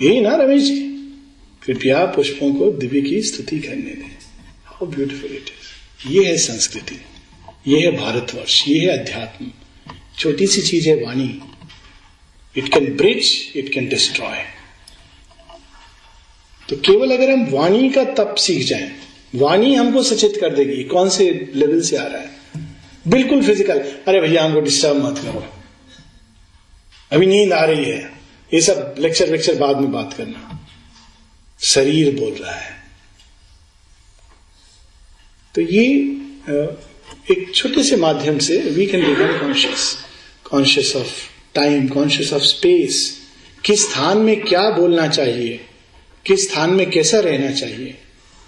यही 0.01 0.21
ना 0.21 0.35
रमेश 0.35 0.61
जी? 0.61 0.90
कृपया 1.61 2.05
पुष्पों 2.05 2.53
को 2.53 2.71
दिव्य 2.73 3.01
की 3.01 3.21
स्तुति 3.21 3.59
करने 3.59 3.91
दें। 3.91 4.17
हाउ 4.65 4.85
ब्यूटिफुल 4.87 5.31
इट 5.31 5.49
इज़ 5.49 6.11
ये 6.11 6.25
है 6.25 6.37
संस्कृति, 6.39 6.99
ये 7.67 7.79
है 7.79 7.91
भारतवर्ष, 7.97 8.63
ये 8.67 8.79
है 8.79 8.97
अध्यात्म। 8.97 9.51
छोटी 10.19 10.47
सी 10.47 10.61
चीज़ 10.61 10.89
है 10.89 10.95
वाणी। 10.95 11.29
It 12.55 12.67
can 12.73 12.95
bridge 12.97 13.31
it 13.57 13.71
can 13.73 13.87
destroy 13.89 14.43
तो 16.69 16.75
केवल 16.77 17.11
अगर 17.11 17.31
हम 17.31 17.45
वाणी 17.51 17.89
का 17.89 18.03
तप 18.13 18.35
सीख 18.39 18.65
जाए, 18.65 18.91
वाणी 19.35 19.73
हमको 19.75 20.03
सचेत 20.03 20.37
कर 20.41 20.53
देगी, 20.55 20.83
कौन 20.85 21.09
से 21.09 21.29
लेवल 21.55 21.81
से 21.81 21.97
आ 21.97 22.03
रहा 22.03 22.21
है? 22.21 22.29
बिल्कुल 23.05 23.43
फ़िज़िकल 23.43 23.79
अरे 24.07 24.21
भैया, 24.21 24.43
हमको 24.43 24.61
डिस्टर्ब 24.61 25.03
मत 25.05 25.17
करो। 25.17 25.43
अभी 27.11 27.25
नींद 27.25 27.53
आ 27.53 27.63
रही 27.65 27.85
है। 27.85 27.99
ये 28.51 28.61
सब 28.61 28.95
लेक्चर 28.99 29.31
वेक्चर 29.31 29.55
बाद 29.55 29.77
में 29.77 29.91
बात 29.91 30.13
करना। 30.13 30.57
शरीर 31.61 32.15
बोल 32.15 32.33
रहा 32.33 32.55
है। 32.55 32.79
तो 35.55 35.61
ये 35.63 35.85
एक 37.31 37.51
छोटे 37.55 37.83
से 37.83 37.95
माध्यम 37.95 38.37
से 38.39 38.57
we 38.69 38.85
can 38.85 39.01
become 39.05 39.37
conscious 39.39 39.95
conscious 40.45 40.95
of 40.95 41.11
time 41.55 41.87
conscious 41.87 42.33
of 42.33 42.43
space 42.43 42.99
किस 43.63 43.89
स्थान 43.89 44.17
में 44.17 44.41
क्या 44.41 44.69
बोलना 44.69 45.07
चाहिए, 45.07 45.59
किस 46.25 46.49
स्थान 46.49 46.69
में 46.69 46.89
कैसा 46.89 47.19
रहना 47.19 47.51
चाहिए 47.51 47.95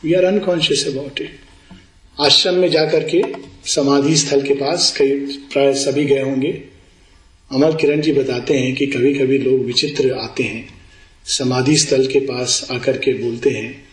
we 0.03 0.13
are 0.13 0.23
unconscious 0.25 0.85
about 0.87 1.21
it 1.21 1.39
ashram 2.17 2.55
में 2.55 2.69
जाकर 2.71 3.03
के 3.09 3.21
समाधि 3.69 4.15
स्थल 4.17 4.41
के 4.41 4.53
पास 4.53 4.93
कई 4.97 5.19
प्राय 5.53 5.73
सभी 5.75 6.05
गए 6.05 6.21
होंगे। 6.21 6.51
अमर 7.51 7.75
किरण 7.75 8.01
जी 8.01 8.11
बताते 8.11 8.57
हैं 8.57 8.73
कि 8.75 8.85
कभी 8.85 9.13
कभी 9.13 9.37
लोग 9.37 9.65
विचित्र 9.65 10.13
आते 10.13 10.43
हैं। 10.43 10.67
समाधि 11.25 11.77
स्थल 11.77 12.07
के 12.07 12.19
पास 12.19 12.67
आकर 12.71 12.97
के 12.97 13.13
बोलते 13.13 13.49
हैं 13.49 13.87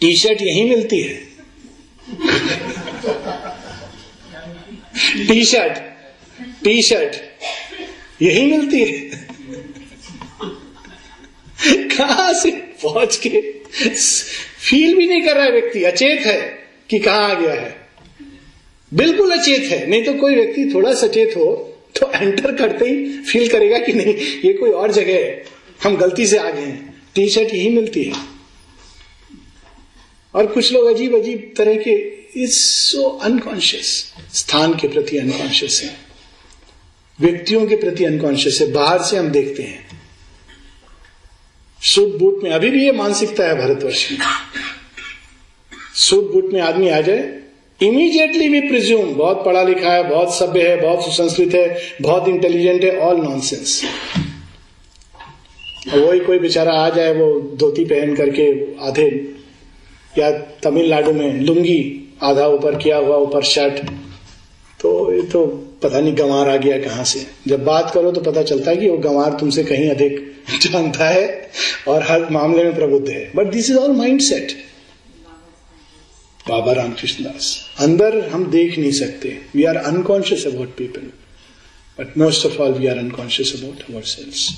टी 0.00 0.16
शर्ट 0.16 0.42
यही 0.42 0.64
मिलती 0.64 1.00
है? 1.00 1.28
टी 5.28 5.44
शर्ट 5.44 5.78
टी 6.64 6.82
शर्ट 6.82 7.16
यही 8.22 8.46
मिलती 8.46 8.80
है? 8.80 9.22
कहा 11.96 12.32
से 12.32 12.50
पहुँच 12.50 13.16
के 13.16 13.62
फील 14.60 14.94
भी 14.94 15.06
नहीं 15.06 15.22
कर 15.22 15.36
रहा 15.36 15.44
है 15.44 15.52
व्यक्ति, 15.52 15.84
अचेत 15.84 16.20
है 16.20 16.58
कि 16.90 16.98
कहा 16.98 17.14
आ 17.14 17.34
गया 17.34 17.52
है। 17.52 17.88
बिल्कुल 18.94 19.30
अचेत 19.30 19.62
है, 19.62 19.86
नहीं 19.86 20.04
तो 20.04 20.14
कोई 20.14 20.34
व्यक्ति 20.34 20.70
थोड़ा 20.74 20.94
सचेत 20.94 21.36
हो 21.36 21.78
तो 22.00 22.12
एंटर 22.12 22.52
करते 22.52 22.84
ही 22.84 23.22
फील 23.22 23.48
करेगा 23.48 23.78
कि 23.78 23.92
नहीं, 23.92 24.14
ये 24.44 24.52
कोई 24.52 24.70
और 24.70 24.92
जगह 24.92 25.12
है। 25.12 25.44
हम 25.84 25.96
गलती 25.96 26.26
से 26.26 26.38
आ 26.38 26.50
गए 26.50 26.64
हैं। 26.64 27.02
टी 27.14 27.28
शर्ट 27.28 27.54
यही 27.54 27.68
मिलती 27.68 28.04
है। 28.04 28.12
और 30.34 30.46
कुछ 30.46 30.72
लोग 30.72 30.86
अजीब 30.86 31.14
अजीब 31.16 31.54
तरह 31.56 31.74
के 31.74 32.22
इज़ 32.42 32.52
सो 32.52 33.02
अनकॉन्शियस 33.02 34.12
स्थान 34.34 34.74
के 34.74 34.88
प्रति 34.88 35.18
अनकॉन्शियस 35.18 35.82
है। 35.84 35.96
व्यक्तियों 37.20 37.66
के 37.66 37.76
प्रति 37.76 38.04
अनकॉन्शियस 38.04 38.60
है। 38.60 38.72
बाहर 38.72 39.02
से 39.02 39.16
हम 39.16 39.28
देखते 39.28 39.62
हैं। 39.62 39.88
सूट 41.82 42.18
बूट 42.18 42.42
में 42.42 42.50
अभी 42.50 42.70
भी 42.70 42.84
ये 42.84 42.92
मानसिकता 42.92 43.44
है 43.44 43.58
भारतवर्ष 43.58 44.12
में। 44.12 44.18
सूट 45.94 46.32
बूट 46.32 46.52
में 46.52 46.60
आदमी 46.60 46.88
आ 46.88 47.00
जाए 47.00 47.38
इमीडिएटली 47.82 48.48
भी 48.48 48.60
प्रिज्यूम 48.60 49.14
बहुत 49.14 49.44
पढ़ा 49.44 49.62
लिखा 49.62 49.92
है, 49.92 50.08
बहुत 50.08 50.34
सभ्य 50.38 50.68
है, 50.68 50.80
बहुत 50.80 51.04
सुसंस्कृत 51.04 51.54
है, 51.54 51.96
बहुत 52.02 52.28
इंटेलिजेंट 52.28 52.84
है 52.84 52.98
ऑल 52.98 53.16
नॉनसेंस 53.16 53.82
वही 55.82 56.20
कोई 56.20 56.38
बेचारा 56.38 56.72
आ 56.74 56.88
जाए, 56.90 57.12
वो 57.12 57.56
धोती 57.56 57.84
पहन 57.84 58.14
करके 58.16 58.48
आधे, 58.86 59.08
या 60.18 60.30
तमिलनाडु 60.62 61.12
में 61.12 61.40
लुंगी 61.40 61.80
आधा 62.22 62.46
ऊपर 62.48 62.76
किया 62.78 62.96
हुआ, 62.96 63.16
ऊपर 63.18 63.42
शर्ट 63.44 63.80
तो 64.80 64.90
ये 65.12 65.22
तो 65.22 65.44
पता 65.82 66.00
नहीं 66.00 66.16
गंवार 66.18 66.48
आ 66.48 66.56
गया 66.56 66.78
कहाँ 66.78 67.04
से। 67.04 67.26
जब 67.48 67.64
बात 67.64 67.90
करो 67.94 68.10
तो 68.12 68.20
पता 68.20 68.42
चलता 68.42 68.70
है 68.70 68.76
कि 68.76 68.88
वो 68.88 68.96
गंवार 68.98 69.36
तुमसे 69.40 69.64
कहीं 69.64 69.88
अधिक 69.90 70.18
जानता 70.62 71.08
है 71.08 71.50
और 71.88 72.02
हर 72.02 72.28
मामले 72.30 72.64
में 72.64 72.74
प्रबुद्ध 72.74 73.08
है। 73.08 73.30
But 73.36 73.52
this 73.52 73.70
is 73.70 73.78
all 73.78 73.92
mind 73.96 74.20
set 74.20 74.52
Baba 76.48 76.72
Ramakrishna 76.72 77.24
Das, 77.24 77.58
अंदर 77.80 78.18
हम 78.28 78.44
देख 78.50 78.78
नहीं 78.78 78.92
सकते। 78.92 79.38
We 79.54 79.64
are 79.64 79.76
unconscious 79.76 80.46
about 80.46 80.74
people 80.78 81.10
but 81.98 82.18
most 82.18 82.46
of 82.46 82.58
all 82.62 82.72
we 82.72 82.86
are 82.86 82.98
unconscious 82.98 83.54
about 83.56 83.90
our 83.90 84.02
selves 84.08 84.48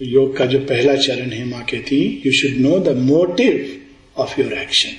तो 0.00 0.04
योग 0.04 0.36
का 0.36 0.46
जो 0.46 0.58
पहला 0.60 0.94
चरण 0.96 1.30
है, 1.30 1.44
माँ 1.44 1.64
कहती 1.64 2.22
you 2.26 2.32
should 2.32 2.56
know 2.60 2.78
the 2.78 2.96
motive 2.96 3.82
of 4.16 4.40
your 4.40 4.52
action 4.52 4.96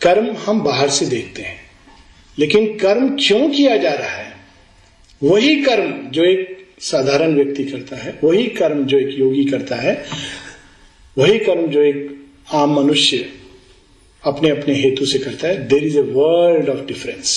karma 0.00 0.30
हम 0.36 0.60
बाहर 0.60 0.90
से 0.90 1.06
देखते 1.06 1.42
हैं, 1.42 1.60
लेकिन 2.38 2.66
कर्म 2.78 3.08
क्यों 3.16 3.48
किया 3.50 3.76
जा 3.76 3.92
रहा 3.92 4.10
है? 4.10 4.32
वही 5.22 5.54
कर्म 5.62 5.92
जो 6.10 6.24
एक 6.24 6.58
साधारण 6.80 7.34
व्यक्ति 7.34 7.64
करता 7.64 7.96
है, 7.96 8.18
वही 8.24 8.46
कर्म 8.46 8.84
जो 8.84 8.98
एक 8.98 9.18
योगी 9.18 9.44
करता 9.44 9.76
है, 9.76 9.94
वही 11.16 11.38
कर्म 11.38 11.66
जो 11.66 11.82
एक 11.82 12.08
आम 12.54 12.74
मनुष्य 12.76 13.28
अपने 14.22 14.50
अपने 14.50 14.74
हेतु 14.74 15.06
से 15.06 15.18
करता 15.18 15.48
है 15.48 15.66
there 15.68 15.84
is 15.84 15.98
a 15.98 16.02
world 16.02 16.68
of 16.68 16.84
difference 16.86 17.34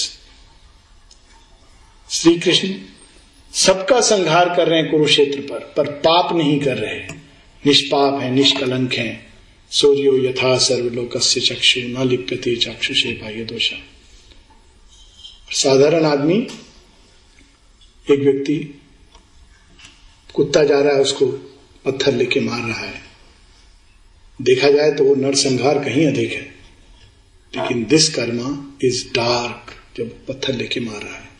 Shri 2.09 2.35
Krishna 2.39 2.67
सबका 3.55 4.01
संहार 4.01 4.53
कर 4.55 4.67
रहे 4.67 4.81
हैं 4.81 4.91
कुरुक्षेत्र 4.91 5.39
पर 5.39 5.73
पर 5.77 5.91
पाप 5.91 6.35
नहीं 6.35 6.59
कर 6.59 6.77
रहे। 6.77 7.07
निष्पाप 7.65 8.21
है, 8.21 8.31
निष्कलंक 8.31 8.93
है। 8.93 9.27
सूर्यो 9.71 10.17
यथा 10.17 10.57
सर्वलोक 10.57 11.17
चक्षु, 11.17 11.79
न 11.79 12.07
लिप्यते 12.07 12.55
चाक्षुषे 12.55 13.11
बाह्य 13.11 13.45
दोषा। 13.45 13.75
साधारण 15.51 16.05
आदमी, 16.05 16.47
एक 18.11 18.19
व्यक्ति 18.19 18.81
कुत्ता 20.33 20.63
जा 20.63 20.79
रहा 20.79 20.95
है, 20.95 21.01
उसको 21.01 21.25
पत्थर 21.85 22.13
लेके 22.13 22.39
मार 22.39 22.59
रहा 22.59 22.85
है। 22.85 23.01
देखा 24.41 24.71
जाए 24.71 24.91
तो 24.91 25.03
वो 25.03 25.15
नरसंहार 25.15 25.79
कहीं 25.79 26.07
अधिक 26.07 26.31
है। 26.31 26.55
लेकिन 27.57 27.85
दिस 27.85 28.09
कर्मा 28.09 28.77
इज़ 28.83 29.07
डार्क 29.07 29.73
जब 29.97 30.25
पत्थर 30.25 30.53
लेके 30.53 30.79
मार 30.79 31.01
रहा 31.01 31.15
है। 31.15 31.34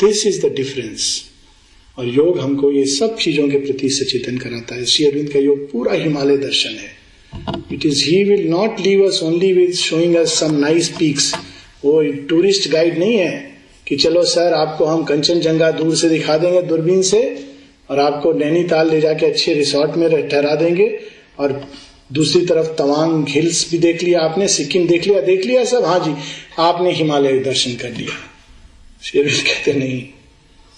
दिस 0.00 0.26
इज़ 0.26 0.46
द 0.46 0.52
डिफरेंस 0.52 1.24
और 1.98 2.06
योग 2.06 2.38
हमको 2.38 2.70
ये 2.72 2.84
सब 2.86 3.16
चीज़ों 3.16 3.48
के 3.48 3.58
प्रति 3.58 3.88
सचेतन 3.88 4.38
कराता 4.38 4.74
है। 4.74 4.84
श्री 4.84 5.06
अरविंद 5.06 5.28
का 5.28 5.38
योग 5.38 5.70
पूरा 5.72 5.92
हिमालय 5.92 6.36
दर्शन 6.36 6.70
है। 6.70 6.90
It 7.72 7.86
is 7.86 8.04
he 8.04 8.24
will 8.24 8.46
not 8.48 8.80
leave 8.80 9.06
us 9.06 9.20
only 9.22 9.52
with 9.52 9.72
showing 9.72 10.16
us 10.16 10.38
some 10.40 10.54
nice 10.54 10.88
peaks 10.88 11.34
वो 11.84 12.02
टूरिस्ट 12.02 12.70
गाइड 12.70 12.98
नहीं 12.98 13.16
है 13.16 13.54
कि 13.88 13.96
चलो 13.96 14.24
सर, 14.24 14.52
आपको 14.52 14.84
हम 14.84 15.04
कंचनजंगा 15.04 15.70
दूर 15.70 15.96
से 15.96 16.08
दिखा 16.08 16.36
देंगे, 16.38 16.62
दूरबीन 16.62 17.02
से, 17.02 17.22
और 17.90 17.98
आपको 18.00 18.32
नैनीताल 18.32 18.90
ले 18.90 19.00
जाके 19.00 19.26
अच्छे 19.26 19.54
रिसोर्ट 19.54 19.96
में 19.96 20.28
ठहरा 20.28 20.54
देंगे। 20.54 21.00
और 21.38 21.68
दूसरी 22.12 22.46
तरफ़ 22.46 22.66
तवांग 22.66 23.26
हिल्स 23.28 23.70
भी 23.70 23.78
देख 23.78 24.02
लिया 24.02 24.20
आपने, 24.20 24.48
सिक्किम 24.48 24.86
देख 24.86 25.06
लिया 25.06 25.20
देख 25.20 25.46
लिया 25.46 25.64
सब। 25.64 25.84
हाँ 25.84 25.98
जी, 25.98 26.14
आपने 26.58 26.92
हिमालय 26.92 27.38
दर्शन 27.38 27.74
कर 27.74 27.90
लिया। 27.90 28.33
शेरविल 29.04 29.40
कहते, 29.40 29.72
नहीं, 29.72 30.02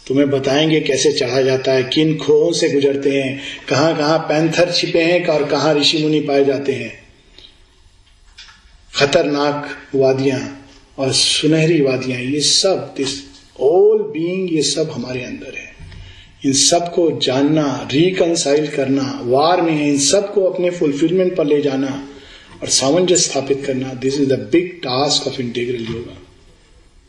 तुम्हें 0.06 0.30
बताएँगे 0.30 0.80
कैसे 0.80 1.12
चढ़ा 1.12 1.42
जाता 1.42 1.72
है, 1.72 1.82
किन 1.82 2.16
खोहों 2.16 2.52
से 2.52 2.70
गुजरते 2.70 3.10
हैं, 3.10 3.40
कहाँ 3.68 3.96
कहाँ 3.96 4.18
पैंथर 4.18 4.72
छिपे 4.72 5.02
हैं 5.02 5.26
और 5.26 5.44
कहाँ 5.44 5.74
ऋषि 5.74 5.98
मुनि 5.98 6.20
पाए 6.20 6.44
जाते 6.44 6.72
हैं। 6.72 6.92
खतरनाक 8.94 9.68
वादियाँ 9.94 10.68
और 10.98 11.12
सुनहरी 11.12 11.80
वादियाँ, 11.80 12.20
ये 12.20 12.40
सब 12.40 12.94
दिस 12.96 13.08
ऑल 13.60 13.98
बीइंग 13.98 14.54
ये 14.54 14.62
सब 14.62 14.90
हमारे 14.90 15.22
अंदर 15.22 15.56
है। 15.58 15.76
इन 16.46 16.52
सबको 16.52 17.20
जानना 17.20 17.88
रिकनसाइल 17.92 18.66
करना, 18.66 19.20
वार 19.22 19.62
में 19.62 19.72
है, 19.72 19.88
इन 19.88 19.98
सबको 19.98 20.44
अपने 20.44 20.70
फुलफिलमेंट 20.70 21.36
पर 21.36 21.46
ले 21.46 21.62
जाना 21.62 22.08
और 22.62 22.68
सामंजस्य 22.68 23.22
स्थापित 23.22 23.64
करना 23.66 23.94
this 23.94 24.20
is 24.20 24.28
the 24.28 24.32
big 24.32 24.70
task 24.70 25.26
of 25.26 25.40
integral 25.40 25.94
yoga 25.94 26.25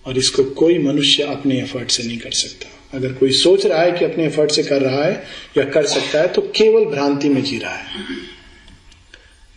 और 0.08 0.18
इसको 0.18 0.43
कोई 0.53 0.78
मनुष्य 0.80 1.24
अपने 1.24 1.60
एफर्ट 1.60 1.91
से 1.91 2.03
नहीं 2.03 2.18
कर 2.18 2.32
सकता। 2.32 2.97
अगर 2.97 3.14
कोई 3.14 3.32
सोच 3.32 3.66
रहा 3.66 3.82
है 3.82 3.91
कि 3.91 4.05
अपने 4.05 4.26
एफर्ट 4.26 4.51
से 4.51 4.64
कर 4.64 4.82
रहा 4.82 5.03
है 5.03 5.24
या 5.58 5.64
कर 5.64 5.86
सकता 5.86 6.22
है 6.22 6.28
तो 6.28 6.41
केवल 6.55 6.86
भ्रांति 6.86 7.30
में 7.30 7.41
जी 7.43 7.58
रहा 7.58 7.76
है। 7.76 8.05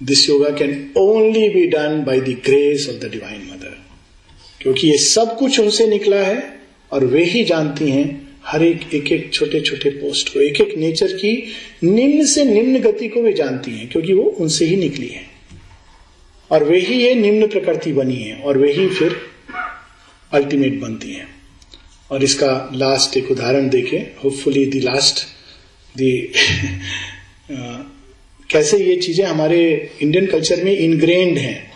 This 0.01 0.29
yoga 0.29 0.51
can 0.51 0.91
only 0.99 1.49
be 1.49 1.67
done 1.67 2.03
by 2.07 2.21
the 2.21 2.37
grace 2.45 2.89
of 2.89 2.97
the 2.97 3.11
divine 3.11 3.43
mother 3.53 3.77
क्योंकि 4.61 4.89
ये 4.89 4.97
सब 4.99 5.37
कुछ 5.39 5.61
उनसे 5.61 5.87
निकला 5.87 6.17
है 6.17 6.61
और 6.93 7.05
वे 7.05 7.25
ही 7.25 7.45
जानती 7.45 7.91
हैं 7.91 8.29
हर 8.47 8.63
एक 8.63 8.95
एक 8.95 9.13
एक 9.13 9.33
छोटे 9.33 9.61
छोटे 9.61 9.91
पोस्ट 9.91 10.29
को 10.29 10.41
एक 10.41 10.61
एक 10.61 10.77
नेचर 10.79 11.13
की 11.13 11.33
निम्न 11.83 12.25
से 12.25 12.45
निम्न 12.45 12.79
गति 12.79 13.09
को 13.09 13.23
वे 13.23 13.33
जानती 13.33 13.71
हैं, 13.71 13.89
क्योंकि 13.89 14.13
वो 14.13 14.23
उनसे 14.23 14.65
ही 14.65 14.77
निकली 14.77 15.09
है। 15.09 15.25
और 16.51 16.65
वे 16.65 16.79
ही 16.81 16.95
ये 16.95 17.15
निम्न 17.15 17.47
प्रकृति 17.47 17.93
बनी 17.93 18.15
है, 18.15 18.37
और 18.37 18.59
वे 18.59 18.73
ही 18.73 18.89
फिर 18.89 19.17
अल्टीमेट 20.33 20.81
बनती 20.81 21.13
हैं। 21.13 21.29
और 22.11 22.23
इसका 22.25 22.53
लास्ट 22.75 23.17
एक 23.17 23.31
उदाहरण 23.31 23.69
देखें 23.69 23.99
होपफुली 24.25 24.65
द 24.67 24.83
लास्ट 24.85 25.25
दी 25.95 26.13
कैसे 28.51 28.79
ये 28.79 28.97
चीज़ें 28.99 29.25
हमारे 29.27 29.61
इंडियन 30.03 30.27
कल्चर 30.27 30.63
में 30.65 30.77
इनग्रेन्ड 30.77 31.39
हैं। 31.39 31.71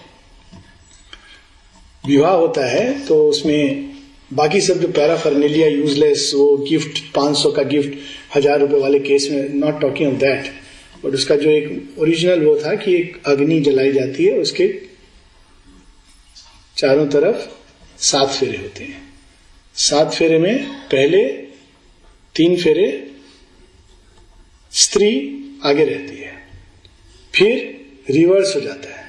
विवाह 2.05 2.32
होता 2.34 2.66
है 2.66 3.07
तो 3.07 3.16
उसमें 3.28 3.92
बाकी 4.30 4.61
सब 4.61 4.80
जो 4.80 4.88
पैरा 4.88 5.07
पैराफर्नेलिया 5.07 5.66
यूजलेस 5.68 6.30
वो 6.34 6.57
गिफ्ट 6.68 6.98
500 7.14 7.52
का 7.57 7.62
गिफ्ट 7.64 7.98
हज़ार 8.36 8.59
रुपए 8.61 8.78
वाले 8.80 8.98
केस 9.00 9.28
में 9.30 9.55
not 9.57 9.80
talking 9.80 10.09
of 10.09 10.18
that 10.20 10.50
but 11.05 11.14
उसका 11.14 11.36
जो 11.36 11.50
एक 11.50 11.98
ओरिजिनल 11.98 12.44
वो 12.44 12.57
था 12.57 12.74
कि 12.76 12.94
एक 12.94 13.20
अग्नि 13.26 13.61
जलाई 13.61 13.92
जाती 13.92 14.24
है, 14.24 14.38
उसके 14.38 14.68
चारों 16.76 17.07
तरफ़ 17.09 17.46
सात 17.99 18.28
फेरे 18.28 18.57
होते 18.57 18.84
हैं। 18.84 19.14
सात 19.74 20.14
फेरे 20.14 20.38
में 20.38 20.68
पहले 20.68 21.28
तीन 22.34 22.62
फेरे 22.62 23.11
स्त्री 24.72 25.40
आगे 25.64 25.84
रहती 25.84 26.16
है। 26.16 26.34
फिर 27.34 27.80
रिवर्स 28.11 28.57
हो 28.57 28.61
जाता 28.61 29.01
है। 29.01 29.09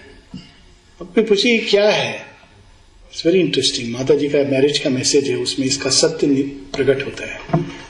अब 1.02 1.12
कोई 1.16 1.24
पूछिए 1.24 1.58
क्या 1.58 1.90
है? 1.90 2.16
इट्स 2.16 3.26
वेरी 3.26 3.40
इंटरेस्टिंग 3.40 3.92
माता 3.94 4.16
जी 4.16 4.30
का 4.30 4.38
मैरिज 4.38 4.80
का 4.80 4.90
मैसेज 4.90 5.30
है, 5.30 5.36
उसमें 5.36 5.68
इसका 5.68 5.90
सत्य 5.90 6.28
प्रकट 6.76 7.06
होता 7.06 7.34
है। 7.34 7.40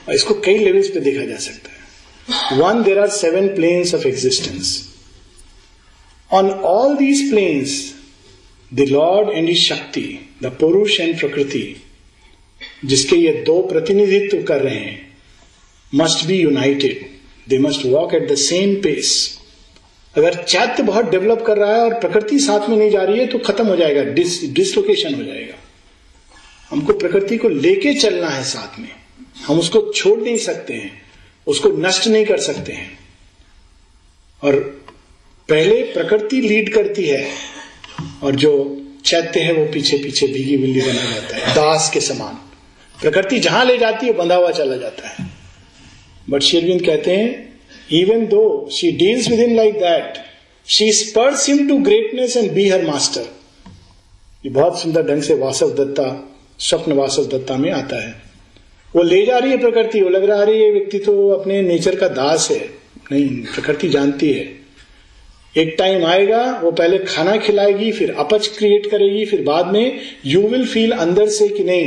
और 0.08 0.14
इसको 0.14 0.34
कई 0.34 0.58
लेवल्स 0.58 0.88
पे 0.88 1.00
देखा 1.00 1.26
जा 1.26 1.38
सकता 1.38 1.70
है। 1.70 1.76
One 2.60 2.84
there 2.84 3.00
are 3.00 3.10
seven 3.10 3.48
planes 3.48 3.96
of 3.96 4.08
existence 4.08 4.96
on 6.32 6.50
all 6.50 6.98
these 6.98 7.30
planes 7.30 7.96
the 8.74 8.80
lord 8.80 9.30
and 9.30 9.50
is 9.50 9.58
Shakti 9.58 10.25
the 10.44 10.52
Purusha 10.60 11.00
and 11.00 11.20
Prakriti, 11.20 11.76
जिसके 12.86 13.16
ये 13.16 13.32
दो 13.46 13.62
प्रतिनिधित्व 13.62 14.42
कर 14.44 14.62
रहे 14.62 14.76
हैं 14.76 15.18
must 15.94 16.26
be 16.26 16.38
united 16.38 17.06
they 17.50 17.58
must 17.60 17.86
walk 17.86 18.14
at 18.14 18.30
the 18.32 18.36
same 18.36 18.76
pace 18.76 19.14
अगर 20.16 20.44
चैत्य 20.44 20.84
बहुत 20.84 21.10
डेवलप 21.12 21.44
कर 21.48 21.58
रहा 21.58 21.76
है 21.76 21.82
और 21.82 21.94
प्रकृति 22.00 22.40
साथ 22.40 22.70
में 22.70 22.76
नहीं 22.78 22.90
जा 22.92 23.02
रही 23.02 23.20
है 23.20 23.26
तो 23.28 23.40
खत्म 23.40 23.68
हो 23.68 23.76
जाएगा 23.76 24.04
डिस 24.04 24.44
डिसलोकेशन 24.54 25.16
हो 25.16 25.24
जाएगा। 25.24 25.56
हमको 26.70 26.94
प्रकृति 26.94 27.38
को 27.38 27.50
लेके 27.50 27.94
चलना 27.94 28.28
है 28.28 28.44
साथ 28.44 28.80
में। 28.80 28.90
हम 29.38 29.60
उसको 29.60 29.82
छोड़ 29.92 30.20
नहीं 30.20 30.38
सकते 30.38 30.74
हैं, 30.74 30.92
उसको 31.48 31.70
नष्ट 31.70 32.08
नहीं 32.08 32.26
कर 32.26 32.40
सकते 32.40 32.74
हैं। 32.74 32.98
और 34.44 34.56
पहले 35.50 35.82
प्रकृति 35.84 36.42
लीड 36.42 36.74
करती 36.74 37.06
है, 37.06 37.28
और 38.24 38.36
जो 38.36 38.52
चैत्य 39.06 39.40
है, 39.40 39.54
वो 39.54 39.66
पीछे 39.66 39.98
पीछे 39.98 40.28
भीगी 40.28 40.58
बिल्ली 40.58 40.82
बना 40.82 41.12
जाता 41.12 41.38
है। 41.38 41.56
दास 41.56 41.90
के 41.94 42.00
समान। 42.00 42.34
प्रकृति 43.02 43.40
जहाँ 43.40 43.66
ले 43.66 43.78
जाती 43.78 44.06
है, 44.06 44.14
बंधा 44.14 44.36
हुआ 44.36 44.52
चला 44.52 44.78
जाता 44.78 45.08
है। 45.08 45.30
बट 46.30 46.42
शेरविंद 46.42 46.86
कहते 46.86 47.16
हैं 47.16 47.60
even 47.92 48.26
though 48.26 48.70
she 48.72 48.92
deals 48.92 49.30
with 49.30 49.40
in 49.40 49.56
like 49.56 49.74
that 49.74 50.14
she 50.68 50.92
spurs 50.92 51.50
him 51.50 51.68
to 51.68 51.78
greatness 51.78 52.38
and 52.38 52.52
be 52.52 52.70
her 52.70 52.86
master 52.86 53.26
ये 54.46 54.50
बहुत 54.50 54.82
सुंदर 54.82 55.04
ढंग 55.04 55.22
से 55.22 55.34
वासव 55.34 55.70
दत्ता, 55.70 56.38
स्वप्न 56.60 56.92
वासव 56.92 57.26
दत्ता 57.26 57.58
में 57.58 57.72
आता 57.72 58.02
है। 58.08 58.22
वो 58.96 59.04
ले 59.04 59.26
जा 59.26 59.38
रही 59.38 59.52
है 59.52 59.58
प्रकृति, 59.58 60.02
वो 60.02 60.10
लग 60.10 60.24
रहा 60.24 60.42
है 60.42 60.60
ये 60.60 60.72
व्यक्ति 60.72 61.00
तो 61.00 61.30
अपने 61.30 61.62
नेचर 61.62 61.96
का 61.96 62.08
दास 62.08 62.48
है। 62.52 62.70
नहीं, 63.12 63.28
प्रकृति 63.28 63.90
जानती 63.90 64.32
है। 64.34 64.65
एक 65.56 65.76
टाइम 65.78 66.06
आएगा, 66.06 66.42
वो 66.64 66.72
पहले 66.72 66.98
खाना 67.00 67.36
खिलाएगी, 67.38 67.92
फिर 67.92 68.12
अपच 68.12 68.48
क्रिएट 68.48 68.90
करेगी, 68.92 69.26
फिर 69.26 69.42
बाद 69.42 69.68
में 69.68 70.02
यू 70.26 70.42
विल 70.48 70.66
फील 70.68 70.92
अंदर 70.92 71.30
से 71.30 71.48
कि 71.48 71.64
नहीं, 71.64 71.86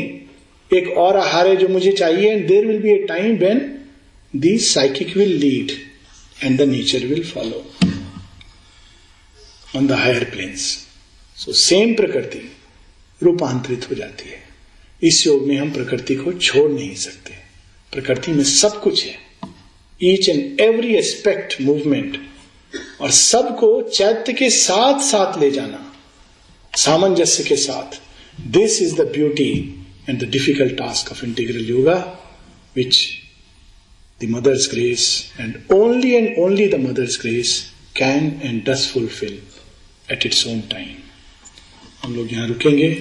एक 0.70 0.88
और 0.98 1.16
आहार 1.16 1.48
है 1.48 1.56
जो 1.56 1.68
मुझे 1.68 1.92
चाहिए 1.92 2.30
and 2.30 2.46
there 2.48 2.66
will 2.66 2.78
be 2.78 2.90
a 2.90 2.96
time 3.08 3.36
when 3.36 3.60
the 4.34 4.56
psychic 4.58 5.16
will 5.16 5.36
lead 5.36 5.72
and 6.44 6.58
the 6.58 6.68
nature 6.68 7.06
will 7.06 7.24
follow 7.24 7.64
on 9.76 9.86
the 9.86 9.92
higher 9.92 10.24
planes 10.24 10.66
so 11.38 11.52
same 11.52 11.94
Prakriti 11.94 12.40
रूपांतरित 13.20 13.90
हो 13.90 13.94
जाती 13.94 14.28
है। 14.28 14.42
इस 15.02 15.26
योग 15.26 15.46
में 15.46 15.56
हम 15.56 15.70
प्रकृति 15.70 16.14
को 16.14 16.32
छोड़ 16.32 16.70
नहीं 16.70 16.94
सकते। 16.94 17.34
प्रकृति 17.92 18.32
में 18.32 18.44
सब 18.44 18.80
कुछ 18.82 19.04
है। 19.04 19.14
Each 20.00 20.28
and 20.28 20.60
every 20.60 20.94
aspect 20.94 21.60
movement 21.60 22.16
और 23.01 23.11
सबको 23.12 23.70
चैत्य 23.90 24.32
के 24.32 24.51
साथ 24.51 25.01
साथ 25.03 25.38
ले 25.40 25.51
जाना, 25.51 25.84
सामंजस्य 26.72 27.44
के 27.44 27.57
साथ। 27.57 28.01
This 28.53 28.80
is 28.82 28.94
the 28.94 29.07
beauty 29.12 29.51
and 30.09 30.20
the 30.20 30.28
difficult 30.30 30.76
task 30.78 31.12
of 31.12 31.24
integral 31.24 31.68
yoga 31.68 31.96
which 32.76 33.07
the 34.20 34.28
mother's 34.30 34.68
grace 34.70 35.05
and 35.40 35.61
only 35.72 36.12
and 36.14 36.38
only 36.38 36.66
the 36.68 36.80
mother's 36.80 37.20
grace 37.20 37.61
can 37.96 38.40
and 38.44 38.64
does 38.68 38.90
fulfil 38.92 39.40
at 40.12 40.26
its 40.26 40.46
own 40.46 40.61
time 40.70 40.96
हम 42.03 42.14
लोग 42.16 42.32
यहाँ 42.32 42.46
रुकेंगे। 42.49 42.94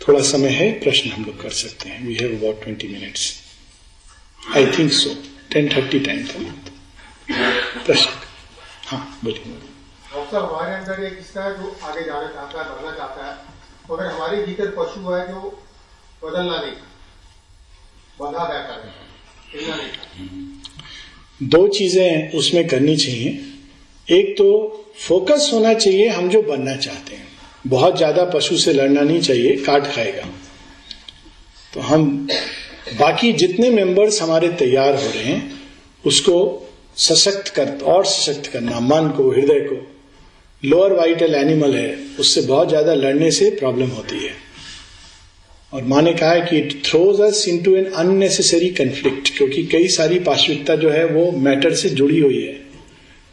थोड़ा 0.00 0.20
समय 0.22 0.48
है, 0.50 0.70
प्रश्न 0.80 1.10
हम 1.10 1.24
लोग 1.24 1.40
कर 1.42 1.50
सकते 1.50 1.88
हैं। 1.88 2.06
We 2.06 2.14
have 2.14 2.36
about 2.38 2.62
twenty 2.62 2.88
minutes 2.88 3.32
I 4.56 4.66
think 4.78 4.92
so 4.92 5.14
ten 5.52 5.68
thirty 5.68 6.00
time 6.00 6.24
था। 6.26 6.40
प्रश्न। 7.28 8.10
हाँ 8.86 9.18
बोलिए। 9.24 9.58
डॉक्टर 10.14 10.38
हमारे 10.38 10.74
अंदर 10.74 11.02
एक 11.04 11.16
किस्सा 11.16 11.44
है 11.44 11.50
जो 11.54 11.76
आगे 11.84 12.02
जाना 12.04 12.26
चाहता 12.28 12.58
है 12.58 12.64
बढ़ना 12.70 12.90
चाहता 12.96 13.26
है। 13.26 13.32
तो 13.88 13.94
अगर 13.94 14.06
हमारे 14.06 14.36
भीतर 14.44 14.68
पशु 14.78 15.00
है 15.02 15.26
जो 15.28 15.40
बदलना 16.22 16.56
नहीं 16.56 16.72
बंधा 18.18 18.44
है 18.44 18.58
नहीं 19.60 21.48
दो 21.48 21.66
चीज़ें 21.68 22.32
उसमें 22.32 22.66
करनी 22.68 22.96
चाहिए। 22.96 23.30
एक 24.08 24.34
तो 24.38 24.46
फोकस 24.98 25.50
होना 25.52 25.72
चाहिए 25.74 26.08
हम 26.08 26.28
जो 26.28 26.42
बनना 26.42 26.76
चाहते 26.76 27.16
हैं। 27.16 27.26
बहुत 27.66 27.96
ज़्यादा 27.96 28.24
पशु 28.30 28.56
से 28.58 28.72
लड़ना 28.72 29.00
नहीं 29.02 29.20
चाहिए 29.20 29.56
काट 29.64 29.86
खाएगा। 29.86 30.26
तो 31.72 31.80
हम 31.82 32.06
बाकी 32.92 33.32
जितने 33.34 33.70
मेंबर्स 33.70 34.20
हमारे 34.22 34.48
तैयार 34.54 34.94
हो 34.94 35.10
रहे 35.10 35.22
हैं 35.24 35.40
उसको 36.04 36.36
सशक्त 36.96 37.48
कर, 37.48 37.78
और 37.84 38.04
सशक्त 38.04 38.46
करना, 38.46 38.80
मन 38.80 39.08
को, 39.16 39.30
हृदय 39.30 39.60
को। 39.60 39.90
लोअर 40.68 40.92
वाइटल 40.92 41.34
एनिमल 41.34 41.74
है, 41.74 41.98
उससे 42.20 42.40
बहुत 42.40 42.68
ज़्यादा 42.68 42.94
लड़ने 42.94 43.30
से 43.30 43.50
प्रॉब्लम 43.50 43.86
होती 43.86 44.24
है। 44.24 44.32
और 45.72 45.84
माँ 45.84 46.02
ने 46.02 46.12
कहा 46.12 46.30
है 46.30 46.40
कि 46.40 46.58
it 46.58 46.82
throws 46.86 47.20
us 47.20 47.48
into 47.48 47.76
an 47.76 47.84
unnecessary 47.84 48.68
conflict 48.68 49.36
क्योंकि 49.36 49.62
कई 49.62 49.88
सारी 49.88 50.18
पाश्विकता 50.18 50.76
जो 50.76 50.90
है, 50.90 51.04
वो 51.04 51.30
मैटर 51.30 51.74
से 51.74 51.88
जुड़ी 51.88 52.20
हुई 52.20 52.42
है। 52.42 52.52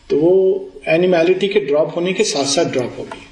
तो 0.10 0.18
वो 0.18 0.72
एनिमैलिटी 0.88 1.48
के 1.48 1.60
ड्रॉप 1.60 1.96
होने 1.96 2.14
के 2.14 2.24
साथ 2.24 2.46
साथ 2.46 2.66
ड्रॉप 2.66 2.96
होगी। 3.00 3.28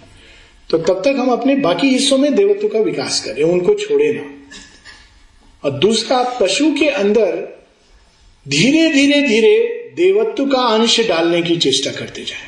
तो 0.69 0.77
तब 0.77 1.01
तक 1.05 1.15
हम 1.19 1.29
अपने 1.29 1.55
बाकी 1.55 1.87
हिस्सों 1.87 2.17
में 2.17 2.35
देवत्व 2.35 2.67
का 2.67 2.79
विकास 2.79 3.19
करें, 3.19 3.43
उनको 3.43 3.73
छोड़े 3.73 4.13
ना। 4.13 4.23
और 5.63 5.71
दूसरा, 5.71 6.23
पशु 6.41 6.71
के 6.73 6.89
अंदर 6.89 7.59
धीरे 8.47 8.91
धीरे 8.93 9.21
धीरे 9.21 9.78
देवत्व 9.99 10.45
का 10.45 10.61
अंश 10.75 10.99
डालने 11.07 11.41
की 11.41 11.57
चेष्टा 11.57 11.91
करते 11.91 12.23
जाए। 12.23 12.47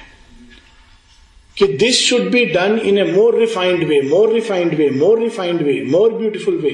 कि 1.58 1.68
this 1.78 2.00
should 2.02 2.30
be 2.32 2.46
done 2.46 2.80
in 2.86 2.98
a 2.98 3.04
more 3.04 3.40
refined 3.40 3.84
way 3.84 4.02
more 4.02 4.34
refined 4.34 4.74
way 4.74 4.90
more 4.90 5.20
refined 5.22 5.62
way 5.62 5.74
more 5.88 6.14
beautiful 6.14 6.58
way 6.58 6.72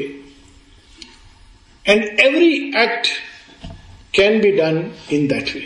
and 1.85 2.19
every 2.19 2.53
act 2.77 3.07
can 4.15 4.39
be 4.41 4.51
done 4.51 4.77
in 5.11 5.27
that 5.27 5.53
way 5.55 5.63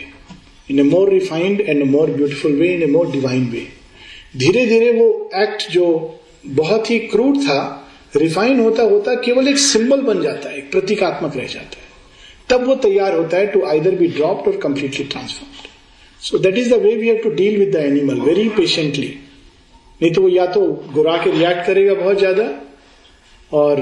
in 0.70 0.80
a 0.80 0.82
more 0.82 1.10
refined 1.10 1.60
and 1.60 1.82
more 1.82 2.10
beautiful 2.10 2.52
way 2.52 2.72
in 2.74 2.82
a 2.82 2.86
more 2.86 3.10
divine 3.10 3.44
way 3.46 3.66
धीरे 4.36 4.66
धीरे 4.66 4.90
वो 4.92 5.30
act 5.36 5.70
जो 5.70 5.86
बहुत 6.46 6.90
ही 6.90 6.98
crude 6.98 7.38
था 7.38 7.60
refine 8.16 8.60
होता 8.60 8.82
होता 8.82 9.14
केवल 9.14 9.48
एक 9.48 9.58
सिंबल 9.58 10.00
बन 10.00 10.22
जाता 10.22 10.48
है, 10.48 10.56
एक 10.58 10.70
प्रतीकात्मक 10.70 11.36
रह 11.36 11.46
जाता 11.46 11.76
है। 11.76 11.81
तब 12.50 12.66
वो 12.66 12.74
तैयार 12.74 13.14
होता 13.14 13.36
है 13.36 13.46
टू 13.46 13.64
आइदर 13.66 13.94
बी 13.94 14.06
ड्रॉप्ड 14.06 14.48
और 14.48 14.56
completely 14.56 15.04
transformed 15.04 15.68
so 16.20 16.38
that 16.38 16.58
is 16.58 16.74
the 16.74 16.82
way 16.82 16.96
we 16.96 17.08
have 17.08 17.16
to 17.16 17.30
deal 17.30 17.58
with 17.58 17.72
the 17.72 17.76
animal 17.76 18.20
very 18.20 18.48
patiently 18.48 19.14
नहीं 20.02 20.12
तो 20.12 20.22
वो 20.22 20.28
या 20.28 20.46
तो 20.46 20.60
गुरा 20.94 21.16
के 21.16 21.30
रिएक्ट 21.30 21.66
करेगा 21.66 21.94
बहुत 21.94 22.18
ज़्यादा, 22.18 22.44
और 23.52 23.80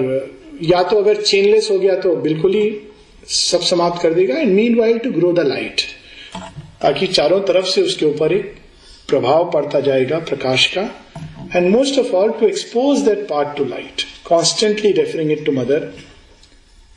या 0.63 0.83
तो 0.83 0.97
अगर 0.97 1.23
चेनलेस 1.23 1.69
हो 1.71 1.79
गया 1.79 1.95
तो 1.97 2.17
बिल्कुल 2.17 2.55
ही 2.55 2.81
सब 3.27 3.61
समाप्त 3.61 4.03
कर 4.03 4.15
देगा 4.15 4.39
and 4.39 4.53
meanwhile 4.79 4.99
to 4.99 5.11
grow 5.11 5.33
the 5.33 5.39
light 5.39 5.81
ताकि 6.83 7.07
चारों 7.07 7.41
तरफ़ 7.41 7.67
से 7.67 7.83
उसके 7.83 8.07
ऊपर 8.07 8.33
एक 8.33 8.55
प्रभाव 9.09 9.51
पड़ता 9.51 9.81
जाएगा, 9.81 10.19
प्रकाश 10.19 10.67
का. 10.77 10.83
And 11.57 11.71
most 11.71 11.99
of 11.99 12.13
all 12.17 12.31
to 12.31 12.47
expose 12.47 12.99
that 12.99 13.19
part 13.19 13.57
to 13.57 13.65
light 13.65 14.03
constantly 14.25 14.93
referring 14.93 15.33
it 15.33 15.45
to 15.45 15.53
mother 15.53 15.93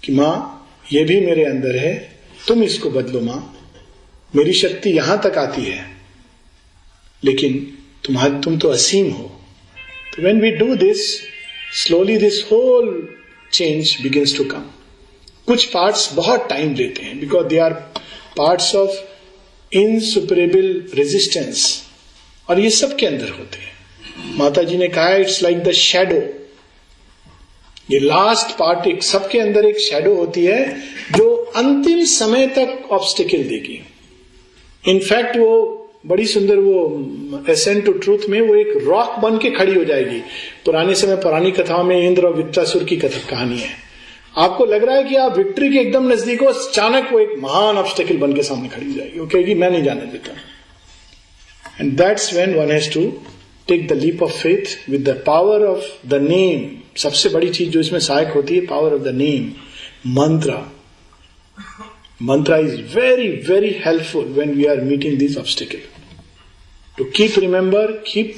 कि 0.04 0.14
माँ 0.14 0.63
ये 0.92 1.04
भी 1.04 1.20
मेरे 1.20 1.44
अंदर 1.46 1.76
है, 1.76 2.20
तुम 2.48 2.64
इसको 2.64 2.90
बदलो 2.90 3.22
माँ। 3.22 3.60
मेरी 4.36 4.54
शक्ति 4.54 4.90
यहाँ 4.90 5.22
तक 5.24 5.38
आती 5.38 5.62
है। 5.62 5.98
लेकिन 7.24 7.78
तुम्हारे, 8.04 8.42
तुम 8.42 8.58
तो 8.58 8.70
असीम 8.70 9.12
हो। 9.12 9.40
तो 10.16 10.24
when 10.24 10.42
we 10.42 10.52
do 10.52 10.76
this 10.76 11.22
slowly 11.84 12.18
this 12.18 12.44
whole 12.52 13.16
change 13.54 13.98
begins 14.02 14.38
to 14.38 14.44
come 14.44 14.66
कुछ 15.48 15.66
पार्ट्स 15.66 16.14
बहुत 16.14 16.50
टाइम 16.50 16.76
लेते 16.76 17.02
हैं 17.02 17.20
because 17.20 17.48
they 17.48 17.58
are 17.58 17.74
parts 18.38 18.76
of 18.76 18.92
insuperable 19.74 20.90
resistance 20.94 21.84
और 22.50 22.60
ये 22.60 22.70
सबके 22.70 23.06
अंदर 23.06 23.30
होते 23.30 23.58
हैं। 23.58 23.74
माता 24.38 24.64
जी 24.64 24.78
ने 24.78 24.88
कहा 24.88 25.16
इट्स 25.16 25.44
लाइक 25.44 25.60
द 25.60 25.72
शेडो 25.72 26.43
ये 27.92 28.00
लास्ट 28.00 28.58
पार्ट 28.58 28.88
एक 28.88 29.04
सबके 29.04 29.40
अंदर 29.40 29.66
एक 29.66 29.80
शेडो 29.80 30.16
होती 30.16 30.46
है, 30.46 30.80
जो 31.18 31.36
अंतिम 31.36 32.04
समय 32.04 32.48
तक 32.48 32.92
ऑब्स्टिकल 32.92 33.44
देगी। 33.44 33.84
इनफैक्ट 34.88 35.38
वो 35.38 35.80
बड़ी 36.06 36.28
सुंदर 36.28 36.58
वो 36.58 37.06
एसेंट 37.50 37.86
टू 37.86 37.92
ट्रूथ 37.92 38.18
में 38.30 38.42
वो 38.42 38.56
एक 38.56 38.68
रॉक 38.88 39.20
बन 39.20 39.38
के 39.38 39.52
खड़ी 39.52 39.74
हो 39.74 39.84
जाएगी। 39.84 40.20
पुराने 40.66 40.96
समय, 40.96 41.16
पुरानी 41.16 41.52
कथाओं 41.52 41.84
में 41.84 42.08
इंद्र 42.08 42.26
और 42.26 42.34
वित्तासुर 42.34 42.84
की 42.84 42.96
कथा 42.96 43.30
कहानी 43.30 43.58
है। 43.58 43.70
आपको 44.38 44.66
लग 44.66 44.84
रहा 44.84 44.96
है 44.96 45.04
कि 45.04 45.16
आप 45.16 45.38
विक्ट्री 45.38 45.70
के 45.70 45.80
एकदम 45.80 46.12
नज़दीक 46.12 46.42
हो, 46.42 46.48
अचानक 46.48 47.10
वो 47.14 47.20
एक 47.20 47.30
महान 47.40 47.78
ऑब्स्टिकल 47.78 48.18
बन 48.18 48.34
के 48.34 48.44
सामने 48.44 48.68
खड़ी 48.68 48.86
हो 48.86 48.94
जाएगी। 48.94 49.20
वो 49.20 49.26
कहेगी 49.26 49.54
मैं 49.54 49.72
नहीं 49.72 49.84
जाने 49.84 50.02
देता। 50.02 50.32
And 51.82 51.98
that's 51.98 52.34
when 52.34 52.56
one 52.56 52.72
has 52.72 52.94
to 52.94 53.14
take 53.68 53.88
the 53.88 53.92
leap 53.92 54.24
of 54.24 54.32
faith 54.32 54.90
with 54.90 55.10
the 55.10 55.24
power 55.26 55.66
of 55.66 56.08
the 56.08 56.28
name. 56.30 56.83
सबसे 56.96 57.30
बड़ी 57.30 57.50
चीज़ 57.50 57.70
जो 57.70 57.80
इसमें 57.80 58.00
सहायक 58.00 58.34
होती 58.34 58.56
है 58.56 58.66
power 58.68 58.94
of 58.94 59.02
the 59.02 59.14
name 59.16 59.52
mantra 60.16 60.58
mantra 62.22 62.58
is 62.58 62.76
very 62.96 63.28
very 63.50 63.70
helpful 63.86 64.26
when 64.34 64.54
we 64.54 64.66
are 64.66 64.82
meeting 64.82 65.18
this 65.20 65.38
obstacle 65.38 65.80
to 66.98 67.04
keep 67.16 67.40
remember 67.40 67.92
keep 68.08 68.36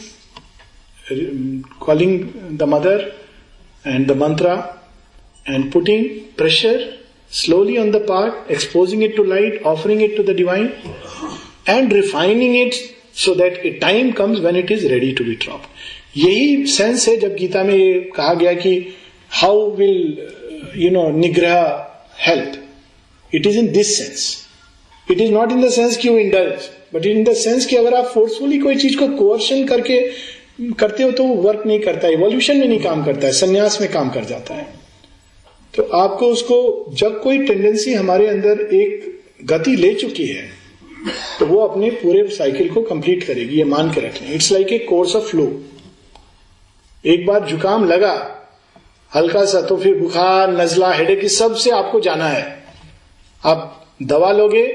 calling 1.82 2.20
the 2.58 2.64
mother 2.68 3.12
and 3.86 4.08
the 4.08 4.18
mantra 4.18 4.54
and 5.46 5.72
putting 5.72 6.06
pressure 6.38 6.90
slowly 7.34 7.78
on 7.78 7.92
the 7.92 8.06
part 8.08 8.52
exposing 8.52 9.04
it 9.04 9.16
to 9.18 9.24
light 9.24 9.62
offering 9.66 10.02
it 10.04 10.18
to 10.18 10.24
the 10.24 10.36
divine 10.36 10.72
and 11.70 11.94
refining 11.94 12.56
it 12.58 12.74
so 13.18 13.36
that 13.36 13.66
a 13.66 13.70
time 13.82 14.12
comes 14.12 14.40
when 14.40 14.56
it 14.56 14.72
is 14.72 14.88
ready 14.88 15.12
to 15.12 15.24
be 15.24 15.36
dropped 15.42 15.75
यही 16.18 16.66
sense 16.68 17.08
है 17.08 17.16
जब 17.18 17.36
गीता 17.36 17.64
में 17.64 17.74
ये 17.74 17.94
कहा 18.16 18.34
गया 18.34 18.54
कि 18.54 18.78
how 19.32 19.70
will 19.76 20.18
you 20.78 20.90
know 20.92 21.10
निग्रह 21.18 21.58
help 22.28 23.36
it 23.36 23.48
is 23.48 23.58
in 23.58 23.72
this 23.72 23.98
sense 23.98 24.36
it 25.12 25.22
is 25.22 25.32
not 25.32 25.52
in 25.52 25.62
the 25.62 25.70
sense 25.72 25.98
कि 25.98 26.08
you 26.08 26.18
indulge 26.18 26.70
but 26.94 27.06
in 27.06 27.24
the 27.24 27.34
sense 27.36 27.66
कि 27.66 27.76
अगर 27.76 27.94
आप 27.94 28.12
फोर्सफुली 28.14 28.58
कोई 28.60 28.76
चीज़ 28.76 28.98
को 28.98 29.08
कोर्शन 29.18 29.66
करके 29.68 30.00
करते 30.80 31.04
हो 31.04 31.12
तो 31.12 31.24
वो 31.24 31.36
वर्क 31.44 31.64
नहीं 31.68 31.80
करता 31.80 32.08
इवोल्यूशन 32.08 32.58
में 32.58 32.68
नहीं 32.68 32.80
काम 32.80 33.04
करता 33.06 33.28
है, 33.28 33.34
संन्यास 33.34 33.80
में 33.82 33.92
काम 33.92 34.10
कर 34.10 34.26
जाता 34.26 34.54
है। 34.54 34.68
तो 35.74 35.84
आपको 35.94 36.28
उसको, 36.28 36.86
जब 36.94 37.22
कोई 37.22 37.38
टेंडेंसी 37.48 37.94
हमारे 37.94 38.28
अंदर 38.28 38.60
एक 38.76 39.20
गति 39.46 39.76
ले 39.76 39.94
चुकी 39.94 40.26
है 40.26 40.48
तो 41.40 41.46
वो 41.46 41.60
अपने 41.60 41.90
पूरे 41.94 42.28
साइकिल 42.30 42.70
को 42.70 42.82
कंप्लीट 42.84 43.24
करेगी, 43.24 43.58
ये 43.58 43.64
मान 43.66 43.92
के 43.94 44.02
रखें 44.02 44.34
it's 44.34 44.52
like 44.52 44.72
a 44.74 44.78
course 44.80 45.16
of 45.16 45.26
flow 45.26 45.46
एक 47.06 47.26
बार 47.26 47.46
जुकाम 47.48 47.86
लगा, 47.86 48.14
हल्का 49.12 49.44
सा 49.46 49.62
तो 49.62 49.78
फिर 49.78 49.96
बुखार, 49.96 50.52
नजला 50.54 50.92
हेडे 50.94 51.16
की 51.16 51.28
सबसे 51.30 51.72
आपको 51.72 52.00
जाना 52.02 52.28
है। 52.28 52.44
आप 53.44 53.86
दवा 54.04 54.32
लोगे 54.32 54.66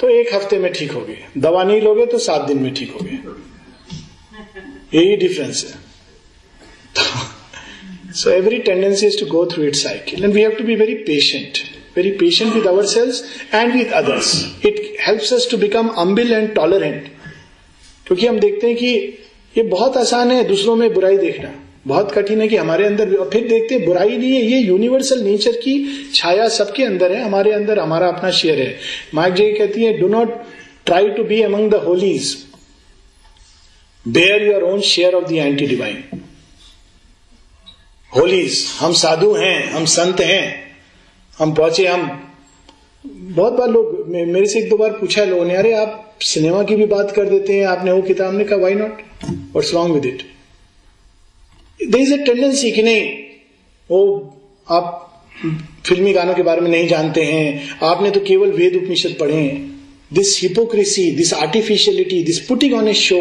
तो 0.00 0.08
एक 0.10 0.34
हफ़्ते 0.34 0.58
में 0.58 0.72
ठीक 0.72 0.92
हो 0.92 1.00
गए 1.00 1.16
दवा 1.38 1.62
नहीं 1.64 1.80
लोगे 1.80 2.06
तो 2.06 2.18
सात 2.20 2.46
दिन 2.46 2.58
में 2.58 2.72
ठीक 2.74 2.92
हो 2.92 3.00
गए 3.02 3.18
यही 4.94 5.16
डिफरेंस 5.16 5.64
है। 5.64 5.72
So 8.14 8.30
every 8.30 8.58
tendency 8.60 9.06
is 9.06 9.18
to 9.20 9.26
go 9.26 9.44
through 9.52 9.64
it 9.64 9.74
cycle 9.76 10.24
and 10.24 10.32
we 10.34 10.40
have 10.40 10.52
to 10.58 10.64
be 10.64 10.74
very 10.76 10.94
patient 11.06 11.58
very 11.96 12.10
patient 12.18 12.52
with 12.54 12.66
our 12.66 12.86
selves 12.86 13.22
and 13.54 13.72
with 13.72 13.92
others 13.94 14.34
it 14.66 14.80
helps 15.00 15.32
us 15.32 15.48
to 15.50 15.56
become 15.58 15.88
humble 15.98 16.32
and 16.32 16.54
tolerant 16.54 17.08
क्योंकि 18.06 18.26
हम 18.26 18.38
देखते 18.40 18.66
हैं 18.66 18.76
कि 18.76 19.18
ये 19.54 19.62
बहुत 19.64 19.96
आसान 19.96 20.30
है, 20.30 20.44
दूसरों 20.44 20.76
में 20.76 20.92
बुराई 20.94 21.16
देखना। 21.18 21.50
बहुत 21.86 22.12
कठिन 22.12 22.40
है 22.40 22.46
कि 22.48 22.56
हमारे 22.56 22.84
अंदर 22.86 23.14
फिर 23.30 23.46
देखते 23.48 23.74
हैं, 23.74 23.84
बुराई 23.84 24.16
नहीं 24.16 24.32
है, 24.32 24.40
ये 24.42 24.58
यूनिवर्सल 24.58 25.22
नेचर 25.22 25.52
की 25.56 25.74
छाया 26.14 26.48
सबके 26.50 26.84
अंदर 26.84 27.12
है, 27.12 27.22
हमारे 27.24 27.52
अंदर 27.52 27.78
हमारा 27.78 28.08
अपना 28.08 28.30
शेयर 28.32 28.60
है। 28.60 28.76
माइक 29.14 29.34
जी 29.34 29.50
कहती 29.52 29.84
है 29.84 29.96
do 29.98 30.08
not 30.08 30.34
try 30.86 31.08
to 31.10 31.24
be 31.24 31.40
among 31.42 31.70
the 31.70 31.74
holies 31.84 32.36
bear 34.04 34.42
your 34.42 34.62
own 34.62 34.80
share 34.82 35.14
of 35.14 35.24
the 35.24 35.32
anti 35.32 35.66
divine 35.66 36.20
holies 38.12 38.64
हम 38.80 38.92
साधु 38.94 39.32
हैं, 39.34 39.70
हम 39.70 39.84
संत 39.86 40.20
हैं, 40.20 40.74
हम 41.38 41.54
पहुँचे, 41.54 41.86
हम 41.86 42.08
बहुत 43.04 43.52
बार 43.52 43.68
लोग 43.68 43.99
मेरे 44.10 44.46
से 44.46 44.58
एक 44.58 44.68
दो 44.70 44.76
बार 44.76 44.90
पूछा 44.90 45.24
लोगों 45.24 45.44
ने, 45.44 45.56
अरे, 45.56 45.72
आप 45.72 46.18
सिनेमा 46.22 46.62
की 46.62 46.76
भी 46.76 46.86
बात 46.86 47.10
कर 47.10 47.24
देते 47.24 47.52
हैं, 47.52 47.66
आपने 47.66 47.92
वो 47.92 48.02
किताब 48.02 48.34
ने 48.34 48.44
कहा 48.44 48.58
why 48.58 48.74
not 48.74 49.02
what's 49.24 49.74
wrong 49.74 49.94
with 49.94 50.06
it 50.06 50.22
they 51.80 51.98
is 51.98 52.12
a 52.14 52.16
tendency 52.16 52.70
कि 52.70 52.82
नहीं, 52.82 53.08
वो 53.90 54.00
आप 54.68 55.06
फिल्मी 55.86 56.12
गानों 56.12 56.34
के 56.34 56.42
बारे 56.42 56.60
में 56.60 56.70
नहीं 56.70 56.88
जानते 56.88 57.22
हैं, 57.22 57.78
आपने 57.82 58.10
तो 58.10 58.20
केवल 58.20 58.50
वेद 58.50 58.76
उपनिषद 58.76 59.16
पढ़े 59.20 59.36
हैं। 59.36 59.80
This 60.12 60.38
hypocrisy 60.42 61.10
this 61.10 61.32
artificiality 61.34 62.22
this 62.22 62.40
putting 62.40 62.74
on 62.74 62.88
a 62.88 62.94
show 62.94 63.20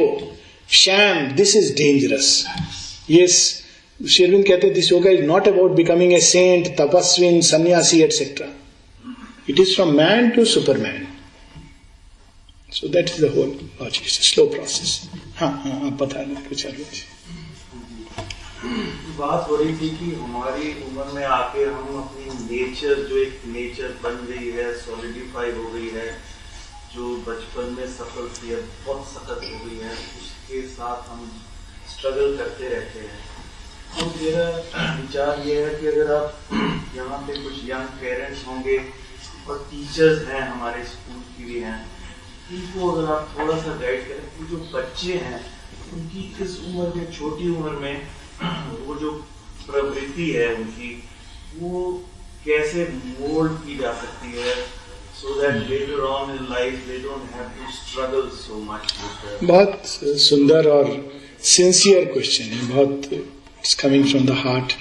sham 0.70 1.28
this 1.36 1.56
is 1.56 1.74
dangerous 1.74 2.46
yes 3.12 3.64
शेरविंद 4.10 4.46
कहते 4.46 4.68
हैं 4.68 4.74
this 4.74 4.92
yoga 4.92 5.12
is 5.12 5.22
not 5.22 5.48
about 5.48 5.72
becoming 5.72 6.14
a 6.14 6.20
saint 6.20 6.68
tapasvin 6.68 7.42
sanyasi 7.42 8.02
etcetera 8.02 8.48
it 9.50 9.60
is 9.60 9.76
from 9.76 9.95
man 9.97 10.30
to 10.36 10.45
superman 10.45 11.08
so 12.80 12.88
that 12.95 13.10
is 13.10 13.26
the 13.26 13.34
whole 13.36 13.50
logic 13.82 14.10
slow 14.10 14.45
process 14.56 15.00
हाँ 15.39 15.52
हाँ 15.64 15.76
आप 15.88 15.93
बता 16.04 16.24
दें 16.24 16.36
कुछ 16.50 16.66
बात 19.20 19.50
हो 19.50 19.56
रही 19.56 19.74
थी 19.74 19.89
कि 19.97 20.14
हमारी 20.16 20.68
उम्र 20.84 21.06
में 21.14 21.24
आके 21.26 21.64
हम 21.66 21.97
अपनी 22.00 22.26
नेचर 22.50 23.02
जो 23.08 23.18
एक 23.18 23.41
नेचर 23.54 23.95
बन 24.04 24.16
गई 24.28 24.52
है 24.58 24.68
सॉलिडिफाई 24.80 25.52
हो 25.52 25.64
गई 25.72 25.89
है, 25.95 26.06
जो 26.93 27.16
बचपन 27.28 27.74
में 27.78 27.88
सफल 27.93 28.30
थी, 28.38 28.54
अब 28.54 28.70
बहुत 28.86 29.08
सख्त 29.08 29.30
हो 29.30 29.60
गई 29.66 29.80
है, 29.80 29.91
उसके 30.22 30.62
साथ 30.68 31.10
हम 31.10 31.26
स्ट्रगल 31.93 32.38
करते 32.38 32.70
रहते 32.70 33.00
हैं। 33.00 33.20
तो 33.97 34.06
मेरा 34.16 34.47
विचार 35.02 35.43
ये 35.47 35.56
है 35.66 35.74
कि 35.80 35.88
अगर 35.88 36.14
आप 36.16 36.30
यहाँ 36.95 37.20
पे 37.28 37.41
कुछ 37.43 37.56
यंग 37.70 38.00
पेरेंट्स 38.02 38.45
होंगे 38.47 38.78
और 39.50 39.58
टीचर्स 39.72 40.28
हैं, 40.28 40.41
हमारे 40.41 40.84
स्कूल 40.84 41.22
की 41.38 41.43
भी 41.43 41.60
हैं। 41.60 41.80
इनको 42.54 42.91
अगर 42.91 43.12
आप 43.12 43.36
थोड़ा 43.39 43.58
सा 43.58 43.76
गाइड 43.76 44.08
करें 44.08 44.28
कि 44.38 44.45
जो 44.52 44.58
बच्चे 44.74 45.14
हैं, 45.14 45.41
उनकी 45.93 46.22
इस 46.43 46.60
उम्र 46.60 46.88
में, 46.95 47.12
छोटी 47.12 47.50
उम्र 47.50 47.72
में, 47.72 48.08
वो 48.86 48.95
जो 48.95 49.12
प्रवृत्ति 49.68 50.30
है 50.32 50.56
उनकी, 50.56 50.91
वो 51.58 52.04
कैसे 52.45 52.84
मोल्ड 52.93 53.52
की 53.52 53.78
जा 53.78 53.93
सकती 53.93 54.38
है 54.39 54.80
बहुत 59.43 59.82
सुंदर 60.20 60.68
और 60.68 60.86
सिंसियर 61.43 62.06
क्वेश्चन 62.06 62.43
है, 62.43 62.68
बहुत 62.68 63.10
it's 63.14 63.74
coming 63.74 64.06
from 64.06 64.26
the 64.26 64.32
heart 64.32 64.74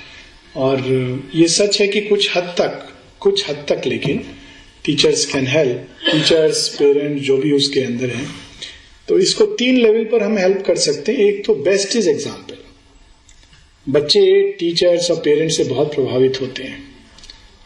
और 0.57 0.81
ये 1.35 1.49
सच 1.49 1.81
है 1.81 1.89
कि 1.89 2.01
कुछ 2.01 2.37
हद 2.37 2.55
तक, 2.59 2.89
कुछ 3.21 3.49
हद 3.51 3.67
तक 3.69 3.87
लेकिन 3.87 4.25
teachers 4.85 5.25
can 5.27 5.47
help 5.47 5.89
teachers 6.05 6.69
parents 6.69 7.23
जो 7.23 7.37
भी 7.37 7.53
उसके 7.53 7.81
अंदर 7.81 8.11
हैं। 8.11 8.29
तो 9.09 9.19
इसको 9.19 9.45
तीन 9.57 9.77
लेवल 9.77 10.05
पर 10.05 10.23
हम 10.23 10.39
हेल्प 10.39 10.63
कर 10.67 10.77
सकते 10.79 11.13
हैं। 11.13 11.19
एक 11.21 11.45
तो 11.47 11.55
बेस्ट 11.65 11.97
इज़ 11.97 12.09
एग्ज़ाम्पल 12.11 12.57
बच्चे 13.87 14.21
टीचर्स 14.59 15.11
और 15.11 15.17
पेरेंट्स 15.25 15.57
से 15.57 15.65
बहुत 15.65 15.95
प्रभावित 15.95 16.41
होते 16.41 16.63
हैं। 16.63 16.83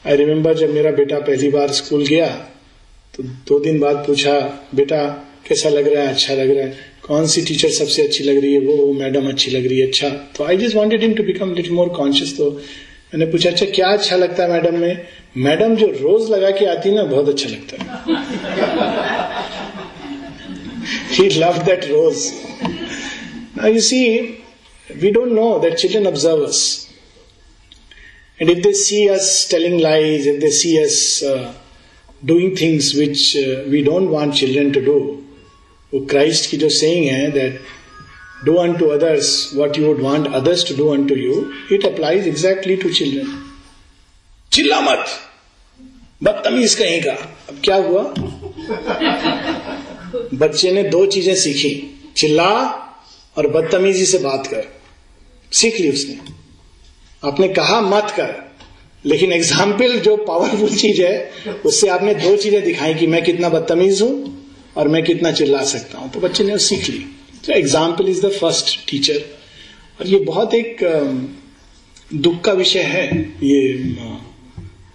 आई 0.04 0.16
रिमेम्बर 0.16 0.56
जब 0.56 0.74
मेरा 0.74 0.90
बेटा 0.92 1.18
पहली 1.20 1.48
बार 1.50 1.72
स्कूल 1.72 2.04
गया 2.06 2.26
तो 3.14 3.22
दो 3.22 3.58
दिन 3.60 3.78
बाद 3.80 3.96
पूछा, 4.06 4.38
बेटा, 4.74 5.02
कैसा 5.48 5.68
लग 5.68 5.88
रहा 5.88 6.02
है? 6.02 6.14
अच्छा 6.14 6.34
लग 6.34 6.50
रहा 6.50 6.66
है। 6.66 6.90
कौन 7.02 7.26
सी 7.26 7.42
टीचर 7.42 7.70
सबसे 7.70 8.02
अच्छी 8.02 8.24
लग 8.24 8.36
रही 8.36 8.52
है? 8.54 8.60
वो 8.60 8.92
मैडम 8.92 9.28
अच्छी 9.28 9.50
लग 9.50 9.66
रही 9.66 9.78
है। 9.80 9.86
अच्छा। 9.86 10.08
तो 10.36 10.44
I 10.44 10.56
just 10.56 10.76
wanted 10.76 11.02
him 11.02 11.14
to 11.14 11.22
become 11.22 11.54
little 11.54 11.72
more 11.72 11.88
conscious 11.88 12.36
तो 12.36 12.50
मैंने 13.12 13.26
पूछा 13.32 13.50
अच्छा 13.50 13.66
क्या 13.76 13.88
अच्छा 13.92 14.16
लगता 14.16 14.42
है 14.42 14.50
मैडम 14.50 14.78
में 14.80 15.06
मैडम 15.46 15.74
जो 15.76 15.86
रोज 16.00 16.30
लगा 16.30 16.50
के 16.58 16.64
आती 16.66 16.88
है 16.88 16.94
ना 16.94 17.02
बहुत 17.12 17.28
अच्छा 17.28 17.48
लगता 17.48 17.76
है 17.76 17.90
loved 21.40 21.66
that 21.66 21.82
rose 21.90 22.22
now 23.56 23.66
you 23.66 23.82
see 23.88 24.04
we 25.02 25.10
don't 25.16 25.34
know 25.38 25.50
that 25.64 25.76
children 25.82 26.06
observe 26.06 26.40
us 26.46 26.60
and 28.40 28.50
if 28.54 28.62
they 28.66 28.72
see 28.72 29.02
us 29.16 29.28
telling 29.52 29.76
lies 29.78 30.26
if 30.32 30.40
they 30.44 30.50
see 30.60 30.72
us 30.84 30.96
uh, 31.22 31.52
doing 32.32 32.56
things 32.62 32.94
which 33.02 33.36
uh, 33.36 33.62
we 33.74 33.82
don't 33.90 34.10
want 34.16 34.34
children 34.42 34.72
to 34.78 34.84
do 34.90 34.96
वो 35.92 36.00
Christ 36.10 36.50
की 36.50 36.56
जो 36.56 36.68
saying 36.74 37.06
है 37.06 37.30
that 37.30 37.60
to 38.45 38.86
others 38.88 39.51
what 39.57 39.78
you 39.78 39.86
would 39.86 40.01
want 40.03 40.34
others 40.34 40.68
to 40.68 40.76
do 40.76 40.88
unto 41.07 41.14
you 41.14 41.45
it 41.72 41.86
applies 41.86 42.28
exactly 42.28 42.76
to 42.76 42.90
children 42.90 43.38
चिल्ला 44.53 44.80
मत 44.80 45.05
बदतमीज 46.22 46.74
कहीं 46.74 47.01
का 47.03 47.12
अब 47.49 47.61
क्या 47.64 47.76
हुआ? 47.76 48.03
बच्चे 50.34 50.70
ने 50.72 50.82
दो 50.82 51.05
चीज़ें 51.07 51.34
सीखी। 51.34 51.70
चिल्ला 52.16 52.51
और 53.36 53.47
बदतमीजी 53.47 54.05
से 54.07 54.18
बात 54.18 54.47
कर। 54.47 54.64
सीख 55.53 55.80
ली 55.80 55.90
उसने। 55.90 56.18
आपने 57.22 57.49
कहा 57.49 57.80
मत 57.80 58.12
कर। 58.16 58.34
लेकिन 59.05 59.32
एग्ज़ाम्पल 59.32 59.99
जो 59.99 60.16
पावरफुल 60.16 60.74
चीज़ 60.76 61.03
है 61.03 61.55
उससे 61.64 61.88
आपने 61.88 62.14
दो 62.14 62.36
चीज़ें 62.36 62.62
दिखाई 62.64 62.95
कि 62.95 63.07
मैं 63.07 63.22
कितना 63.24 63.49
बदतमीज 63.49 64.03
हूँ 64.03 64.12
और 64.76 64.88
मैं 64.88 65.03
कितना 65.05 65.32
चिल्ला 65.32 65.62
सकता 65.64 65.99
हूँ। 65.99 66.11
तो 66.11 66.20
बच्चे 66.20 66.45
ने 66.45 66.59
सीख 66.59 66.88
ली। 66.88 67.05
तो 67.45 67.53
example 67.53 68.09
is 68.09 68.20
the 68.26 68.30
first 68.32 68.78
teacher 68.90 69.22
और 69.99 70.07
ये 70.07 70.18
बहुत 70.24 70.55
एक 70.55 70.84
दुख 72.11 72.40
का 72.45 72.53
विषय 72.53 72.82
है। 72.88 73.07
ये 73.43 73.61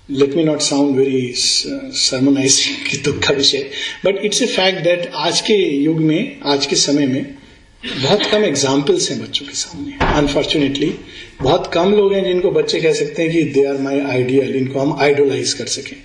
let 0.09 0.35
me 0.35 0.43
not 0.43 0.61
sound 0.61 0.95
very 0.97 1.33
sermonising 1.35 3.03
दुख 3.05 3.19
का 3.23 3.33
विषय। 3.33 3.69
But 4.05 4.23
it's 4.25 4.41
a 4.41 4.45
fact 4.45 4.83
that 4.83 5.09
आज 5.15 5.41
के 5.41 5.53
युग 5.83 5.99
में, 6.01 6.39
आज 6.45 6.65
के 6.65 6.75
समय 6.75 7.07
में 7.07 7.35
बहुत 7.83 8.25
कम 8.25 8.43
एग्जाम्पल्स 8.43 9.09
हैं 9.11 9.19
बच्चों 9.21 9.45
के 9.45 9.53
सामने। 9.53 9.97
अनफॉर्चुनेटली 10.13 10.93
बहुत 11.41 11.69
कम 11.73 11.93
लोग 11.93 12.13
हैं 12.13 12.23
जिनको 12.23 12.51
बच्चे 12.51 12.79
कह 12.81 12.93
सकते 12.93 13.21
हैं 13.21 13.31
कि 13.31 13.43
दे 13.51 13.65
आर 13.65 13.77
माई 13.81 13.99
आइडियल 14.01 14.55
इनको 14.55 14.79
हम 14.79 14.97
आइडोलाइज 15.01 15.53
कर 15.53 15.65
सकें। 15.67 15.95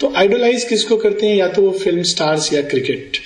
तो 0.00 0.12
आइडोलाइज 0.16 0.64
किसको 0.64 0.96
करते 0.96 1.26
हैं? 1.26 1.36
या 1.36 1.48
तो 1.48 1.62
वो 1.62 1.70
फ़िल्म 1.78 2.02
स्टार्स 2.04 2.52
या 2.52 2.62
क्रिकेट 2.64 3.18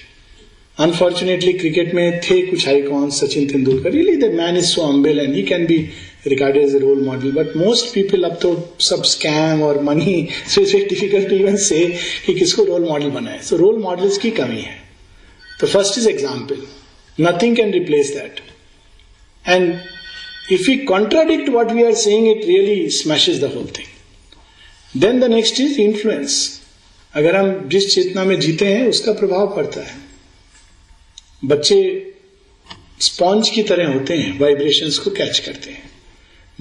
अनफॉर्चुनेटली 0.79 1.53
क्रिकेट 1.53 1.95
में 1.95 2.21
थे 2.21 2.41
कुछ 2.47 2.67
icon 2.69 3.09
Sachin 3.11 3.47
Tendulkar. 3.47 3.91
Really 3.91 4.17
the 4.17 4.33
man 4.35 4.57
is 4.57 4.67
so 4.67 4.83
humble 4.83 5.19
and 5.21 5.35
he 5.35 5.43
can 5.43 5.67
be 5.67 5.79
regarded 6.27 6.63
as 6.63 6.75
a 6.75 6.79
role 6.79 7.01
model 7.05 7.31
but 7.33 7.57
most 7.57 7.93
people 7.95 8.25
अब 8.25 8.39
तो 8.43 8.55
सब 8.81 9.03
स्कैम 9.05 9.63
और 9.63 9.83
money 9.85 10.29
so 10.49 10.61
it's 10.61 10.73
difficult 10.73 11.29
to 11.29 11.37
even 11.37 11.57
say 11.65 11.85
कि 12.27 12.35
किसको 12.35 12.65
role 12.65 12.89
model 12.89 13.11
बनाए। 13.11 13.39
So 13.43 13.57
role 13.57 13.79
models 13.83 14.19
की 14.19 14.31
कमी 14.31 14.61
है। 14.61 14.77
तो 15.61 15.67
first 15.67 15.99
is 15.99 16.09
example 16.09 16.63
nothing 17.19 17.57
can 17.57 17.73
replace 17.73 18.15
that 18.15 18.41
and 19.45 19.73
if 20.53 20.71
you 20.71 20.79
contradict 20.89 21.49
what 21.49 21.73
we 21.73 21.83
are 21.85 21.95
saying 21.97 22.29
it 22.29 22.45
really 22.47 22.89
smashes 22.95 23.45
the 23.45 23.53
whole 23.55 23.67
thing 23.79 25.01
then 25.01 25.21
the 25.21 25.25
next 25.31 25.61
is 25.61 25.81
influence 25.81 26.43
अगर 27.15 27.37
हम 27.37 27.69
जिस 27.69 27.95
चेतना 27.95 28.25
में 28.25 28.39
जीते 28.41 28.67
हैं, 28.67 28.87
उसका 28.89 29.13
प्रभाव 29.13 29.55
पड़ता 29.57 29.81
है। 29.81 30.07
बच्चे 31.45 32.07
स्पॉन्ज 33.01 33.49
की 33.49 33.63
तरह 33.63 33.93
होते 33.93 34.15
हैं 34.15 34.41
वाइब्रेशंस 34.41 34.99
को 34.99 35.11
कैच 35.11 35.39
करते 35.39 35.71
हैं। 35.71 35.91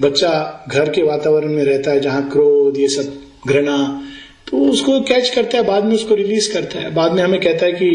बच्चा 0.00 0.64
घर 0.68 0.88
के 0.88 1.02
वातावरण 1.02 1.48
में 1.48 1.64
रहता 1.64 1.90
है, 1.90 2.00
जहाँ 2.00 2.30
क्रोध, 2.30 2.78
ये 2.78 2.88
सब 2.88 3.22
घृणा 3.48 4.04
तो 4.50 4.56
उसको 4.58 5.00
कैच 5.00 5.30
करता 5.30 5.58
है, 5.58 5.64
बाद 5.64 5.84
में 5.84 5.94
उसको 5.94 6.14
रिलीज़ 6.14 6.52
करता 6.52 6.78
है। 6.78 6.94
बाद 6.94 7.12
में 7.12 7.22
हमें 7.22 7.40
कहता 7.40 7.66
है 7.66 7.72
कि, 7.72 7.90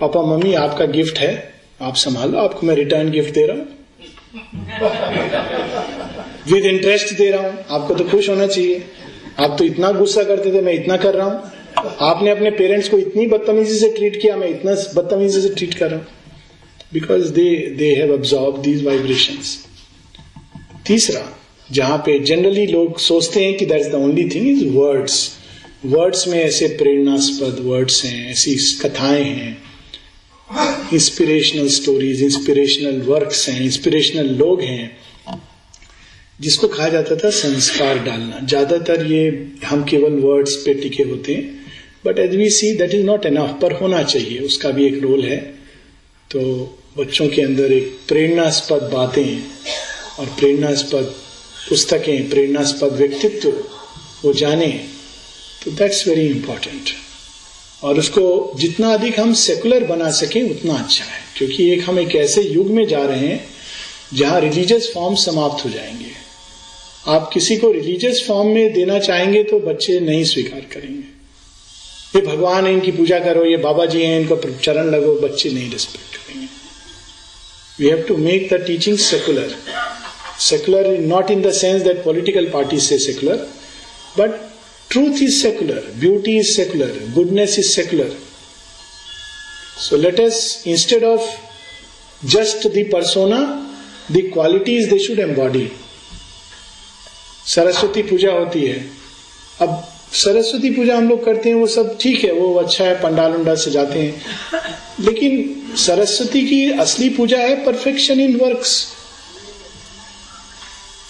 पापा, 0.00 0.22
मम्मी, 0.22 0.54
आपका 0.54 0.86
गिफ्ट 0.86 1.18
है, 1.18 1.54
आप 1.80 1.94
संभालो, 1.94 2.38
आपको 2.38 2.66
मैं 2.66 2.74
रिटर्न 2.74 3.10
गिफ्ट 3.10 3.34
दे 3.34 3.46
रहा 3.46 3.56
हूँ। 3.56 3.66
विद 6.52 6.66
इंटरेस्ट 6.66 7.14
दे 7.14 7.30
रहा 7.30 7.40
हूँ। 7.42 7.64
आपको 7.70 7.94
तो 7.94 8.04
खुश 8.04 8.28
होना 8.28 8.46
चाहिए। 8.46 8.84
आप 9.38 9.56
तो 9.58 9.64
इतना 9.64 9.92
गुस्सा 9.92 10.22
करते 10.22 10.52
थे, 10.52 10.60
मैं 10.60 10.72
इतना 10.72 10.96
कर 10.96 11.14
रहा 11.14 11.26
हूँ। 11.26 11.50
आपने 12.00 12.30
अपने 12.30 12.50
पेरेंट्स 12.50 12.88
को 12.88 12.98
इतनी 12.98 13.26
बदतमीजी 13.26 13.74
से 13.74 13.88
ट्रीट 13.88 14.22
किया, 14.22 14.36
मैं 14.36 14.48
इतना 14.48 14.72
बदतमीजी 14.72 15.40
से 15.40 15.48
ट्रीट 15.48 15.74
कर 15.74 15.86
रहा 15.90 15.96
हूँ। 15.96 16.06
Because 16.92 17.32
they 17.32 17.50
they 17.78 17.94
have 17.94 18.12
observed 18.14 18.60
these 18.62 18.84
vibration 18.84 19.38
तीसरा 20.86 21.24
जहाँ 21.72 21.98
पे 21.98 22.18
जनरली 22.18 22.66
लोग 22.66 22.98
सोचते 23.00 23.44
हैं 23.44 23.56
कि 23.56 23.66
that 23.66 23.80
is 23.80 23.88
the 23.88 23.94
only 23.94 24.28
thing 24.30 24.48
is 24.48 24.64
words 24.68 25.16
words 25.86 26.26
में 26.28 26.38
ऐसे 26.38 26.68
प्रेरणास्पद 26.78 27.56
वर्ड्स 27.64 28.04
हैं 28.04 28.30
ऐसी 28.30 28.54
कथाएँ 28.82 29.24
हैं 29.24 29.56
इंस्पिरेशनल 30.94 31.68
स्टोरीज 31.68 32.22
इंस्पिरेशनल 32.22 33.00
वर्क्स 33.02 33.48
हैं 33.48 33.60
इंस्पिरेशनल 33.62 34.28
लोग 34.36 34.62
हैं 34.62 34.90
जिसको 36.40 36.68
कहा 36.68 36.88
जाता 36.88 37.16
था 37.16 37.30
संस्कार 37.30 37.98
डालना। 38.04 38.38
ज़्यादातर 38.46 39.04
ये 39.06 39.26
हम 39.66 39.84
केवल 39.84 40.12
वर्ड्स 40.20 40.54
पे 40.64 40.74
टिके 40.74 41.02
होते 41.02 41.34
हैं 41.34 41.64
but 42.06 42.18
as 42.18 42.34
we 42.36 42.48
see 42.50 42.74
that 42.74 42.94
is 42.94 43.04
not 43.06 43.26
enough 43.26 43.58
पर 43.62 43.72
होना 43.72 44.02
चाहिए। 44.02 44.38
उसका 44.38 44.70
भी 44.70 44.86
एक 44.86 44.98
रोल 45.02 45.22
है। 45.24 45.38
तो 46.34 46.74
बच्चों 46.98 47.28
के 47.28 47.42
अंदर 47.42 47.72
एक 47.72 47.98
प्रेरणास्पद 48.08 48.82
बातें 48.82 49.42
और 50.18 50.26
प्रेरणास्पद 50.26 51.14
पुस्तकें, 51.68 52.30
प्रेरणास्पद 52.30 52.92
व्यक्तित्व, 52.92 53.48
वो 54.24 54.32
जाने। 54.32 54.84
तो 55.64 55.70
दैट्स 55.70 56.08
वेरी 56.08 56.26
इंपॉर्टेंट 56.26 56.90
और 57.84 57.98
उसको 57.98 58.52
जितना 58.60 58.94
अधिक 58.94 59.20
हम 59.20 59.32
सेकुलर 59.32 59.84
बना 59.84 60.10
सकें, 60.10 60.50
उतना 60.50 60.74
अच्छा 60.74 61.04
है। 61.04 61.20
क्योंकि 61.36 61.70
एक 61.70 61.88
हम 61.88 61.98
एक 61.98 62.16
ऐसे 62.16 62.42
युग 62.42 62.66
में 62.66 62.86
जा 62.86 63.04
रहे 63.04 63.26
हैं, 63.28 63.48
जहाँ 64.14 64.40
रिलीजियस 64.40 64.90
फॉर्म 64.94 65.14
समाप्त 65.14 65.64
हो 65.64 65.70
जाएँगे। 65.70 66.10
आप 67.06 67.30
किसी 67.34 67.56
को 67.56 67.72
रिलीजियस 67.72 68.24
फॉर्म 68.28 68.48
में 68.48 68.72
देना 68.72 68.98
चाहेंगे 68.98 69.42
तो 69.42 69.58
बच्चे 69.58 70.00
नहीं 70.00 70.24
स्वीकार 70.24 70.60
करेंगे। 70.60 71.13
ये 72.16 72.20
भगवान 72.22 72.66
है 72.66 72.72
इनकी 72.72 72.90
पूजा 72.92 73.18
करो, 73.20 73.44
ये 73.44 73.56
बाबा 73.58 73.84
जी 73.86 74.02
हैं, 74.02 74.20
इनको 74.20 74.36
चरण 74.36 74.90
लगो, 74.90 75.14
बच्चे 75.20 75.50
नहीं 75.50 75.70
रिस्पेक्ट 75.70 76.16
करेंगे। 76.16 76.46
We 77.78 77.88
have 77.90 78.02
to 78.08 78.16
make 78.16 78.48
the 78.52 78.60
teaching 78.66 78.98
secular 78.98 79.54
secular 80.40 80.98
not 81.00 81.30
in 81.30 81.42
the 81.42 81.50
sense 81.52 81.82
that 81.82 82.02
political 82.04 82.46
party 82.50 82.78
से 82.80 82.98
secular 82.98 83.46
but 84.18 84.30
truth 84.90 85.22
is 85.22 85.40
secular 85.42 85.82
beauty 86.00 86.36
is 86.38 86.50
secular 86.50 86.98
goodness 87.14 87.58
is 87.58 87.68
secular 87.68 88.16
so 89.80 89.96
let's 90.20 90.62
instead 90.66 91.04
of 91.04 91.30
just 92.26 92.66
the 92.66 92.84
दर्सोना 92.92 93.40
the 94.12 94.22
quality 94.32 94.76
is 94.78 94.88
they 94.90 94.98
should 95.06 95.18
embody 95.20 95.70
Saraswati 97.46 98.02
Puja 98.02 98.32
होती 98.32 98.64
है। 98.66 98.78
अब 99.62 99.83
सरस्वती 100.14 100.70
पूजा 100.70 100.96
हम 100.96 101.08
लोग 101.08 101.24
करते 101.24 101.48
हैं, 101.48 101.56
वो 101.56 101.66
सब 101.66 101.96
ठीक 102.00 102.24
है, 102.24 102.32
वो 102.32 102.54
अच्छा 102.54 102.84
है 102.84 102.94
पंडाल 103.02 103.34
उंडाल 103.34 103.56
जाते 103.56 103.98
हैं। 103.98 104.22
लेकिन 105.00 105.76
सरस्वती 105.76 106.42
की 106.42 106.70
असली 106.70 107.08
पूजा 107.08 107.38
है 107.38 107.64
परफेक्शन 107.64 108.20
इन 108.20 108.36
वर्क्स 108.36 108.92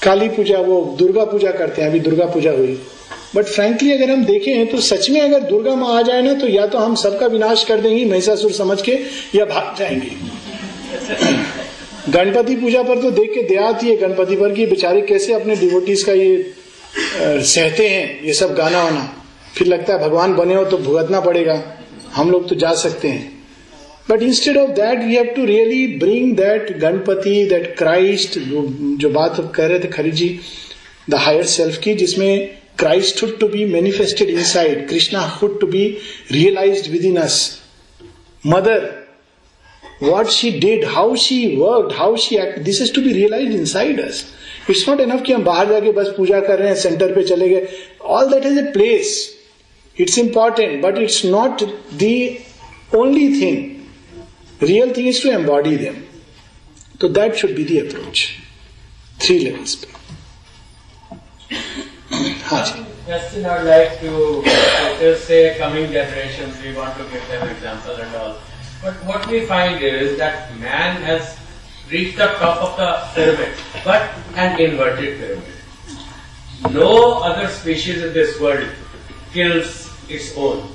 काली 0.03 0.29
पूजा, 0.29 0.59
वो 0.59 0.95
दुर्गा 0.99 1.25
पूजा 1.25 1.51
करते 1.51 1.83
हैं, 1.83 1.89
अभी 1.89 2.01
दुर्गा 2.01 2.27
पूजा 2.27 2.51
हुई। 2.51 2.79
बट 3.37 3.45
फ्रेंकली 3.45 3.93
अगर 3.93 4.11
हम 4.11 4.25
देखें 4.25 4.67
तो 4.67 4.81
सच 4.81 5.11
में 5.11 5.21
अगर 5.21 5.41
दुर्गा 5.41 5.75
माँ 5.75 5.95
आ 5.99 6.03
जाए 6.03 6.23
ना 6.23 6.35
तो 6.35 6.49
या 6.49 6.67
तो 6.67 6.79
हम 6.79 6.95
सबका 6.95 7.27
विनाश 7.27 7.65
कर 7.65 7.81
देंगे, 7.81 8.05
महिषासुर 8.05 8.53
समझ 8.53 8.81
के, 8.83 8.99
या 9.35 9.45
भाग 9.45 9.79
जाएँगे। 9.79 10.11
गणपति 12.13 12.57
पूजा 12.57 12.83
पर 12.83 13.01
तो 13.03 13.11
देख 13.11 13.31
के 13.35 13.43
दया 13.43 13.67
आती 13.67 13.89
है, 13.89 13.97
गणपति 13.97 14.37
पर 14.37 14.53
कि 14.53 14.67
बेचारे 14.67 15.01
कैसे 15.01 15.33
अपने 15.33 15.57
डिवोटीज 15.57 16.03
का 16.03 16.13
ये 16.13 16.53
सहते 16.97 17.89
हैं, 17.89 18.23
ये 18.25 18.33
सब 18.35 18.55
गाना 18.55 18.83
वाना। 18.85 19.05
फिर 19.55 19.69
लगता 19.69 19.93
है 19.93 19.99
भगवान 20.01 20.35
बने 20.35 20.55
हो 20.55 20.65
तो 20.65 20.79
भुगतना 20.79 21.21
पड़ेगा, 21.21 21.63
हम 22.15 22.31
लोग 22.31 22.49
तो 22.49 22.55
जा 22.55 22.73
सकते 22.75 23.09
हैं। 23.09 23.33
But 24.11 24.23
instead 24.23 24.57
of 24.59 24.71
that 24.71 24.99
we 24.99 25.15
have 25.15 25.33
to 25.37 25.45
really 25.45 25.87
bring 25.99 26.35
that 26.37 26.77
Ganapati 26.79 27.45
that 27.49 27.75
Christ 27.79 28.39
जो 28.39 29.11
बात 29.11 29.37
कह 29.57 29.67
रहे 29.67 29.79
थे 29.81 29.89
खरी 29.89 30.11
जी 30.13 30.29
द 31.11 31.15
हायर 31.17 31.45
सेल्फ 31.45 31.79
की, 31.79 31.95
जिसमें 31.95 32.51
Christ 32.79 33.23
hood 33.23 33.39
to 33.41 33.49
be 33.49 33.65
manifested 33.73 34.31
inside 34.45 34.89
Krishna 34.89 35.21
hood 35.21 35.61
to 35.61 35.67
be 35.67 35.87
realise 36.33 36.91
within 37.05 37.17
us 37.17 37.41
mother 38.45 38.93
what 40.03 40.31
she 40.37 40.49
how 40.87 41.15
she 41.17 41.37
work 41.57 41.93
how 41.97 42.17
she 42.17 42.37
act 42.37 42.59
this 42.63 42.81
is 42.83 42.93
to 42.95 43.03
be 43.03 43.13
realise 43.13 43.53
inside 43.65 44.01
us. 44.01 44.17
It's 44.71 44.89
not 44.89 45.01
enough 45.01 45.23
कि 45.27 45.33
हम 45.33 45.45
बाहर 45.45 45.69
जाके 45.69 45.93
बस 45.93 46.09
पूजा 46.17 46.41
कर 46.41 46.59
रहे 46.59 46.69
हैं 46.69 46.77
centre 46.83 47.15
पे 47.15 47.23
चले 47.29 47.49
गए। 47.49 47.69
All 48.03 48.31
that 48.31 48.45
is 48.47 48.59
a 48.59 48.63
place 48.73 49.07
it's 49.97 50.19
important 50.19 50.81
but 50.85 50.99
it's 51.03 51.25
not 51.25 51.63
the 52.03 52.17
only 52.97 53.29
thing 53.41 54.67
real 54.69 54.93
thing 54.97 55.09
is 55.09 55.23
to 55.23 55.31
embody 55.31 55.77
them 55.77 56.03
तो 57.01 57.09
that 57.19 57.35
should 57.43 57.55
be 57.57 57.65
the 57.65 57.79
approach 57.79 58.27
three 59.25 59.39
levels 59.39 59.75
पे. 59.75 59.93
हाँ 62.49 62.65
जी. 62.67 62.85
Yes, 63.07 63.25
I 63.39 63.41
would 63.47 63.67
like 63.69 63.97
to 64.03 64.11
just 64.99 65.27
say 65.31 65.39
coming 65.57 65.91
generations, 65.95 66.61
we 66.67 66.71
want 66.77 66.95
to 67.01 67.05
give 67.11 67.27
them 67.33 67.43
and 68.05 68.15
all. 68.21 68.31
But 68.85 69.03
what 69.09 69.27
we 69.33 69.41
find 69.51 69.83
is 69.89 70.15
that 70.21 70.55
man 70.61 71.03
has 71.09 71.35
reach 71.92 72.16
the 72.16 72.28
top 72.40 72.62
of 72.62 72.78
the 72.78 72.90
pyramid, 73.14 73.54
but 73.84 74.10
an 74.36 74.60
inverted 74.60 75.20
pyramid. 75.20 75.56
No 76.72 77.20
other 77.20 77.48
species 77.48 78.04
in 78.04 78.14
this 78.14 78.40
world 78.40 78.68
kills 79.34 79.90
its 80.10 80.36
own. 80.38 80.68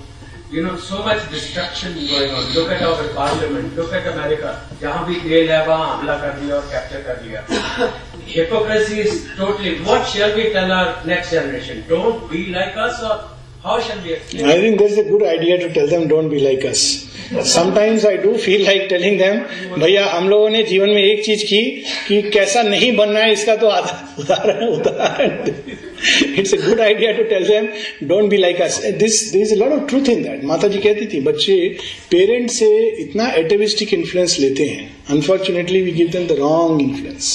You 0.50 0.62
know, 0.62 0.76
so 0.76 1.02
much 1.02 1.28
destruction 1.30 1.94
going 1.94 2.30
on. 2.30 2.44
Look 2.54 2.70
at 2.70 2.82
our 2.82 3.08
parliament, 3.14 3.74
look 3.76 3.92
at 3.92 4.06
America. 4.06 4.60
जहां 4.80 5.04
भी 5.06 5.14
तेल 5.20 5.50
है 5.50 5.66
वहां 5.66 5.86
हमला 5.92 6.16
कर 6.24 6.38
दिया 6.40 6.56
और 6.56 6.66
capture 6.72 7.02
कर 7.06 7.16
दिया. 7.22 7.40
Hypocrisy 8.26 9.00
is 9.00 9.26
totally. 9.36 9.80
What 9.88 10.06
shall 10.06 10.34
we 10.36 10.52
tell 10.52 10.70
our 10.70 11.04
next 11.06 11.30
generation? 11.30 11.82
Don't 11.88 12.30
be 12.30 12.46
like 12.54 12.76
us, 12.76 13.02
or 13.02 13.16
how 13.64 13.80
shall 13.80 14.00
we 14.04 14.12
explain? 14.12 14.46
I 14.46 14.60
think 14.60 14.78
there's 14.78 14.98
a 14.98 15.04
good 15.10 15.22
idea 15.22 15.58
to 15.58 15.72
tell 15.74 15.88
them 15.88 16.06
don't 16.08 16.28
be 16.28 16.40
like 16.40 16.64
us. 16.64 16.84
Sometimes 17.33 18.05
I 18.05 18.17
do 18.17 18.33
feel 18.37 18.63
like 18.65 18.85
telling 18.89 19.17
them 19.19 19.79
भैया 19.81 20.05
हम 20.05 20.29
लोगों 20.29 20.49
ने 20.49 20.63
जीवन 20.63 20.89
में 20.89 21.01
एक 21.03 21.23
चीज़ 21.25 21.43
की 21.43 21.61
कि 22.07 22.21
कैसा 22.29 22.61
नहीं 22.63 22.95
बनना 22.95 23.19
है 23.19 23.31
इसका 23.33 23.55
तो 23.55 23.67
उदाहरण 24.19 24.65
उदाहरण 24.67 25.51
it's 26.39 26.53
a 26.53 26.57
good 26.57 26.81
idea 26.81 27.11
to 27.11 27.23
tell 27.23 27.47
them 27.47 27.67
don't 28.07 28.29
be 28.29 28.37
like 28.37 28.61
us 28.61 28.81
this 28.99 29.21
this 29.33 29.53
lot 29.53 29.71
of 29.71 29.87
truth 29.89 30.09
in 30.09 30.23
that 30.23 30.43
Mata 30.43 30.67
ji 30.67 30.79
कहती 30.79 31.05
थी 31.13 31.21
बच्चे 31.21 31.57
पेरेंट्स 32.11 32.59
से 32.59 32.87
इतना 33.01 33.31
एटेविस्टिक 33.37 33.93
इन्फ्लुएंस 33.93 34.37
लेते 34.39 34.63
हैं। 34.63 34.91
Unfortunately 35.09 35.81
we 35.81 35.91
give 35.91 36.07
them 36.07 36.27
the 36.27 36.39
wrong 36.39 36.81
influence 36.81 37.33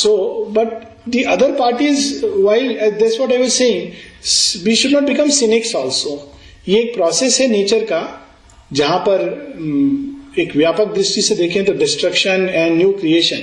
so 0.00 0.16
but 0.50 0.82
the 1.06 1.22
other 1.26 1.54
parties 1.54 2.22
while 2.22 2.68
uh, 2.76 2.86
that's 2.90 3.18
what 3.18 3.32
i 3.32 3.38
was 3.38 3.56
saying 3.56 3.88
we 4.64 4.74
should 4.76 4.92
not 4.92 5.02
become 5.02 5.30
cynics 5.30 5.74
also 5.76 6.12
ये 6.68 6.78
एक 6.80 6.94
process 6.94 7.40
है 7.40 7.48
नेचर 7.48 7.84
का 7.84 7.98
जहाँ 8.76 8.98
पर 9.08 9.20
एक 10.38 10.56
व्यापक 10.56 10.94
दृष्टि 10.94 11.22
से 11.22 11.34
देखें 11.34 11.64
तो 11.64 11.72
destruction 11.72 12.48
and 12.48 12.76
new 12.76 12.92
creation 13.00 13.42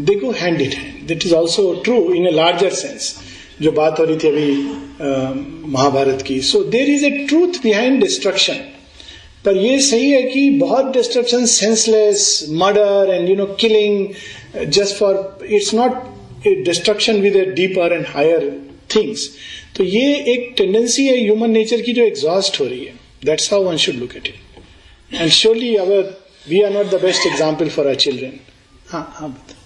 they 0.00 0.14
go 0.14 0.30
hand 0.38 0.60
in 0.62 0.74
hand 0.74 1.06
that 1.08 1.26
is 1.26 1.34
also 1.34 1.72
true 1.84 1.96
in 2.14 2.26
a 2.26 2.30
larger 2.30 2.74
sense 2.74 3.14
जो 3.62 3.72
बात 3.72 3.98
हो 3.98 4.04
रही 4.04 4.16
थी 4.16 4.28
अभी 4.28 5.70
महाभारत 5.72 6.22
की। 6.28 6.40
So 6.42 6.62
there 6.74 6.90
is 6.90 7.04
a 7.06 7.10
truth 7.28 7.62
behind 7.62 8.00
destruction 8.00 8.60
पर 9.44 9.56
यह 9.56 9.80
सही 9.80 10.10
है 10.10 10.22
कि 10.22 10.48
बहुत 10.58 10.92
destruction 10.94 11.46
senseless 11.46 12.24
murder 12.62 13.12
and 13.14 13.28
you 13.28 13.36
know 13.36 13.46
killing 13.60 14.06
just 14.68 14.96
for 14.96 15.46
it's 15.50 15.72
not 15.74 16.46
destruction 16.64 17.20
with 17.20 17.36
a 17.36 17.44
deeper 17.56 17.92
and 17.92 18.06
higher 18.08 18.50
things 18.94 19.28
तो 19.76 19.84
ये 19.84 20.14
एक 20.32 20.52
टेंडेंसी 20.56 21.06
है 21.06 21.18
ह्यूमन 21.20 21.50
नेचर 21.50 21.80
की 21.82 21.92
जो 21.92 22.04
एग्जॉस्ट 22.04 22.60
हो 22.60 22.64
रही 22.64 22.84
है. 22.84 22.94
That's 23.24 23.52
how 23.52 23.62
one 23.64 23.76
should 23.76 23.94
look 23.94 24.16
at 24.16 24.26
it 24.26 24.51
and 25.14 25.30
surely 25.30 25.74
our 25.76 26.02
we 26.48 26.62
are 26.62 26.72
not 26.72 26.86
the 26.86 27.00
best 27.02 27.26
example 27.26 27.68
for 27.68 27.88
our 27.88 27.94
children 28.04 28.38
हाँ 28.88 29.04
हाँ 29.16 29.28
बता 29.30 29.60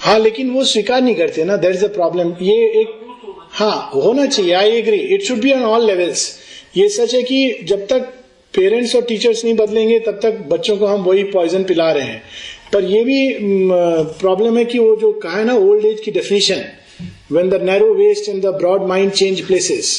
हाँ 0.00 0.18
लेकिन 0.18 0.50
वो 0.50 0.64
स्वीकार 0.64 1.00
नहीं 1.02 1.14
करते 1.14 1.44
ना 1.44 1.56
देर 1.56 1.72
इज़ 1.72 1.84
अ 1.84 1.88
प्रॉब्लम 1.94 2.34
ये 2.42 2.56
एक 2.80 2.94
हाँ 3.52 3.90
होना 3.94 4.26
चाहिए 4.26 4.52
I 4.54 4.70
agree 4.70 4.96
it 5.14 5.22
should 5.22 5.40
be 5.40 5.52
on 5.52 5.62
all 5.64 5.86
levels 5.86 6.28
ये 6.76 6.88
सच 6.88 7.14
है 7.14 7.22
कि 7.22 7.38
जब 7.68 7.86
तक 7.86 8.12
पेरेंट्स 8.54 8.94
और 8.96 9.02
टीचर्स 9.02 9.44
नहीं 9.44 9.54
बदलेंगे 9.56 9.98
तब 10.00 10.20
तक 10.22 10.38
बच्चों 10.48 10.76
को 10.76 10.86
हम 10.86 11.02
वही 11.04 11.22
पॉइजन 11.32 11.64
पिला 11.64 11.90
रहे 11.92 12.04
हैं। 12.04 12.22
पर 12.72 12.84
ये 12.84 13.02
भी 13.04 13.18
प्रॉब्लम 14.20 14.58
है 14.58 14.64
कि 14.64 14.78
वो 14.78 14.94
जो 14.96 15.12
कहा 15.20 15.36
है 15.38 15.44
ना 15.44 15.54
ओल्ड 15.66 15.84
एज 15.84 16.00
की 16.04 16.10
definition 16.10 16.64
when 17.32 17.50
the 17.50 17.62
narrow 17.62 17.92
waist 17.94 18.28
and 18.28 18.42
the 18.42 18.54
broad 18.54 18.86
mind 18.88 19.12
change 19.12 19.40
places 19.46 19.90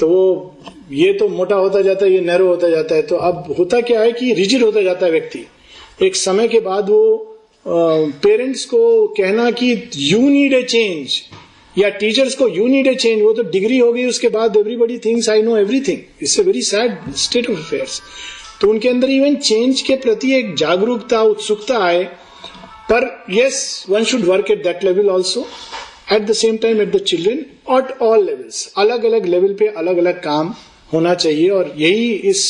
तो 0.00 0.08
वो, 0.08 0.56
ये 0.92 1.12
तो 1.12 1.28
मोटा 1.28 1.56
होता 1.56 1.80
जाता 1.82 2.04
है, 2.04 2.12
ये 2.12 2.20
नैरो 2.20 2.46
होता 2.46 2.68
जाता 2.68 2.94
है। 2.94 3.02
तो 3.02 3.16
अब 3.18 3.54
होता 3.58 3.80
क्या 3.82 4.00
है 4.00 4.12
कि 4.12 4.32
रिजिड 4.34 4.62
होता 4.62 4.82
जाता 4.82 5.06
है 5.06 5.12
व्यक्ति। 5.12 5.46
एक 6.02 6.16
समय 6.16 6.48
के 6.48 6.60
बाद 6.60 6.90
वो 6.90 7.30
पेरेंट्स 7.66 8.64
को 8.64 9.06
कहना 9.16 9.50
कि 9.50 9.72
यू 9.96 10.18
नीड 10.20 10.52
ए 10.54 10.62
चेंज 10.64 11.20
या 11.76 11.88
टीचर्स 11.90 12.34
को 12.34 12.48
यू 12.48 12.66
नीड 12.68 12.86
ए 12.86 12.94
चेंज 12.94 13.22
वो 13.22 13.32
तो 13.32 13.42
डिग्री 13.42 13.78
हो 13.78 13.92
गई, 13.92 14.04
उसके 14.06 14.28
बाद 14.28 14.56
everybody 14.56 14.98
thinks 14.98 15.28
I 15.30 15.42
know 15.42 15.56
everything 15.56 15.98
it's 16.22 16.38
a 16.38 16.42
very 16.42 16.62
sad 16.62 17.14
state 17.16 17.50
of 17.50 17.58
affairs 17.58 18.00
तो 18.60 18.68
उनके 18.70 18.88
अंदर 18.88 19.10
इवन 19.10 19.36
चेंज 19.36 19.80
के 19.82 19.96
प्रति 19.96 20.32
एक 20.34 20.54
जागरूकता, 20.56 21.22
उत्सुकता 21.22 21.78
आए। 21.78 22.04
पर 22.90 23.24
yes 23.30 23.86
one 23.90 24.04
should 24.04 24.24
work 24.24 24.50
at 24.50 24.62
that 24.64 24.84
level 24.84 25.08
also 25.10 25.46
at 26.08 26.22
the 26.22 26.32
same 26.34 26.56
time 26.56 26.80
at 26.80 26.92
the 26.92 26.98
children 27.02 27.38
at 27.72 27.98
all 28.02 28.24
levels 28.24 28.72
अलग 28.76 29.04
अलग 29.04 29.26
लेवल 29.26 29.54
पे 29.54 29.66
अलग 29.74 29.98
अलग 29.98 30.22
काम 30.22 30.54
होना 30.92 31.14
चाहिए 31.16 31.48
और 31.50 31.72
यही 31.76 32.10
इस 32.30 32.46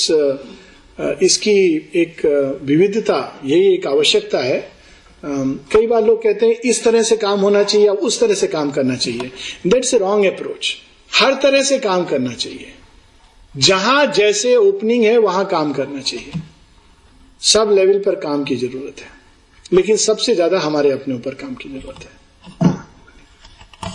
इसकी 1.23 1.57
एक 1.97 2.25
विविधता 2.63 3.19
यही 3.45 3.75
एक 3.75 3.87
आवश्यकता 3.87 4.39
है 4.39 4.59
कई 5.23 5.87
बार 5.87 6.03
लोग 6.05 6.23
कहते 6.23 6.47
हैं 6.47 6.55
इस 6.65 6.83
तरह 6.85 7.03
से 7.03 7.17
काम 7.17 7.41
होना 7.41 7.63
चाहिए 7.63 7.87
या 7.87 7.93
उस 8.03 8.21
तरह 8.21 8.35
से 8.35 8.47
काम 8.47 8.71
करना 8.71 8.97
चाहिए 8.97 9.31
दैट्स 9.67 9.95
ए 9.95 9.99
रॉन्ग 9.99 10.27
अप्रोच 10.27 10.75
हर 11.11 11.35
तरह 11.43 11.63
से 11.63 11.79
काम 11.79 12.05
करना 12.05 12.33
चाहिए 12.35 12.73
जहाँ 13.55 14.07
जैसे 14.13 14.55
ओपनिंग 14.57 15.05
है 15.05 15.17
वहाँ 15.19 15.45
काम 15.47 15.73
करना 15.73 16.01
चाहिए 16.03 16.43
सब 17.43 17.71
लेवल 17.73 17.99
पर 17.99 18.15
काम 18.21 18.45
की 18.45 18.57
ज़रूरत 18.57 19.01
है 19.01 19.13
लेकिन 19.73 19.97
सबसे 19.97 20.35
ज़्यादा 20.35 20.59
हमारे 20.61 20.91
अपने 20.91 21.15
ऊपर 21.15 21.35
काम 21.35 21.55
की 21.55 21.69
ज़रूरत 21.69 22.05
है 22.05 22.24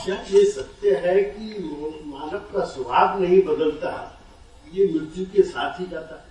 क्या 0.06 0.16
ये 0.32 0.43
सत्य 0.45 0.91
है 1.06 1.22
कि 1.22 1.64
मानव 2.06 2.38
का 2.54 2.64
स्वभाव 2.66 3.22
नहीं 3.22 3.41
बदलता, 3.41 3.91
ये 4.74 4.86
मृत्यु 4.86 5.26
के 5.26 5.41
साथ 5.41 5.80
ही 5.80 5.86
जाता 5.91 6.16
है। 6.16 6.28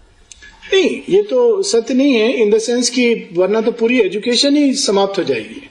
नहीं, 0.72 1.00
ये 1.08 1.22
तो 1.22 1.62
सत्य 1.62 1.94
नहीं 1.94 2.14
है 2.14 2.32
इन 2.32 2.50
द 2.50 2.58
सेंस 2.58 2.90
कि 2.90 3.28
वरना 3.32 3.60
तो 3.60 3.72
पूरी 3.72 4.00
एजुकेशन 4.00 4.56
ही 4.56 4.74
समाप्त 4.74 5.18
हो 5.18 5.24
जाएगी। 5.24 5.62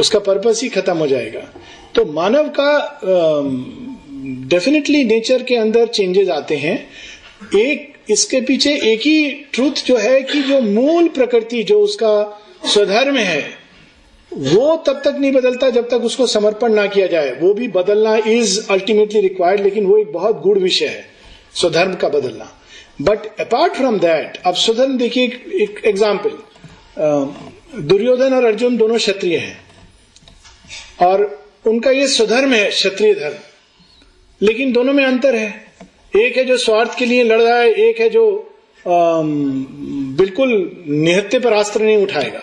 उसका 0.00 0.18
पर्पस 0.18 0.60
ही 0.62 0.68
खत्म 0.68 0.96
हो 0.96 1.06
जाएगा। 1.06 1.40
तो 1.94 2.04
मानव 2.12 2.48
का 2.58 3.00
डेफिनेटली 4.48 5.04
नेचर 5.04 5.42
के 5.42 5.56
अंदर 5.56 5.86
चेंजेस 5.88 6.28
आते 6.28 6.56
हैं। 6.56 6.76
एक, 7.56 7.92
इसके 8.10 8.40
पीछे 8.40 8.74
एक 8.92 9.00
ही 9.00 9.30
ट्रूथ 9.52 9.84
जो 9.86 9.96
है 9.96 10.20
कि 10.22 10.42
जो 10.42 10.60
मूल 10.60 11.08
प्रकृति, 11.08 11.62
जो 11.62 11.80
उसका 11.80 12.40
स्वधर्म 12.64 13.16
है 13.16 13.61
वो 14.32 14.76
तब 14.86 15.00
तक 15.04 15.16
नहीं 15.18 15.32
बदलता 15.32 15.68
जब 15.70 15.88
तक 15.88 16.04
उसको 16.04 16.26
समर्पण 16.28 16.72
ना 16.74 16.86
किया 16.86 17.06
जाए। 17.06 17.30
वो 17.40 17.52
भी 17.54 17.68
बदलना 17.70 18.16
इज़ 18.16 18.58
अल्टीमेटली 18.70 19.20
रिक्वायर्ड 19.20 19.60
लेकिन 19.60 19.86
वो 19.86 19.98
एक 19.98 20.12
बहुत 20.12 20.40
गुड़ 20.42 20.58
विषय 20.58 20.86
है 20.86 21.04
स्वधर्म 21.54 21.94
का 21.94 22.08
बदलना। 22.08 22.48
बट 23.00 23.26
अपार्ट 23.40 23.72
फ्रॉम 23.74 23.98
दैट 23.98 24.38
अब 24.46 24.54
स्वधर्म 24.56 24.96
देखिए 24.98 25.24
एक 25.62 25.80
एग्ज़ाम्पल 25.86 26.38
दुर्योधन 27.82 28.34
और 28.34 28.44
अर्जुन 28.44 28.76
दोनों 28.76 28.96
क्षत्रिय 28.96 29.36
हैं। 29.36 29.58
और 31.02 31.24
उनका 31.66 31.90
ये 31.90 32.06
स्वधर्म 32.08 32.52
है 32.52 32.68
क्षत्रिय 32.70 33.14
धर्म। 33.14 33.36
लेकिन 34.40 34.72
दोनों 34.72 34.92
में 34.92 35.04
अंतर 35.04 35.34
है। 35.34 35.50
एक 36.16 36.36
है 36.36 36.44
जो 36.44 36.56
स्वार्थ 36.58 36.96
के 36.98 37.06
लिए 37.06 37.24
लड़ 37.24 37.40
रहा 37.40 37.58
है 37.58 37.72
एक 37.80 38.00
है 38.00 38.08
जो 38.10 38.24
आ, 38.86 39.22
बिल्कुल 40.16 40.50
निहत्ते 40.88 41.38
पर 41.38 41.52
अस्त्र 41.52 41.82
नहीं 41.82 41.96
उठाएगा। 41.96 42.40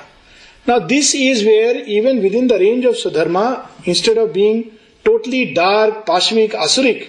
Now, 0.70 0.78
this 0.78 1.16
is 1.16 1.44
where 1.44 1.78
even 1.84 2.22
within 2.22 2.48
the 2.48 2.60
range 2.60 2.86
of 2.86 2.94
Sudharma, 2.94 3.46
instead 3.86 4.18
of 4.18 4.34
being 4.34 4.78
totally 5.06 5.52
dark, 5.54 6.06
Pashmik, 6.06 6.52
Asuric, 6.66 7.08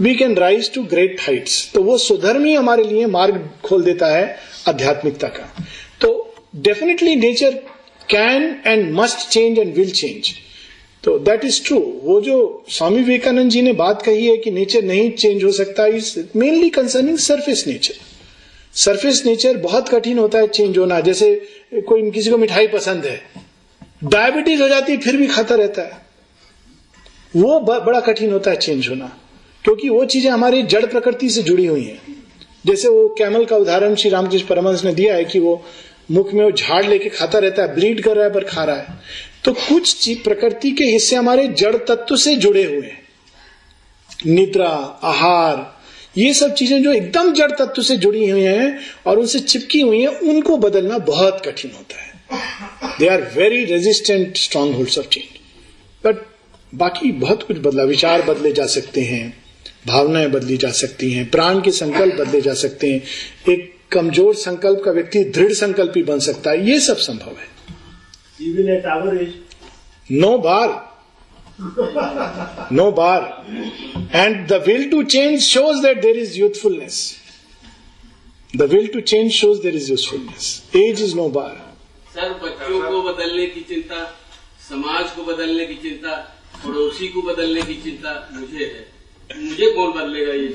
we 0.00 0.14
can 0.14 0.34
rise 0.36 0.70
to 0.74 0.82
great 0.90 1.20
heights 1.20 1.54
तो 1.74 1.82
वो 1.82 1.96
सुधर्म 1.98 2.46
हमारे 2.56 2.82
लिए 2.84 3.06
मार्ग 3.06 3.38
खोल 3.64 3.82
देता 3.84 4.06
है 4.16 4.24
आध्यात्मिकता 4.68 5.28
का। 5.28 5.46
तो 6.00 6.10
definitely 6.66 7.14
nature 7.16 7.54
can 8.10 8.42
and 8.66 8.92
must 8.94 9.28
change 9.30 9.58
and 9.58 9.74
will 9.76 9.90
change 9.90 10.32
तो 11.04 11.18
दैट 11.28 11.44
इज़ 11.44 11.62
ट्रू 11.66 11.78
वो 12.02 12.20
जो 12.28 12.36
स्वामी 12.76 13.02
विवेकानंद 13.02 13.50
जी 13.50 13.62
ने 13.62 13.72
बात 13.82 14.02
कही 14.02 14.26
है 14.26 14.36
कि 14.36 14.50
नेचर 14.50 14.84
नहीं 14.84 15.10
चेंज 15.10 15.44
हो 15.44 15.52
सकता 15.52 15.86
is 15.96 16.14
mainly 16.36 16.70
concerning 16.78 17.18
surface 17.26 17.64
nature 17.66 17.94
surface 18.74 19.22
nature 19.26 19.56
बहुत 19.58 19.88
कठिन 19.88 20.18
होता 20.18 20.38
है 20.38 20.46
चेंज 20.48 20.78
होना। 20.78 21.00
जैसे 21.00 21.34
कोई 21.82 22.10
किसी 22.10 22.30
को 22.30 22.36
मिठाई 22.38 22.66
पसंद 22.68 23.04
है 23.04 23.20
डायबिटीज़ 24.04 24.62
हो 24.62 24.68
जाती 24.68 24.92
है, 24.92 24.98
फिर 24.98 25.16
भी 25.16 25.26
खाता 25.26 25.54
रहता 25.54 25.82
है। 25.82 26.06
वो 27.34 27.58
बड़ा 27.60 28.00
कठिन 28.00 28.32
होता 28.32 28.50
है 28.50 28.56
चेंज 28.56 28.88
होना, 28.88 29.06
क्योंकि 29.64 29.88
वो 29.88 30.04
चीज़ें 30.04 30.30
हमारी 30.30 30.62
जड़ 30.64 30.84
प्रकृति 30.86 31.30
से 31.30 31.42
जुड़ी 31.42 31.66
हुई 31.66 31.84
हैं। 31.84 32.16
जैसे 32.66 32.88
वो 32.88 33.08
कैमल 33.18 33.44
का 33.44 33.56
उदाहरण 33.56 33.94
श्री 33.94 34.10
रामकृष्ण 34.10 34.46
परमहंस 34.46 34.84
ने 34.84 34.92
दिया 34.94 35.14
है 35.14 35.24
कि 35.24 35.38
वो 35.38 35.62
मुख 36.10 36.32
में 36.32 36.44
वो 36.44 36.50
झाड़ 36.52 36.84
लेके 36.86 37.08
खाता 37.08 37.38
रहता 37.38 37.62
है 37.62 37.74
ब्रीड 37.74 38.02
कर 38.02 38.16
रहा 38.16 38.24
है 38.24 38.32
पर 38.32 38.44
खा 38.44 38.64
रहा 38.64 38.76
है। 38.76 38.98
तो 39.44 39.52
कुछ 39.52 39.94
चीज़ 39.96 40.22
प्रकृति 40.24 40.70
के 40.70 40.84
हिस्से 40.84 41.16
हमारे 41.16 41.46
जड़ 41.48 41.76
तत्व 41.78 42.16
से 42.16 42.36
जुड़े 42.36 42.64
हुए 42.64 42.86
हैं। 42.86 43.02
निद्रा, 44.26 44.68
आहार 45.04 45.56
ये 46.18 46.32
सब 46.34 46.54
चीज़ें 46.54 46.82
जो 46.82 46.92
एकदम 46.92 47.32
जड़ 47.32 47.50
तत्व 47.52 47.82
से 47.82 47.96
जुड़ी 47.96 48.28
हुई 48.28 48.42
हैं 48.42 48.78
और 49.06 49.18
उनसे 49.18 49.38
चिपकी 49.40 49.80
हुई 49.80 50.00
हैं 50.00 50.08
उनको 50.08 50.56
बदलना 50.58 50.98
बहुत 51.06 51.42
कठिन 51.46 51.70
होता 51.76 51.96
है। 51.96 52.96
They 52.98 53.08
are 53.08 53.22
very 53.36 53.64
resistant 53.64 54.36
strong 54.36 54.74
hold 54.74 54.98
of 54.98 55.08
change 55.08 55.24
but 56.04 56.16
बाकी 56.72 57.12
बहुत 57.20 57.42
कुछ 57.42 57.58
बदला 57.58 57.82
विचार 57.84 58.22
बदले 58.22 58.52
जा 58.52 58.66
सकते 58.66 59.00
हैं 59.02 59.32
भावनाएँ 59.86 60.28
बदली 60.28 60.56
जा 60.56 60.70
सकती 60.72 61.10
हैं 61.12 61.28
प्राण 61.30 61.60
के 61.60 61.70
संकल्प 61.72 62.14
बदले 62.14 62.40
जा 62.40 62.54
सकते 62.54 62.90
हैं। 62.92 63.02
एक 63.48 63.72
कमज़ोर 63.92 64.34
संकल्प 64.34 64.82
का 64.84 64.90
व्यक्ति 64.90 65.24
दृढ़ 65.34 65.52
संकल्प 65.52 65.92
ही 65.96 66.02
बन 66.02 66.18
सकता 66.20 66.50
है 66.50 66.68
ये 66.70 66.80
सब 66.80 66.96
संभव 66.98 67.36
है। 67.38 67.46
No 70.10 70.36
bar 70.38 70.68
no 72.71 72.91
bar. 72.91 73.43
And 74.11 74.47
the 74.47 74.59
will 74.65 74.89
to 74.91 75.05
change 75.05 75.43
shows 75.43 75.81
that 75.81 76.01
there 76.01 76.15
is 76.15 76.37
youthfulness. 76.37 77.19
The 78.53 78.67
will 78.67 78.87
to 78.89 79.01
change 79.01 79.33
shows 79.33 79.61
there 79.61 79.73
is 79.73 79.89
usefulness. 79.89 80.69
Age 80.73 80.99
is 81.01 81.15
no 81.15 81.29
bar. 81.29 81.55
Sir 82.13 82.33
बच्चों 82.41 82.79
को 82.81 83.01
बदलने 83.01 83.45
की 83.53 83.61
चिंता 83.69 83.99
समाज 84.69 85.11
को 85.15 85.23
बदलने 85.25 85.65
की 85.65 85.75
चिंता 85.81 86.11
पड़ोसी 86.65 87.07
को 87.13 87.21
बदलने 87.21 87.61
की 87.61 87.75
चिंता 87.83 88.11
मुझे 88.33 88.65
है 88.65 88.86
मुझे 89.36 89.70
कौन 89.70 89.92
बदलेगा 89.92 90.32
ये 90.32 90.48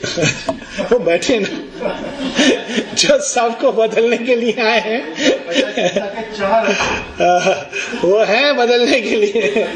वो 0.83 0.99
बैठे 0.99 1.39
ना। 1.39 1.47
जो 2.93 3.21
सबको 3.21 3.71
बदलने 3.71 4.17
के 4.17 4.35
लिए 4.35 4.61
आए 4.61 4.79
हैं। 4.79 5.03
वो 8.03 8.23
है 8.23 8.53
बदलने 8.53 9.01
के 9.01 9.15
लिए। 9.15 9.67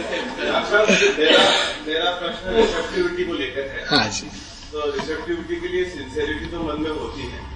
मेरा 1.88 2.12
प्रश्न 2.12 2.56
रिसेप्टिविटी 2.56 3.24
को 3.24 3.34
लेकर 3.34 3.62
है। 3.62 3.86
हाँ 3.88 4.10
जी। 4.10 4.28
तो 4.72 4.92
रिसेप्टिविटी 4.92 5.56
के 5.56 5.68
लिए 5.68 5.86
सिंसेरिटी 5.86 6.46
तो 6.46 6.64
मन 6.64 6.82
में 6.82 6.90
होती 6.90 7.22
है। 7.22 7.48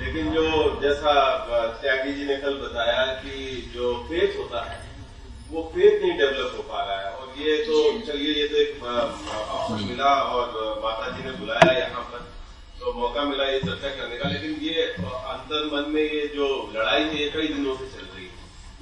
लेकिन 0.00 0.32
जो 0.32 0.80
जैसा 0.82 1.12
त्यागी 1.82 2.12
जी 2.12 2.24
ने 2.24 2.36
कल 2.36 2.54
बताया 2.54 3.04
कि 3.04 3.70
जो 3.74 4.06
फेथ 4.10 4.38
होता 4.38 4.70
है 4.70 4.87
वो 5.52 5.60
फेथ 5.74 6.02
नहीं 6.02 6.16
डेवलप 6.18 6.54
हो 6.56 6.62
पा 6.62 6.80
रहा 6.84 6.98
है। 6.98 7.10
और 7.10 7.26
ये 7.40 7.56
तो 7.66 7.76
चलिए 8.06 8.32
ये 8.40 8.46
तो 8.48 8.56
एक 8.56 8.72
अवसर 8.84 9.84
मिला 9.84 10.10
और 10.32 10.46
माता 10.84 11.06
जी 11.10 11.24
ने 11.24 11.32
बुलाया 11.36 11.72
यहाँ 11.78 12.02
पर। 12.10 12.20
तो 12.80 12.92
मौका 13.00 13.22
मिला 13.24 13.44
ये 13.44 13.58
चर्चा 13.60 13.88
करने 13.88 14.16
का। 14.16 14.28
लेकिन 14.28 14.50
ये 14.62 14.82
अंतर 14.82 15.60
मन 15.72 15.90
में 15.92 16.02
ये 16.02 16.26
जो 16.34 16.48
लड़ाई 16.76 17.02
है 17.02 17.22
ये 17.22 17.28
कई 17.28 17.48
दिनों 17.54 17.74
से 17.76 17.86
चल 17.86 18.04
रही 18.06 18.26
है। 18.26 18.32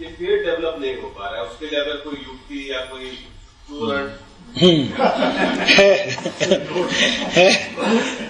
ये 0.00 0.08
फेथ 0.16 0.44
डेवलप 0.46 0.76
नहीं 0.80 0.94
हो 0.96 1.08
पा 1.08 1.28
रहा 1.28 1.40
है। 1.40 1.46
उसके 1.48 1.66
लिए 1.66 1.80
अगर 1.80 1.96
कोई 2.00 2.18
युक्ति 2.22 2.58
या 2.72 2.80
कोई 2.90 3.10
पूर्ण 3.70 4.08
है, 5.68 5.92
है। 7.30 7.50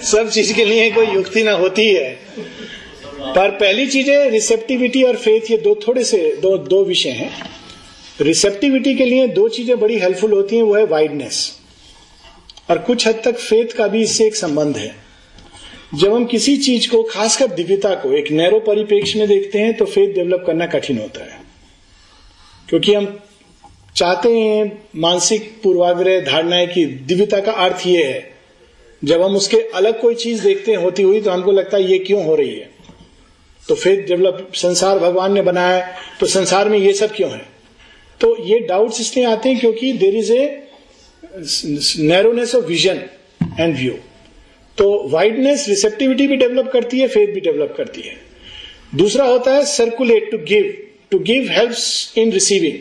सब 0.03 0.29
चीज़ 0.29 0.53
के 0.55 0.65
लिए 0.65 0.91
कोई 0.91 1.07
युक्ति 1.07 1.43
ना 1.43 1.53
होती 1.57 1.89
है। 1.95 2.09
पर 3.35 3.51
पहली 3.57 3.87
चीज़ 3.87 4.11
है 4.11 4.29
रिसेप्टिविटी 4.31 5.03
और 5.03 5.17
फेथ 5.17 5.51
ये 5.51 5.57
दो 5.59 5.75
थोड़े 5.87 6.05
से 6.05 6.19
दो 6.43 6.57
दो 6.67 6.85
विषय 6.85 7.11
हैं। 7.11 7.31
रिसेप्टिविटी 8.21 8.95
के 8.95 9.05
लिए 9.05 9.27
दो 9.27 9.49
चीज़ें 9.49 9.81
बड़ी 9.81 9.99
हेल्पफुल 9.99 10.33
होती 10.33 10.57
हैं, 10.57 10.63
वो 10.63 10.75
है 10.75 10.85
वाइडनेस 10.85 11.59
और 12.71 12.79
कुछ 12.79 13.07
हद 13.07 13.21
तक 13.25 13.37
फेथ 13.37 13.77
का 13.77 13.87
भी 13.87 14.03
इससे 14.03 14.27
एक 14.27 14.37
संबंध 14.37 14.77
है। 14.77 14.95
जब 15.95 16.15
हम 16.15 16.25
किसी 16.25 16.57
चीज़ 16.57 16.91
को, 16.91 17.03
खासकर 17.03 17.47
दिव्यता 17.47 17.95
को, 17.95 18.13
एक 18.13 18.31
नैरो 18.31 18.61
परिप्रेक्ष्य 18.61 19.19
में 19.19 19.29
देखते 19.29 19.59
हैं 19.59 19.75
तो 19.77 19.85
फेथ 19.85 20.15
डेवलप 20.15 20.45
करना 20.47 20.67
कठिन 20.67 20.99
होता 20.99 21.25
है। 21.25 21.41
क्योंकि 22.69 22.95
हम 22.95 23.21
चाहते 23.97 24.39
हैं 24.39 24.83
मानसिक 24.97 25.61
पूर्वाग्रह 25.63 26.21
धारणाएँ 26.21 26.67
की 26.67 26.85
दिव्यता 26.87 27.41
का 27.41 27.53
अर्थ 27.53 27.87
ये 27.87 28.05
है। 28.05 28.35
जब 29.05 29.23
हम 29.23 29.37
उसके 29.37 29.61
अलग 29.75 30.01
कोई 30.01 30.15
चीज़ 30.15 30.43
देखते 30.43 30.73
हैं, 30.73 30.79
होती 30.79 31.03
हुई 31.03 31.21
तो 31.21 31.31
हमको 31.31 31.53
लगता 31.53 31.77
है 31.77 31.91
ये 31.91 31.99
क्यों 31.99 32.25
हो 32.25 32.35
रही 32.35 32.55
है? 32.55 32.71
तो 33.69 33.75
फेथ 33.75 34.07
डेवलप 34.07 34.53
संसार 34.55 34.99
भगवान 34.99 35.33
ने 35.33 35.43
बनाया 35.43 35.87
तो 36.21 36.27
संसार 36.27 36.69
में 36.69 36.79
ये 36.79 36.93
सब 36.93 37.15
क्यों 37.15 37.31
है? 37.31 37.56
तो 38.21 38.37
ये 38.45 38.59
डाउट्स 38.69 39.01
इसलिए 39.01 39.25
आते 39.27 39.49
हैं 39.49 39.59
क्योंकि 39.61 39.93
there 39.93 40.17
is 40.17 40.33
a 40.33 40.45
narrowness 42.09 42.55
of 42.55 42.65
vision 42.65 43.01
and 43.61 43.77
view 43.77 43.93
तो 44.79 44.87
वाइडनेस 45.11 45.69
रिसेप्टिविटी 45.69 46.27
भी 46.27 46.37
डेवलप 46.37 46.71
करती 46.73 46.99
है 47.01 47.07
फेथ 47.09 47.33
भी 47.35 47.41
डेवलप 47.41 47.75
करती 47.77 48.01
है। 48.01 48.15
दूसरा 48.95 49.25
होता 49.27 49.53
है 49.55 49.65
circulate 49.67 50.31
to 50.31 50.39
give 50.49 50.73
to 51.11 51.19
give 51.31 51.49
help 51.51 52.19
in 52.19 52.33
receiving 52.33 52.79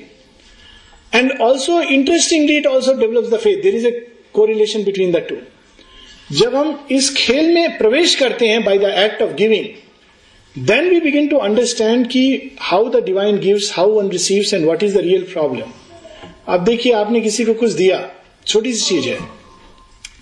and 1.15 1.31
also 1.41 1.81
interestingly 1.81 2.57
it 2.57 2.67
also 2.67 2.93
develop 2.99 3.29
the 3.33 3.39
faith 3.39 3.61
there 3.63 3.75
is 3.75 3.87
a 3.87 3.91
correlation 4.33 4.83
between 4.83 5.11
the 5.11 5.25
two 5.29 5.35
जब 6.31 6.55
हम 6.55 6.87
इस 6.91 7.13
खेल 7.17 7.53
में 7.53 7.77
प्रवेश 7.77 8.15
करते 8.15 8.47
हैं 8.47 8.63
by 8.63 8.77
the 8.77 8.93
act 9.05 9.21
of 9.21 9.33
giving 9.33 9.65
then 10.57 10.89
we 10.89 10.99
begin 10.99 11.27
to 11.27 11.37
understand 11.37 12.07
कि 12.07 12.51
how 12.59 12.89
the 12.89 13.03
divine 13.05 13.39
gives 13.39 13.73
how 13.73 13.89
one 13.89 14.09
receives 14.09 14.53
and 14.53 14.65
what 14.65 14.83
is 14.83 14.95
the 14.95 14.97
real 14.97 15.23
problem 15.23 15.65
अब 16.47 16.63
देखिए, 16.63 16.93
आपने 16.93 17.21
किसी 17.21 17.45
को 17.45 17.53
कुछ 17.53 17.71
दिया, 17.71 18.11
छोटी 18.47 18.73
सी 18.73 18.89
चीज़ 18.89 19.09
है। 19.09 19.19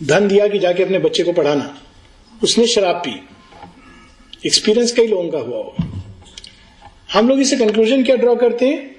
धन 0.04 0.28
दिया 0.28 0.48
कि 0.48 0.60
जाके 0.60 0.84
अपने 0.84 1.00
बच्चे 1.00 1.24
को 1.24 1.34
पढ़ाना। 1.34 1.82
उसने 2.44 2.68
शराब 2.68 2.96
पी। 2.96 3.22
एक्सपीरियंस 4.46 4.92
कई 4.92 5.08
लोगों 5.08 5.30
का 5.30 5.38
हुआ 5.38 5.58
हो 5.58 5.76
हम 7.14 7.30
लोग 7.30 7.40
इसे 7.40 7.58
कंक्लूजन 7.58 8.04
क्या 8.04 8.16
ड्रॉ 8.16 8.36
करते 8.36 8.66
हैं? 8.66 8.96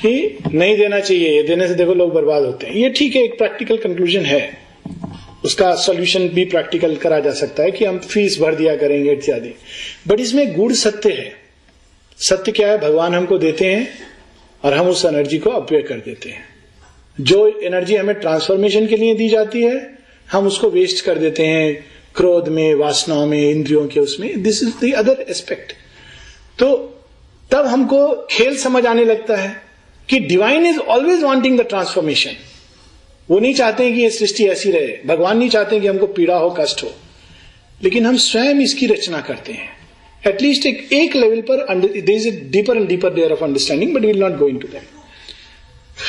कि 0.00 0.38
नहीं 0.54 0.76
देना 0.76 1.00
चाहिए, 1.00 1.36
ये 1.36 1.42
देने 1.42 1.68
से 1.68 1.74
देखो 1.74 1.94
लोग 1.94 2.14
बर्बाद 2.14 2.44
होते 2.44 2.66
हैं। 2.66 2.74
ये 2.74 2.90
ठीक 2.90 3.16
है, 3.16 3.22
एक 3.22 3.38
प्रैक्टिकल 3.38 3.76
कंक्लूजन 3.76 4.20
है। 4.20 4.69
उसका 5.44 5.74
सोल्यूशन 5.74 6.28
भी 6.28 6.44
प्रैक्टिकल 6.44 6.96
करा 6.96 7.20
जा 7.20 7.32
सकता 7.32 7.62
है 7.62 7.70
कि 7.70 7.84
हम 7.84 7.98
फ़ीस 7.98 8.38
भर 8.40 8.54
दिया 8.54 8.76
करेंगे 8.76 9.12
इत्यादि। 9.12 9.54
बट 10.08 10.20
इसमें 10.20 10.52
गुड़ 10.56 10.72
सत्य 10.72 11.12
है। 11.12 11.32
सत्य 12.18 12.52
क्या 12.52 12.68
है? 12.68 12.78
भगवान 12.78 13.14
हमको 13.14 13.38
देते 13.38 13.64
हैं 13.64 13.88
और 14.64 14.74
हम 14.74 14.88
उस 14.88 15.04
एनर्जी 15.04 15.38
को 15.38 15.50
अपव्यय 15.50 15.82
कर 15.82 15.94
देते 15.94 16.30
हैं। 16.30 16.44
जो 17.20 17.60
एनर्जी 17.64 17.96
हमें 17.96 18.14
ट्रांसफॉर्मेशन 18.14 18.86
के 18.86 18.96
लिए 18.96 19.14
दी 19.14 19.28
जाती 19.28 19.62
है, 19.62 19.98
हम 20.32 20.46
उसको 20.46 20.70
वेस्ट 20.70 21.04
कर 21.04 21.18
देते 21.18 21.46
हैं 21.46 21.84
क्रोध 22.16 22.48
में, 22.48 22.74
वासनाओं 22.74 23.26
में, 23.26 23.50
इंद्रियों 23.50 23.86
के 23.88 24.00
उसमें। 24.00 24.42
This 24.42 24.62
is 24.62 24.84
the 24.84 24.92
other 24.94 25.24
aspect 25.30 25.72
तो 26.58 26.68
तब 27.50 27.66
हमको 27.66 28.28
खेल 28.30 28.56
समझ 28.56 28.86
आने 28.86 29.04
लगता 29.04 29.36
है 29.36 29.62
कि 30.08 30.18
divine 30.20 30.66
is 30.66 30.78
always 30.78 31.22
wanting 31.22 31.58
the 31.60 31.62
transformation 31.62 32.30
वो 33.30 33.38
नहीं 33.38 33.54
चाहते 33.54 33.84
हैं 33.84 33.94
कि 33.94 34.02
ये 34.02 34.10
सृष्टि 34.10 34.44
ऐसी 34.44 34.70
रहे। 34.70 35.06
भगवान 35.06 35.38
नहीं 35.38 35.48
चाहते 35.48 35.80
कि 35.80 35.86
हमको 35.86 36.06
पीड़ा 36.06 36.36
हो, 36.36 36.50
कष्ट 36.50 36.82
हो। 36.84 36.92
लेकिन 37.84 38.06
हम 38.06 38.16
स्वयं 38.16 38.54
इसकी 38.54 38.86
रचना 38.86 39.20
करते 39.20 39.52
हैं। 39.52 39.68
एटलीस्ट 40.26 40.66
एक 40.66 40.92
एक 40.92 41.16
लेवल 41.16 41.40
पर 41.50 41.92
is 42.10 42.28
a 42.28 42.30
deeper 42.30 42.76
and 42.76 42.88
deeper 42.88 43.14
layer 43.16 43.32
of 43.32 43.44
understanding 43.44 43.94
but 43.94 44.00
will 44.00 44.18
not 44.18 44.36
go 44.36 44.48
into 44.58 44.68
that 44.68 44.82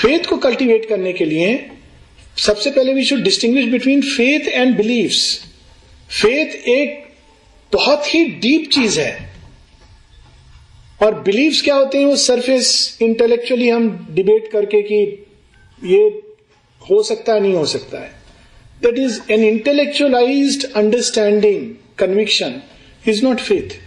faith 0.01 0.25
को 0.25 0.37
कल्टीवेट 0.37 0.85
करने 0.85 1.13
के 1.13 1.25
लिए 1.25 1.69
सबसे 2.37 2.71
पहले 2.71 2.93
we 2.93 3.03
should 3.05 3.19
distinguish 3.19 3.65
between 3.65 4.01
faith 4.01 4.47
and 4.47 4.77
beliefs 4.77 5.43
faith 6.21 6.67
एक 6.67 7.03
बहुत 7.73 8.15
ही 8.15 8.25
डीप 8.25 8.69
चीज़ 8.69 8.99
है। 8.99 9.33
और 11.03 11.21
बिलीव्स 11.21 11.61
क्या 11.61 11.75
होते 11.75 11.97
हैं? 11.97 12.05
वो 12.05 12.15
सरफेस 12.15 12.97
इंटेलेक्चुअली 13.01 13.69
हम 13.69 14.07
डिबेट 14.11 14.51
करके 14.51 14.81
कि 14.81 15.25
ये 15.83 16.30
हो 16.81 17.01
सकता 17.03 17.33
है 17.33 17.39
नहीं 17.39 17.53
हो 17.53 17.65
सकता 17.67 17.99
है। 17.99 18.11
That 18.81 18.97
is 18.99 19.19
an 19.31 19.43
intellectualize 19.43 20.71
understanding 20.73 21.73
conviction 21.99 22.61
is 23.05 23.23
not 23.25 23.39
faith 23.39 23.79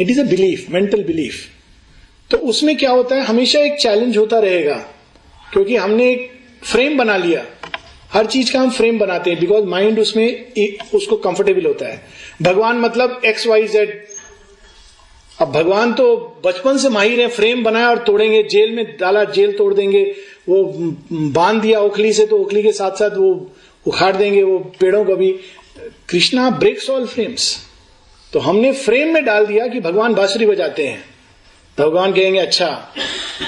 it 0.00 0.10
is 0.10 0.20
a 0.20 0.24
belief 0.26 0.70
mental 0.70 1.02
belief 1.04 1.44
तो 2.30 2.36
उसमें 2.44 2.76
क्या 2.76 2.90
होता 2.90 3.16
है? 3.16 3.22
हमेशा 3.22 3.60
एक 3.60 3.76
चैलेंज 3.80 4.16
होता 4.16 4.38
रहेगा, 4.40 4.74
क्योंकि 5.52 5.76
हमने 5.76 6.10
एक 6.12 6.30
फ्रेम 6.62 6.96
बना 6.98 7.16
लिया। 7.16 7.44
हर 8.12 8.26
चीज़ 8.26 8.52
का 8.52 8.60
हम 8.60 8.70
फ्रेम 8.70 8.98
बनाते 8.98 9.30
हैं 9.30 9.40
बिकॉज़ 9.40 9.64
माइंड 9.66 9.98
उसमें 9.98 10.52
उसको 10.94 11.16
कंफर्टेबल 11.18 11.66
होता 11.66 11.86
है। 11.86 12.00
भगवान 12.42 12.78
मतलब 12.78 13.20
एक्स 13.24 13.46
वाई 13.46 13.66
जेड 13.68 14.02
अब 15.38 15.50
भगवान 15.52 15.92
तो 15.92 16.16
बचपन 16.44 16.78
से 16.78 16.88
माहिर 16.88 17.20
है 17.20 17.26
फ्रेम 17.28 17.62
बनाया 17.64 17.88
और 17.90 17.98
तोड़ेंगे, 17.98 18.42
जेल 18.42 18.72
में 18.72 18.84
डाला, 19.00 19.24
जेल 19.26 19.52
तोड़ 19.52 19.72
देंगे। 19.74 20.04
वो 20.46 20.62
बाँध 21.12 21.60
दिया 21.62 21.80
ओखली 21.80 22.12
से 22.12 22.26
तो 22.26 22.38
ओखली 22.38 22.62
के 22.62 22.72
साथ 22.72 22.98
साथ 22.98 23.16
वो 23.16 23.30
उखाड़ 23.86 24.14
देंगे 24.16 24.42
वो 24.42 24.58
पेड़ों 24.80 25.04
को 25.04 25.16
भी। 25.16 25.30
कृष्णा 26.08 26.48
ब्रेक्स 26.50 26.88
ऑल 26.90 27.06
फ्रेम्स 27.06 27.56
तो 28.32 28.40
हमने 28.40 28.72
फ्रेम 28.74 29.12
में 29.14 29.24
डाल 29.24 29.46
दिया 29.46 29.66
कि 29.66 29.80
भगवान 29.80 30.14
बांसुरी 30.14 30.46
बजाते 30.46 30.86
हैं। 30.86 31.02
तो 31.78 31.84
भगवान 31.84 32.12
कहेंगे 32.12 32.38
अच्छा 32.38 32.68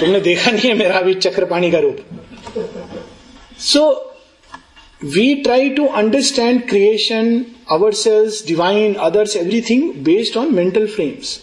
तुमने 0.00 0.20
देखा 0.20 0.50
नहीं 0.50 0.68
है 0.70 0.76
मेरा 0.76 0.98
अभी 0.98 1.14
चक्रपाणी 1.16 1.70
का 1.70 1.78
रूप? 1.78 1.98
So 3.60 4.12
we 5.04 5.34
try 5.34 5.68
to 5.70 5.86
understand 5.86 6.62
creation 6.68 7.44
ourselves 7.94 8.44
divine 8.46 8.94
others 8.94 9.36
everything 9.36 9.92
based 10.04 10.36
on 10.36 10.54
mental 10.54 10.86
frames 10.86 11.38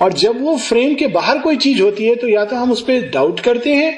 और 0.00 0.12
जब 0.12 0.40
वो 0.42 0.56
फ्रेम 0.58 0.94
के 0.94 1.06
बाहर 1.08 1.38
कोई 1.38 1.56
चीज़ 1.56 1.82
होती 1.82 2.04
है 2.04 2.14
तो 2.14 2.28
या 2.28 2.44
तो 2.44 2.56
हम 2.56 2.72
उस 2.72 2.82
पर 2.82 3.08
डाउट 3.10 3.40
करते 3.40 3.74
हैं 3.74 3.92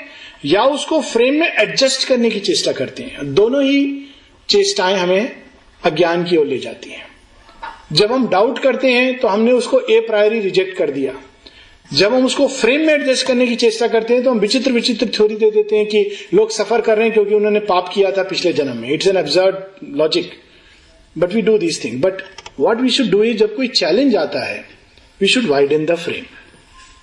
या 0.44 0.62
उसको 0.64 1.00
फ्रेम 1.02 1.34
में 1.34 1.46
एडजस्ट 1.48 2.06
करने 2.08 2.30
की 2.30 2.40
चेष्टा 2.40 2.72
करते 2.72 3.02
हैं। 3.02 3.34
दोनों 3.34 3.62
ही 3.62 3.84
चेष्टाएँ 4.48 4.96
हमें 4.96 5.30
अज्ञान 5.82 6.24
की 6.24 6.36
ओर 6.36 6.46
ले 6.46 6.58
जाती 6.58 6.90
हैं। 6.90 7.06
जब 7.92 8.12
हम 8.12 8.28
डाउट 8.28 8.58
करते 8.58 8.92
हैं 8.92 9.18
तो 9.18 9.28
हमने 9.28 9.52
उसको 9.52 9.80
ए 9.80 10.00
प्रायरी 10.00 10.40
रिजेक्ट 10.40 10.76
कर 10.76 10.90
दिया। 10.90 11.12
जब 11.92 12.14
हम 12.14 12.26
उसको 12.26 12.46
फ्रेम 12.48 12.80
में 12.80 12.92
एडजस्ट 12.94 13.26
करने 13.26 13.46
की 13.46 13.56
चेष्टा 13.56 13.86
करते 13.88 14.14
हैं 14.14 14.22
तो 14.24 14.30
हम 14.30 14.38
विचित्र 14.38 14.72
विचित्र 14.72 15.08
थ्योरी 15.08 15.34
दे 15.36 15.50
देते 15.50 15.76
हैं 15.76 15.86
कि 15.86 16.28
लोग 16.34 16.50
सफ़र 16.50 16.80
कर 16.80 16.96
रहे 16.96 17.04
हैं 17.04 17.14
क्योंकि 17.14 17.34
उन्होंने 17.34 17.60
पाप 17.60 17.90
किया 17.94 18.10
था 18.10 18.22
पिछले 18.22 18.52
जन्म 18.52 18.76
में। 18.76 18.88
It's 18.90 19.06
an 19.06 19.16
absurd 19.16 19.56
logic 19.96 20.30
but 21.16 21.32
we 21.32 21.42
do 21.42 21.58
this 21.58 21.84
thing 21.84 22.00
but 22.02 22.22
what 22.60 22.80
we 22.80 22.90
should 22.90 23.10
do 23.10 23.24
जब 23.34 23.54
कोई 23.56 23.68
चैलेंज 23.68 24.16
आता 24.16 24.44
है 24.46 24.64
we 25.20 25.28
should 25.28 25.46
widen 25.46 25.84
the 25.84 25.94
frame 25.94 26.24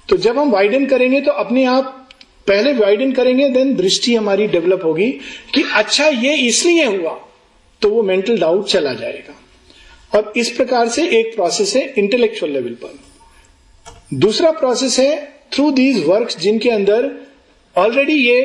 तो 0.09 0.17
जब 0.17 0.39
हम 0.39 0.51
वाइडन 0.51 0.85
करेंगे 0.85 1.21
तो 1.21 1.31
अपने 1.31 1.65
आप 1.65 1.97
पहले 2.47 2.73
वाइडन 2.73 3.11
करेंगे 3.11 3.49
देन 3.49 3.75
दृष्टि 3.75 4.15
हमारी 4.15 4.47
डेवलप 4.47 4.85
होगी 4.85 5.09
कि 5.53 5.63
अच्छा 5.73 6.07
ये 6.07 6.35
इसलिए 6.47 6.85
हुआ 6.85 7.13
तो 7.81 7.89
वो 7.89 8.03
मेंटल 8.03 8.37
डाउट 8.37 8.67
चला 8.67 8.93
जाएगा। 8.93 9.35
और 10.11 10.33
इस 10.37 10.49
प्रकार 10.49 10.87
से 10.89 11.07
एक 11.19 11.35
प्रोसेस 11.35 11.75
है 11.75 11.83
इंटेलेक्चुअल 11.97 12.51
लेवल 12.51 12.73
पर। 12.83 12.99
दूसरा 14.13 14.51
प्रोसेस 14.51 14.99
है 14.99 15.15
थ्रू 15.53 15.69
दीज 15.71 16.03
वर्क 16.05 16.35
जिनके 16.39 16.69
अंदर 16.69 17.09
ऑलरेडी 17.75 18.13
ये 18.13 18.41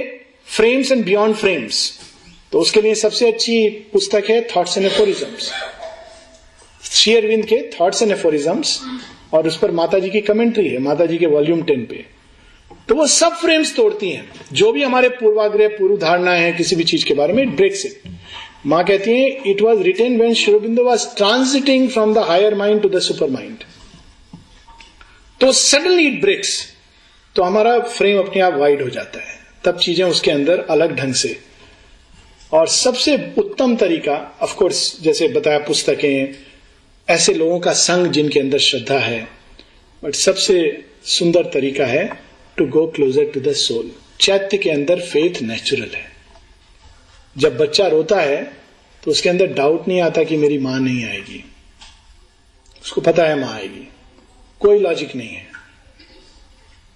फ्रेम्स 0.47 0.93
एंड 0.93 1.05
बियॉन्ड 1.05 1.37
फ्रेम्स 1.37 1.93
तो 2.53 2.61
उसके 2.61 2.81
लिए 2.83 2.95
सबसे 2.95 3.29
अच्छी 3.29 3.69
पुस्तक 3.93 4.31
है 4.31 4.41
thoughts 4.57 4.77
and 4.79 4.87
aphorisms 4.87 5.51
Shri 6.83 7.15
Aurobindo 7.17 7.45
के 7.45 7.61
थॉट्स 7.71 8.03
एंड 8.03 8.13
एफोरिजम्स 8.13 8.81
और 9.35 9.47
उस 9.49 9.57
पर 9.59 9.71
माता 9.71 9.99
जी 9.99 10.11
की 10.11 10.21
कमेंट्री 10.21 10.69
है 10.69 10.79
माता 10.79 11.07
जी 11.07 11.19
के 11.19 11.27
वॉल्यूम 11.27 11.63
टेन 11.63 11.85
पे। 11.85 12.05
तो 12.89 12.95
वो 12.95 13.07
सब 13.07 13.33
फ्रेम्स 13.35 13.75
तोड़ती 13.77 14.11
हैं। 14.11 14.31
जो 14.53 14.73
भी 14.73 14.83
हमारे 14.83 15.09
पूर्वाग्रह 15.11 15.69
पूर्व 15.69 15.97
धारणा 15.97 16.33
है, 16.33 16.53
किसी 16.53 16.77
भी 16.77 16.85
चीज़ 16.85 17.05
के 17.05 17.15
बारे 17.15 17.33
में 17.33 17.43
इट 17.43 17.57
ब्रेक्स 17.57 17.85
इट 17.87 18.03
माँ 18.67 18.85
कहती 18.85 19.11
है 19.13 19.51
it 19.51 19.63
was 19.63 19.83
written 19.83 20.21
when 20.21 20.35
Sri Aurobindo 20.35 20.85
was 20.85 21.07
transiting 21.17 21.89
from 21.91 22.15
the 22.15 22.19
higher 22.29 22.55
mind 22.55 22.81
to 22.83 22.89
the 22.89 22.99
super 23.01 23.31
mind 23.31 23.65
तो 25.41 25.53
सडनली 25.53 26.07
इट 26.07 26.21
ब्रेक्स 26.21 26.61
तो 27.37 27.43
हमारा 27.43 27.79
फ्रेम 27.81 28.19
अपने 28.19 28.43
आप 28.43 28.55
वाइड 28.55 28.83
हो 28.83 28.89
जाता 28.91 29.21
है। 29.21 29.35
तब 29.65 29.79
चीज़ें 29.79 30.05
उसके 30.05 30.31
अंदर 30.31 30.65
अलग 30.71 30.97
ढंग 30.97 31.15
से। 31.15 31.37
और 32.53 32.69
सबसे 32.69 33.17
उत्तम 33.39 33.75
तरीका 33.77 34.15
ऑफ़ 34.43 34.55
कोर्स 34.55 35.01
जैसे 35.03 35.29
बताया 35.29 35.59
पुस्तकें, 35.59 36.35
ऐसे 37.09 37.35
लोगों 37.35 37.59
का 37.61 37.73
संग 37.73 38.07
जिनके 38.13 38.41
अंदर 38.41 38.59
श्रद्धा 38.59 38.99
है 38.99 39.21
बट 40.03 40.15
सबसे 40.15 40.85
सुंदर 41.09 41.51
तरीका 41.55 41.87
है 41.87 42.09
to 42.57 42.67
go 42.67 42.87
closer 42.87 43.25
to 43.25 43.41
the 43.41 43.53
soul 43.53 43.91
चैत्य 44.21 44.59
के 44.59 44.71
अंदर 44.71 45.01
फेथ 45.01 45.41
नेचुरल 45.43 45.95
है। 45.95 46.05
जब 47.37 47.57
बच्चा 47.59 47.87
रोता 47.87 48.21
है 48.21 48.43
तो 49.03 49.11
उसके 49.11 49.29
अंदर 49.29 49.47
डाउट 49.47 49.89
नहीं 49.89 50.01
आता 50.01 50.23
कि 50.25 50.37
मेरी 50.37 50.59
माँ 50.59 50.79
नहीं 50.81 51.05
आएगी। 51.05 51.45
उसको 52.83 53.01
पता 53.01 53.25
है 53.25 53.39
माँ 53.41 53.53
आएगी। 53.55 53.89
कोई 54.61 54.79
लॉजिक 54.79 55.15
नहीं 55.17 55.29
है। 55.29 55.47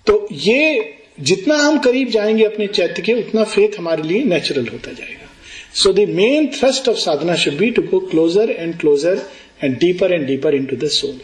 तो 0.06 0.26
ये 0.32 0.94
जितना 1.20 1.56
हम 1.56 1.78
करीब 1.78 2.08
जाएँगे 2.08 2.44
अपने 2.44 2.66
चैत्य 2.66 3.02
के, 3.02 3.12
उतना 3.12 3.44
फेथ 3.44 3.78
हमारे 3.78 4.02
लिए 4.02 4.22
नेचुरल 4.24 4.68
होता 4.68 4.92
जाएगा। 4.92 5.28
So 5.74 5.92
the 5.92 6.08
main 6.10 6.46
thrust 6.58 6.88
of 6.88 6.98
sadhana 6.98 7.36
should 7.36 7.54
be 7.54 7.70
to 7.70 7.82
go 7.82 8.00
closer 8.00 8.50
and 8.50 8.78
closer 8.80 9.22
and 9.64 9.78
deeper 9.78 10.12
and 10.12 10.26
deeper 10.26 10.54
into 10.66 10.76
the 10.76 10.88
soul 10.90 11.20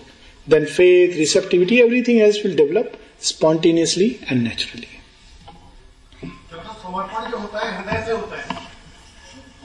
then 0.47 0.64
faith 0.66 1.16
receptivity 1.16 1.78
everything 1.80 2.20
else 2.20 2.45
will 2.45 2.57
develop 2.57 2.93
spontaneously 3.23 4.09
and 4.31 4.43
naturally. 4.43 4.89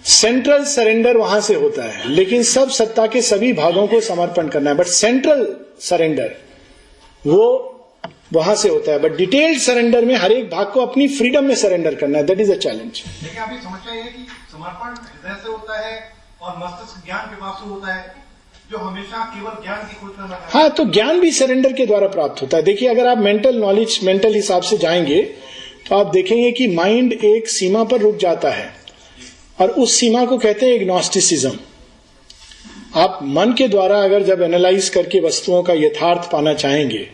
Central 0.06 0.64
surrender 0.66 1.18
वहाँ 1.18 1.40
से 1.42 1.56
होता 1.56 1.84
है, 1.84 2.08
लेकिन 2.10 2.44
सब 2.44 2.70
सत्ता 2.72 3.06
के 3.08 3.22
सभी 3.22 3.52
भागों 3.54 3.88
को 3.88 4.00
समर्पण 4.02 4.48
करना 4.50 4.70
है 4.70 4.76
बट 4.78 4.88
सेंट्रल 4.88 5.46
सरेंडर 5.82 6.36
वो 7.24 7.68
वहाँ 8.34 8.56
से 8.56 8.70
होता 8.70 8.92
है 8.92 9.00
बट 9.00 9.16
डिटेल्ड 9.18 9.60
सरेंडर 9.62 10.06
में 10.06 10.16
हर 10.16 10.32
एक 10.32 10.50
भाग 10.50 10.72
को 10.74 10.82
अपनी 10.82 11.08
फ्रीडम 11.18 11.46
में 11.46 11.56
सरेंडर 11.56 11.96
करना 11.96 12.18
है 12.18 12.24
दैट 12.26 12.40
इज़ 12.40 12.52
अ 12.52 12.56
चैलेंज 12.58 13.04
लेकिन 13.24 13.42
अभी 13.44 13.56
ये 13.56 14.02
है 14.02 14.10
कि 14.10 14.28
समर्पण 14.52 14.90
हृदय 14.90 15.36
से 15.44 15.50
होता 15.50 15.80
है 15.80 15.94
और 16.42 16.58
मस्तिष्क 16.58 17.06
ज्ञान 17.06 17.30
पिपासु 17.30 17.70
होता 17.70 17.94
है। 17.94 18.16
जो 18.72 18.78
हमेशा 18.78 19.24
केवल 19.28 19.64
ज्ञान 19.64 19.80
की 19.80 19.96
खोज 19.96 20.12
है। 20.54 20.70
तो 20.70 20.84
ज्ञान 20.92 21.20
भी 21.20 21.32
सरेंडर 21.32 21.74
के 21.74 21.86
द्वारा 21.86 22.08
प्राप्त 22.08 22.42
होता 22.42 22.58
है। 22.58 22.64
देखिए, 22.64 22.90
अगर 22.90 23.08
आप 23.08 23.18
मेंटल 23.18 23.56
नॉलेज 23.56 24.00
मेंटल 24.04 24.34
हिसाब 24.36 24.62
से 24.64 24.78
जाएँगे 24.78 25.22
तो 25.88 25.96
आप 25.96 26.12
देखेंगे 26.14 26.52
कि 26.52 26.68
माइंड 26.68 27.14
एक 27.14 27.48
सीमा 27.50 27.84
पर 27.84 28.00
रुक 28.00 28.18
जाता 28.18 28.50
है। 28.50 28.70
और 29.60 29.70
उस 29.72 29.96
सीमा 29.96 30.24
को 30.26 30.38
कहते 30.38 30.66
हैं 30.66 30.76
इग्नोस्टिसिज्म 30.76 31.52
आप 32.96 33.20
मन 33.24 33.54
के 33.54 33.68
द्वारा 33.68 33.98
अगर 34.04 34.24
जब 34.24 34.42
एनालाइज 34.42 34.90
करके 34.90 35.20
वस्तुओं 35.20 35.62
का 35.64 35.74
यथार्थ 35.76 36.32
पाना 36.32 36.54
चाहेंगे, 36.56 37.08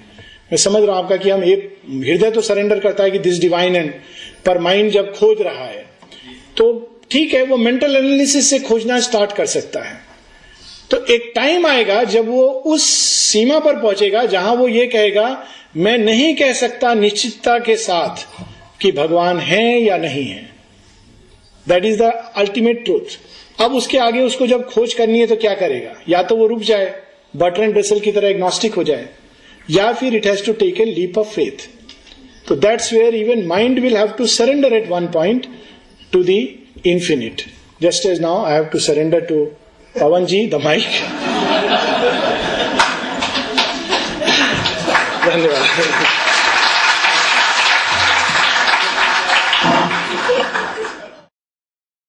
मैं 0.51 0.57
समझ 0.57 0.83
रहा 0.83 0.95
हूँ 0.95 1.03
आपका 1.03 1.17
कि 1.17 1.29
हम 1.29 1.43
एक 1.43 1.77
हृदय 2.03 2.31
तो 2.31 2.41
सरेंडर 2.43 2.79
करता 2.79 3.03
है 3.03 3.11
कि 3.11 3.19
दिस 3.19 3.39
डिवाइन 3.41 3.75
एंड 3.75 3.93
पर 4.45 4.59
माइंड 4.59 4.91
जब 4.91 5.13
खोज 5.15 5.41
रहा 5.41 5.65
है 5.65 5.85
तो 6.57 6.73
ठीक 7.11 7.33
है, 7.33 7.43
वो 7.43 7.57
मेंटल 7.57 7.95
एनालिसिस 7.95 8.49
से 8.49 8.59
खोजना 8.59 8.99
स्टार्ट 8.99 9.31
कर 9.31 9.45
सकता 9.47 9.79
है। 9.79 10.05
तो 10.91 10.97
एक 11.13 11.31
टाइम 11.35 11.65
आएगा 11.67 12.03
जब 12.03 12.27
वो 12.29 12.43
उस 12.73 12.83
सीमा 12.83 13.59
पर 13.59 13.79
पहुंचेगा 13.81 14.23
जहाँ 14.25 14.53
वो 14.55 14.67
ये 14.67 14.85
कहेगा, 14.87 15.43
मैं 15.77 15.97
नहीं 15.97 16.33
कह 16.35 16.53
सकता 16.53 16.93
निश्चितता 16.93 17.57
के 17.59 17.75
साथ 17.77 18.25
कि 18.81 18.91
भगवान 18.91 19.39
है 19.39 19.79
या 19.81 19.97
नहीं 19.97 20.25
है. 20.25 20.49
That 21.65 21.85
is 21.85 22.01
the 22.01 22.11
ultimate 22.37 22.83
truth 22.85 23.17
अब 23.61 23.73
उसके 23.75 23.97
आगे 23.97 24.21
उसको 24.21 24.47
जब 24.47 24.69
खोज 24.69 24.93
करनी 24.93 25.19
है 25.19 25.27
तो 25.27 25.35
क्या 25.35 25.53
करेगा? 25.55 25.93
या 26.09 26.21
तो 26.23 26.35
वो 26.35 26.47
रुक 26.47 26.61
जाए 26.61 26.93
बटर 27.33 27.63
एंड 27.63 27.73
ब्रेसल 27.73 27.99
की 27.99 28.11
तरह 28.11 28.27
एग्नोस्टिक 28.29 28.73
हो 28.73 28.83
जाए, 28.83 29.07
या 29.69 29.91
फिर 29.93 30.15
it 30.15 30.27
has 30.27 30.45
to 30.45 30.53
take 30.61 30.81
a 30.81 30.85
leap 30.85 31.17
of 31.17 31.33
faith 31.33 31.67
तो 32.47 32.55
that's 32.55 32.91
where 32.93 33.15
even 33.15 33.45
mind 33.47 33.79
will 33.79 33.97
have 33.97 34.13
to 34.17 34.27
surrender 34.35 34.73
at 34.73 34.87
one 34.89 35.07
point 35.13 35.47
to 36.13 36.23
the 36.23 36.45
infinite. 36.85 37.41
Just 37.81 38.05
as 38.05 38.19
now 38.19 38.35
I 38.39 38.51
have 38.51 38.67
to 38.71 38.79
surrender 38.79 39.19
to 39.29 39.37
Pavanji, 39.94 40.50
the 40.50 40.58
mic. 40.58 40.86
धन्यवाद 45.26 46.15